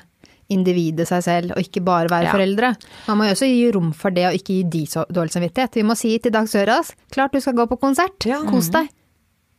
individet 0.54 1.06
seg 1.10 1.22
selv, 1.26 1.52
og 1.56 1.62
ikke 1.62 1.82
bare 1.86 2.10
være 2.10 2.26
Ja. 2.26 2.32
foreldre. 2.34 2.76
Man 3.08 3.18
må 3.18 3.26
jo 3.26 3.34
også 3.34 3.46
gi 3.50 3.72
rom 3.72 3.92
for 3.94 4.10
det, 4.12 4.26
og 4.28 4.34
ikke 4.34 4.54
gi 4.54 4.64
de 4.64 4.86
så 4.86 5.06
dårlig 5.10 5.34
samvittighet. 5.34 5.74
Vi 5.76 5.84
må 5.84 5.96
si 5.98 6.18
til 6.20 6.32
Dag 6.32 6.46
Søras 6.48 6.94
klart 7.12 7.32
du 7.34 7.40
skal 7.40 7.54
gå 7.54 7.68
på 7.70 7.80
konsert, 7.80 8.26
Ja. 8.26 8.42
kos 8.50 8.70
deg. 8.70 8.90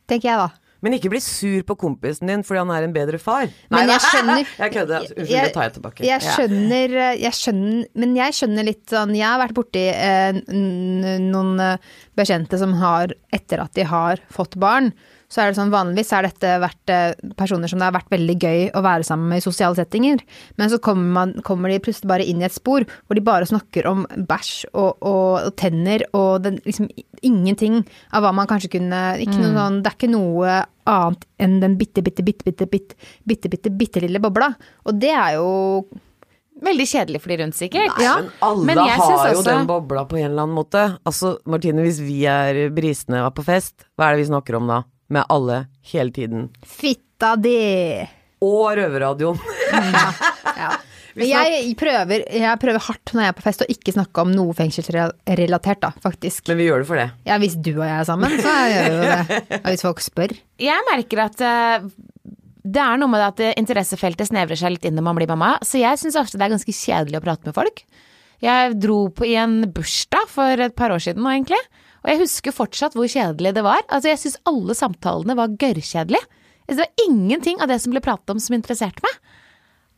Tenker 0.07 0.27
jeg 0.29 0.37
da. 0.37 0.49
Men 0.81 0.95
ikke 0.97 1.11
bli 1.13 1.19
sur 1.21 1.61
på 1.67 1.75
kompisen 1.77 2.29
din 2.31 2.43
fordi 2.45 2.61
han 2.63 2.73
er 2.73 2.87
en 2.87 2.95
bedre 2.95 3.19
far. 3.21 3.51
Men 3.69 3.85
Nei, 3.85 3.93
jeg 3.93 4.03
skjønner 4.07 4.41
Jeg 4.63 4.73
kødder. 4.75 5.07
Unnskyld, 5.11 5.31
det 5.45 5.53
tar 5.53 5.67
jeg 5.67 5.75
tilbake. 5.77 6.05
Jeg 6.07 6.25
skjønner, 6.25 6.95
jeg 7.21 7.37
skjønner 7.37 8.01
Men 8.01 8.15
jeg 8.17 8.37
skjønner 8.37 8.67
litt 8.67 8.83
sånn 8.89 9.13
Jeg 9.17 9.27
har 9.27 9.41
vært 9.43 9.57
borti 9.57 9.85
eh, 9.93 10.41
noen 10.51 11.53
eh, 11.61 11.91
bekjente 12.17 12.57
som 12.61 12.73
har, 12.81 13.13
etter 13.33 13.61
at 13.63 13.73
de 13.77 13.85
har 13.87 14.21
fått 14.33 14.57
barn, 14.61 14.91
så 15.31 15.41
er 15.41 15.51
det 15.51 15.57
sånn 15.59 15.71
vanligvis 15.71 16.11
er 16.15 16.27
dette 16.27 16.55
vært 16.59 16.91
eh, 16.91 17.13
personer 17.39 17.71
som 17.71 17.79
det 17.79 17.87
har 17.87 17.95
vært 17.95 18.11
veldig 18.11 18.35
gøy 18.35 18.65
å 18.75 18.83
være 18.83 19.07
sammen 19.07 19.31
med 19.31 19.39
i 19.39 19.45
sosiale 19.45 19.77
settinger. 19.79 20.19
Men 20.59 20.71
så 20.73 20.81
kommer, 20.83 21.07
man, 21.15 21.33
kommer 21.47 21.71
de 21.71 21.79
plutselig 21.83 22.11
bare 22.11 22.27
inn 22.27 22.43
i 22.43 22.47
et 22.49 22.55
spor 22.55 22.83
hvor 22.83 23.17
de 23.17 23.23
bare 23.23 23.47
snakker 23.47 23.87
om 23.87 24.03
bæsj 24.27 24.51
og, 24.73 24.99
og, 24.99 25.47
og 25.47 25.55
tenner 25.59 26.03
og 26.11 26.43
det, 26.43 26.57
liksom 26.67 26.91
ingenting 27.23 27.81
av 28.11 28.25
hva 28.25 28.35
man 28.35 28.49
kanskje 28.49 28.73
kunne 28.75 29.01
ikke 29.21 29.39
noe 29.39 29.55
sånn, 29.55 29.81
Det 29.81 29.91
er 29.91 29.97
ikke 29.97 30.11
noe 30.11 30.61
annet 30.91 31.27
enn 31.41 31.59
den 31.63 31.79
bitte, 31.79 32.03
bitte, 32.03 32.25
bitte, 32.25 32.45
bitte, 32.45 32.67
bitte, 32.67 33.11
bitte, 33.23 33.51
bitte, 33.55 33.75
bitte 33.77 34.03
lille 34.03 34.21
bobla. 34.23 34.51
Og 34.87 34.97
det 34.99 35.13
er 35.15 35.37
jo 35.39 35.51
Veldig 36.61 36.85
kjedelig 36.85 37.21
for 37.23 37.31
de 37.31 37.37
rundt, 37.39 37.55
sikkert. 37.57 37.95
Nei, 37.97 38.05
men 38.05 38.27
alle 38.45 38.65
Men 38.67 38.79
har 38.83 39.31
jo 39.33 39.41
den 39.45 39.63
bobla 39.65 40.03
på 40.05 40.19
en 40.19 40.27
eller 40.27 40.43
annen 40.43 40.53
måte. 40.53 40.83
Altså, 41.07 41.37
Martine, 41.49 41.81
hvis 41.81 41.97
vi 42.03 42.19
er 42.29 42.67
brisene 42.75 43.23
og 43.23 43.31
er 43.31 43.35
på 43.39 43.45
fest, 43.47 43.87
hva 43.97 44.09
er 44.09 44.13
det 44.13 44.25
vi 44.25 44.27
snakker 44.29 44.59
om 44.59 44.69
da? 44.69 44.81
Med 45.11 45.27
alle, 45.27 45.65
hele 45.91 46.13
tiden. 46.15 46.47
Fitta 46.63 47.35
di! 47.35 47.57
Og 48.41 48.69
røverradioen. 48.79 49.41
Ja. 50.55 50.71
Men 51.19 51.27
jeg 51.27 51.73
prøver, 51.75 52.21
jeg 52.31 52.59
prøver 52.61 52.83
hardt 52.85 53.11
når 53.11 53.25
jeg 53.25 53.33
er 53.33 53.35
på 53.35 53.43
fest 53.43 53.63
å 53.65 53.67
ikke 53.73 53.91
snakke 53.91 54.23
om 54.23 54.31
noe 54.31 54.55
fengselsrelatert, 54.55 55.81
da, 55.83 55.89
faktisk. 55.99 56.45
Men 56.47 56.61
vi 56.61 56.69
gjør 56.69 56.85
det 56.85 56.87
for 56.87 57.01
det. 57.01 57.09
Ja, 57.27 57.35
hvis 57.43 57.57
du 57.59 57.73
og 57.73 57.83
jeg 57.83 57.97
er 57.97 58.07
sammen, 58.07 58.37
så 58.39 58.53
gjør 58.71 58.95
vi 58.95 59.09
det. 59.09 59.41
Og 59.59 59.67
hvis 59.67 59.83
folk 59.83 60.03
spør. 60.05 60.35
Jeg 60.63 60.87
merker 60.87 61.23
at 61.25 61.43
uh, 61.43 61.89
det 62.63 62.85
er 62.85 63.01
noe 63.01 63.11
med 63.11 63.25
at 63.27 63.43
interessefeltet 63.59 64.31
snevrer 64.31 64.59
seg 64.63 64.77
litt 64.77 64.87
inn 64.87 64.95
når 64.95 65.07
man 65.09 65.19
blir 65.19 65.31
mamma, 65.33 65.57
så 65.67 65.81
jeg 65.83 65.99
syns 65.99 66.19
ofte 66.21 66.39
det 66.39 66.47
er 66.47 66.55
ganske 66.55 66.77
kjedelig 66.79 67.19
å 67.19 67.25
prate 67.27 67.51
med 67.51 67.59
folk. 67.59 67.83
Jeg 68.41 68.79
dro 68.79 69.03
på 69.13 69.27
i 69.27 69.35
en 69.43 69.59
bursdag 69.75 70.31
for 70.31 70.63
et 70.63 70.79
par 70.79 70.95
år 70.95 71.03
siden 71.03 71.25
nå, 71.25 71.35
egentlig, 71.35 71.59
og 72.01 72.09
jeg 72.09 72.21
husker 72.23 72.55
fortsatt 72.55 72.95
hvor 72.97 73.09
kjedelig 73.09 73.53
det 73.57 73.63
var. 73.65 73.83
Altså, 73.87 74.09
jeg 74.11 74.21
syns 74.23 74.39
alle 74.49 74.73
samtalene 74.77 75.35
var 75.37 75.53
gørrkjedelige. 75.61 76.39
Det 76.71 76.79
var 76.79 77.05
ingenting 77.05 77.59
av 77.61 77.67
det 77.67 77.81
som 77.83 77.91
ble 77.93 78.01
pratet 78.03 78.31
om 78.33 78.39
som 78.39 78.55
interesserte 78.55 79.03
meg. 79.03 79.17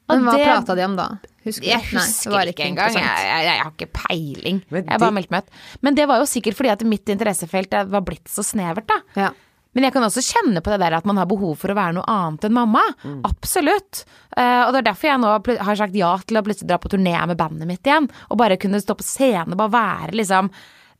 Og 0.10 0.18
Men 0.18 0.26
hva 0.26 0.34
det- 0.36 0.48
prata 0.50 0.76
de 0.76 0.84
om 0.84 0.96
da? 0.98 1.08
Husker? 1.46 1.64
Jeg 1.68 1.80
Nei, 1.80 1.92
det 1.92 2.00
husker 2.02 2.32
var 2.32 2.50
ikke 2.52 2.66
engang. 2.66 2.94
Jeg, 2.94 3.04
jeg, 3.04 3.46
jeg 3.48 3.62
har 3.62 3.72
ikke 3.72 3.92
peiling. 3.94 4.62
Men 4.70 4.86
jeg 4.86 5.00
bare 5.00 5.16
meldte 5.16 5.32
meldt 5.32 5.32
meg 5.32 5.44
ut. 5.44 5.80
Men 5.82 5.96
det 5.96 6.08
var 6.08 6.20
jo 6.20 6.28
sikkert 6.28 6.56
fordi 6.60 6.72
at 6.72 6.84
mitt 6.88 7.10
interessefelt 7.12 7.76
var 7.92 8.02
blitt 8.02 8.28
så 8.32 8.44
snevert, 8.44 8.88
da. 8.88 9.00
Ja. 9.16 9.32
Men 9.74 9.88
jeg 9.88 9.94
kan 9.96 10.06
også 10.06 10.22
kjenne 10.22 10.62
på 10.62 10.70
det 10.70 10.80
der 10.84 10.94
at 11.00 11.06
man 11.10 11.18
har 11.18 11.26
behov 11.26 11.56
for 11.58 11.74
å 11.74 11.76
være 11.78 11.96
noe 11.98 12.06
annet 12.08 12.46
enn 12.46 12.54
mamma. 12.54 12.84
Mm. 13.04 13.22
Absolutt. 13.26 14.04
Uh, 14.38 14.68
og 14.68 14.74
det 14.76 14.84
er 14.84 14.90
derfor 14.92 15.10
jeg 15.10 15.22
nå 15.24 15.32
har 15.66 15.80
sagt 15.80 15.98
ja 15.98 16.12
til 16.22 16.38
å 16.38 16.44
plutselig 16.46 16.70
dra 16.70 16.78
på 16.84 16.92
turné 16.94 17.16
med 17.28 17.40
bandet 17.40 17.68
mitt 17.70 17.90
igjen. 17.90 18.08
Og 18.30 18.38
bare 18.38 18.60
kunne 18.62 18.82
stå 18.84 18.96
på 19.00 19.08
scenen 19.08 19.56
og 19.56 19.62
bare 19.64 19.74
være 19.74 20.20
liksom 20.20 20.52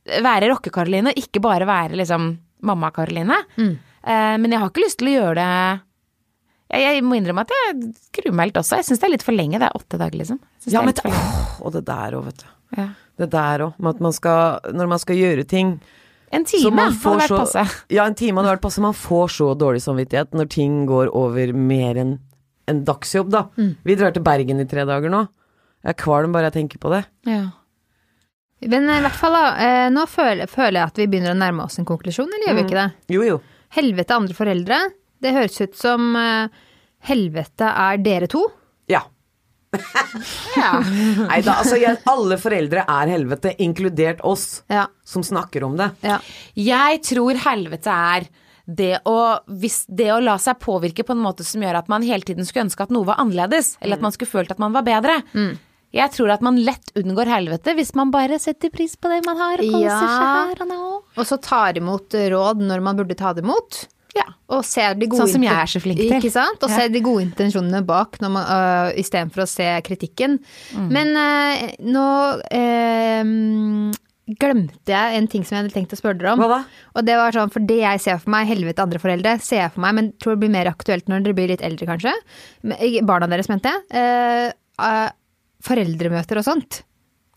Være 0.04 0.50
rocke-Karoline, 0.52 1.12
og 1.12 1.20
ikke 1.20 1.40
bare 1.40 1.66
være 1.68 1.96
liksom 1.96 2.34
mamma-Karoline. 2.64 3.38
Mm. 3.56 3.74
Uh, 4.04 4.34
men 4.40 4.52
jeg 4.52 4.60
har 4.60 4.68
ikke 4.70 4.84
lyst 4.84 4.98
til 5.00 5.08
å 5.08 5.14
gjøre 5.14 5.34
det 5.40 5.50
jeg, 6.74 6.96
jeg 6.96 7.04
må 7.06 7.18
innrømme 7.18 7.44
at 7.44 7.52
jeg 7.54 7.90
gruer 8.18 8.36
meg 8.36 8.50
litt 8.50 8.58
også. 8.60 8.78
Jeg 8.80 8.88
syns 8.88 9.02
det 9.02 9.08
er 9.08 9.14
litt 9.14 9.26
for 9.26 9.36
lenge. 9.36 9.60
Det 9.60 9.68
er 9.68 9.76
åtte 9.78 10.00
dager, 10.00 10.16
liksom. 10.20 10.40
Ja, 10.64 10.80
det 10.80 10.80
men 10.80 10.92
litt 10.92 11.02
åh, 11.10 11.58
Og 11.62 11.74
det 11.76 11.84
der 11.86 12.16
òg, 12.18 12.24
vet 12.30 12.40
du. 12.42 12.46
Ja. 12.78 12.86
Det 13.20 13.28
der 13.30 13.66
òg. 13.68 13.76
Med 13.78 13.94
at 13.94 14.00
man 14.02 14.14
skal 14.16 14.72
Når 14.74 14.88
man 14.90 14.98
skal 15.02 15.20
gjøre 15.20 15.44
ting 15.46 15.76
En 16.34 16.46
time 16.48 16.88
hadde 16.88 17.18
vært 17.20 17.30
så- 17.30 17.38
passe. 17.44 17.84
Ja, 17.94 18.06
en 18.06 18.16
time 18.18 18.40
hadde 18.40 18.56
vært 18.56 18.64
passe. 18.64 18.80
Man 18.82 18.96
får 18.96 19.28
så 19.36 19.54
dårlig 19.54 19.82
samvittighet 19.84 20.32
når 20.34 20.48
ting 20.50 20.86
går 20.86 21.12
over 21.14 21.52
mer 21.52 21.94
enn 21.94 22.18
en 22.66 22.84
dagsjobb, 22.84 23.28
da. 23.30 23.44
Mm. 23.58 23.76
Vi 23.84 23.94
drar 23.94 24.10
til 24.10 24.22
Bergen 24.24 24.58
i 24.58 24.64
tre 24.64 24.86
dager 24.88 25.10
nå. 25.12 25.28
Jeg 25.84 25.90
er 25.94 26.02
kvalm 26.02 26.32
bare 26.32 26.50
jeg 26.50 26.54
tenker 26.54 26.78
på 26.80 26.90
det. 26.90 27.04
Ja. 27.28 27.50
Men 28.70 28.88
i 28.90 29.00
hvert 29.04 29.16
fall, 29.18 29.34
da. 29.36 29.46
eh, 29.60 29.86
Nå 29.92 30.04
føler, 30.10 30.46
føler 30.50 30.78
jeg 30.80 30.90
at 30.92 31.00
vi 31.02 31.06
begynner 31.12 31.34
å 31.34 31.38
nærme 31.40 31.64
oss 31.66 31.78
en 31.80 31.88
konklusjon, 31.88 32.28
eller 32.30 32.48
gjør 32.50 32.58
vi 32.60 32.64
ikke 32.66 32.78
det? 32.80 32.86
Jo, 33.16 33.24
jo. 33.28 33.40
Helvete 33.74 34.14
andre 34.16 34.36
foreldre. 34.38 34.78
Det 35.24 35.32
høres 35.34 35.60
ut 35.64 35.74
som 35.78 36.14
eh, 36.20 36.48
helvete 37.08 37.68
er 37.88 37.98
dere 38.04 38.28
to. 38.30 38.44
Ja. 38.90 39.02
Nei 40.54 41.40
da, 41.42 41.56
altså 41.60 41.76
jeg, 41.80 41.98
alle 42.10 42.38
foreldre 42.40 42.84
er 42.86 43.10
helvete, 43.10 43.54
inkludert 43.64 44.22
oss 44.26 44.62
Ja. 44.70 44.86
som 45.04 45.24
snakker 45.26 45.64
om 45.66 45.76
det. 45.80 45.90
ja. 46.06 46.20
Jeg 46.54 47.02
tror 47.10 47.40
helvete 47.48 47.90
er 48.14 48.28
det 48.64 48.94
å, 49.04 49.16
hvis, 49.60 49.82
det 49.92 50.06
å 50.14 50.20
la 50.24 50.38
seg 50.40 50.56
påvirke 50.62 51.04
på 51.04 51.12
en 51.12 51.20
måte 51.20 51.44
som 51.44 51.60
gjør 51.60 51.82
at 51.82 51.90
man 51.92 52.04
hele 52.06 52.24
tiden 52.24 52.46
skulle 52.48 52.64
ønske 52.70 52.86
at 52.86 52.94
noe 52.94 53.04
var 53.04 53.18
annerledes, 53.20 53.74
eller 53.82 53.98
at 53.98 54.04
man 54.06 54.14
skulle 54.14 54.30
følt 54.30 54.54
at 54.54 54.62
man 54.62 54.72
var 54.72 54.86
bedre. 54.86 55.18
Jeg 55.94 56.10
tror 56.10 56.32
at 56.34 56.42
man 56.42 56.56
lett 56.66 56.90
unngår 56.98 57.28
helvete 57.30 57.74
hvis 57.78 57.92
man 57.94 58.10
bare 58.14 58.38
setter 58.42 58.72
pris 58.74 58.96
på 58.98 59.10
det 59.12 59.20
man 59.26 59.38
har, 59.38 59.60
og 59.62 59.74
koser 59.76 59.86
Ja. 59.86 59.98
seg 60.02 60.54
her 60.54 60.62
og 60.64 60.70
nå. 60.72 60.78
Og 61.16 61.26
så 61.28 61.38
tar 61.40 61.78
imot 61.78 62.16
råd 62.34 62.64
når 62.66 62.82
man 62.82 62.96
burde 62.98 63.14
ta 63.18 63.32
det 63.36 63.44
imot. 63.46 63.84
Ja. 64.14 64.24
Og 64.54 64.62
ser 64.66 64.94
de 64.94 65.08
gode 65.10 65.24
Sånn 65.24 65.32
som 65.32 65.42
jeg 65.42 65.54
er 65.54 65.70
så 65.70 65.80
flink 65.82 65.98
til. 65.98 66.12
Ikke 66.14 66.30
sant? 66.30 66.62
Og 66.62 66.70
Ja. 66.70 66.76
ser 66.76 66.88
de 66.94 67.00
gode 67.02 67.24
intensjonene 67.26 67.80
bak 67.86 68.18
når 68.22 68.30
man, 68.30 68.44
øh, 68.46 68.98
istedenfor 68.98 69.42
å 69.42 69.48
se 69.50 69.66
kritikken. 69.82 70.38
Mm. 70.74 70.88
Men 70.94 71.08
øh, 71.18 71.74
nå 71.82 72.06
øh, 72.54 73.94
glemte 74.40 74.88
jeg 74.94 75.18
en 75.18 75.26
ting 75.28 75.44
som 75.44 75.56
jeg 75.56 75.64
hadde 75.64 75.74
tenkt 75.74 75.92
å 75.92 75.98
spørre 76.00 76.18
dere 76.20 76.32
om. 76.34 76.38
Hva 76.40 76.48
da? 76.48 76.60
Og 76.96 77.04
det 77.04 77.16
var 77.20 77.34
sånn, 77.36 77.52
for 77.52 77.60
det 77.60 77.80
jeg 77.82 78.00
ser 78.00 78.20
for 78.22 78.32
meg, 78.32 78.48
helvete 78.48 78.84
andre 78.84 79.00
foreldre, 79.02 79.34
ser 79.44 79.64
jeg 79.64 79.74
for 79.74 79.84
meg, 79.84 79.94
men 79.98 80.12
tror 80.22 80.34
det 80.36 80.42
blir 80.44 80.54
mer 80.54 80.70
aktuelt 80.70 81.10
når 81.10 81.26
dere 81.26 81.36
blir 81.36 81.50
litt 81.52 81.64
eldre, 81.66 81.88
kanskje. 81.90 82.14
Barna 83.04 83.28
deres, 83.28 83.50
mente 83.52 83.68
jeg. 83.74 83.82
Eh, 83.90 84.52
eh, 84.80 85.10
foreldremøter 85.64 86.40
og 86.40 86.46
sånt. 86.46 86.82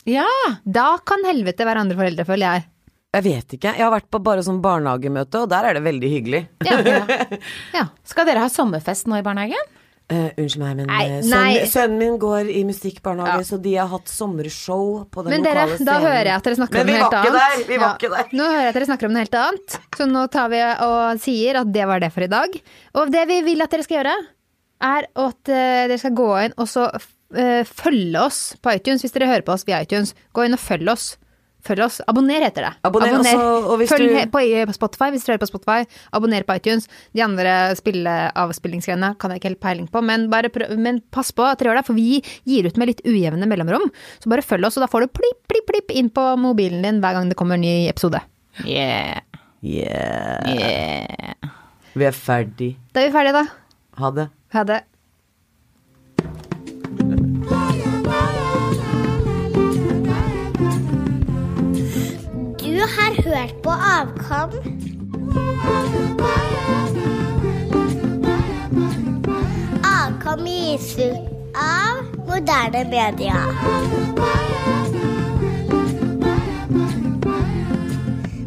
Ja. 0.08 0.26
Da 0.64 0.90
kan 1.06 1.24
helvete 1.28 1.66
være 1.68 1.82
andre 1.84 1.96
foreldre, 1.98 2.24
føler 2.28 2.46
jeg. 2.58 2.68
Jeg 3.16 3.24
vet 3.24 3.54
ikke. 3.56 3.72
Jeg 3.72 3.84
har 3.86 3.92
vært 3.94 4.10
på 4.12 4.20
bare 4.24 4.42
sånn 4.44 4.60
barnehagemøte, 4.64 5.40
og 5.44 5.48
der 5.50 5.70
er 5.70 5.78
det 5.78 5.82
veldig 5.86 6.10
hyggelig. 6.12 6.42
Ja. 6.68 6.78
ja. 7.78 7.84
Skal 8.08 8.28
dere 8.28 8.44
ha 8.44 8.50
sommerfest 8.52 9.08
nå 9.08 9.18
i 9.20 9.24
barnehagen? 9.26 9.74
Uh, 10.08 10.30
unnskyld 10.40 10.62
meg, 10.62 10.76
men 10.78 10.86
Nei, 10.88 11.00
eh, 11.04 11.10
nei. 11.20 11.22
sønnen, 11.28 11.66
sønnen 11.68 11.98
min 12.00 12.14
går 12.20 12.48
i 12.48 12.62
musikkbarnehage, 12.64 13.42
Ja. 13.42 13.44
så 13.44 13.58
de 13.60 13.74
har 13.76 13.90
hatt 13.92 14.08
sommershow 14.08 15.02
på 15.12 15.24
den 15.26 15.34
Men 15.34 15.42
dere, 15.44 15.66
lokale 15.66 15.76
scenen. 15.76 15.90
da 15.90 15.96
hører 16.00 16.30
jeg 16.30 16.36
at 16.38 16.46
dere 16.48 16.56
snakker 16.60 16.78
Men 16.78 16.80
om 16.80 16.88
noe 16.88 17.02
helt 17.02 17.16
annet. 17.18 17.36
der, 17.36 17.66
vi 17.68 17.76
var 17.82 17.92
ikke 17.98 18.10
der. 18.14 18.30
Nå 18.40 18.46
hører 18.48 18.62
jeg 18.62 18.70
at 18.72 18.78
dere 18.78 18.88
snakker 18.88 19.10
om 19.10 19.12
noe 19.12 19.24
helt 19.26 19.36
annet, 19.42 19.76
så 20.00 20.06
nå 20.08 20.22
tar 20.32 20.48
vi 20.54 20.62
og 20.86 21.20
sier 21.20 21.60
at 21.60 21.72
det 21.76 21.84
var 21.92 22.00
det 22.00 22.10
for 22.14 22.24
i 22.24 22.30
dag. 22.32 22.56
Og 23.02 23.12
det 23.12 23.26
vi 23.28 23.38
vil 23.50 23.60
at 23.66 23.76
dere 23.76 23.84
skal 23.84 23.98
gjøre, 24.00 24.16
er 24.88 25.08
at 25.28 25.52
eh, 25.52 25.84
dere 25.92 26.00
skal 26.00 26.16
gå 26.24 26.30
inn 26.46 26.56
og 26.56 26.72
så 26.72 26.88
eh, 27.36 27.64
følge 27.64 28.20
oss 28.20 28.56
på 28.62 28.72
iTunes, 28.76 29.02
hvis 29.04 29.12
dere 29.14 29.28
hører 29.30 29.44
på 29.46 29.52
oss 29.56 29.66
via 29.68 29.82
iTunes. 29.84 30.14
Gå 30.34 30.46
inn 30.46 30.54
og 30.56 30.60
følg 30.62 30.88
oss. 30.92 31.16
Følg 31.66 31.82
oss. 31.82 31.96
Abonner 32.08 32.40
heter 32.46 32.62
det. 32.68 32.70
Abonner, 32.86 33.16
også, 33.18 33.40
og 33.66 33.78
hvis 33.80 33.90
Følg 33.90 34.08
du- 34.14 34.30
på, 34.30 34.40
på 34.70 34.74
Spotify 34.76 35.08
hvis 35.10 35.24
dere 35.26 35.34
hører 35.34 35.42
på 35.42 35.48
Spotify. 35.50 35.88
Abonner 36.14 36.44
på 36.46 36.54
iTunes. 36.56 36.86
De 37.12 37.20
andre 37.24 37.74
spilleavspillingsgreiene 37.76 39.10
kan 39.18 39.30
jeg 39.34 39.40
ikke 39.42 39.50
helt 39.50 39.60
peiling 39.64 39.88
på, 39.90 40.00
men, 40.06 40.28
bare 40.30 40.48
prøv, 40.54 40.76
men 40.78 41.00
pass 41.10 41.32
på 41.34 41.42
at 41.44 41.58
dere 41.58 41.72
gjør 41.72 41.80
det, 41.80 41.86
for 41.90 41.98
vi 41.98 42.22
gir 42.48 42.68
ut 42.70 42.78
med 42.78 42.92
litt 42.92 43.02
ujevne 43.04 43.48
mellomrom. 43.50 43.90
Så 44.22 44.30
bare 44.32 44.46
følg 44.46 44.64
oss, 44.70 44.78
og 44.78 44.86
da 44.86 44.90
får 44.92 45.04
du 45.08 45.12
plipp, 45.18 45.40
plipp, 45.50 45.66
plipp 45.72 45.90
inn 45.98 46.08
på 46.14 46.24
mobilen 46.40 46.86
din 46.86 47.02
hver 47.02 47.18
gang 47.18 47.28
det 47.28 47.36
kommer 47.36 47.58
en 47.58 47.66
ny 47.66 47.88
episode. 47.90 48.22
Yeah. 48.64 49.18
Yeah. 49.60 50.46
yeah. 50.54 51.34
Vi 51.98 52.06
er 52.06 52.14
ferdig. 52.14 52.76
Da 52.94 53.02
er 53.02 53.10
vi 53.10 53.16
ferdige, 53.18 53.42
da. 53.42 53.44
Ha 53.98 54.10
det. 54.14 54.28
Ha 54.54 54.62
det. 54.70 54.82
Har 62.96 63.22
hørt 63.22 63.62
på 63.62 63.70
Avkom. 63.70 64.50
Avkom 69.84 70.46
gis 70.46 70.98
ut 70.98 71.28
av 71.54 72.00
moderne 72.28 72.84
media. 72.90 73.42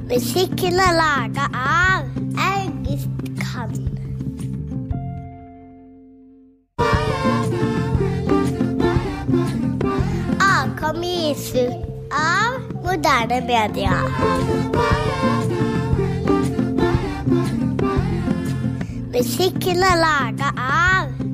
Musikken 0.10 0.74
er 0.88 0.98
laga 0.98 1.46
av 1.54 2.02
August 2.48 3.10
Kann. 3.44 3.78
Avkom 10.40 11.04
gis 11.04 11.54
ut 11.56 11.86
av 12.12 12.71
moderne 12.84 13.42
media. 13.42 13.94
Musikken 19.12 19.84
er 19.84 19.98
laga 20.02 20.54
av 20.58 21.31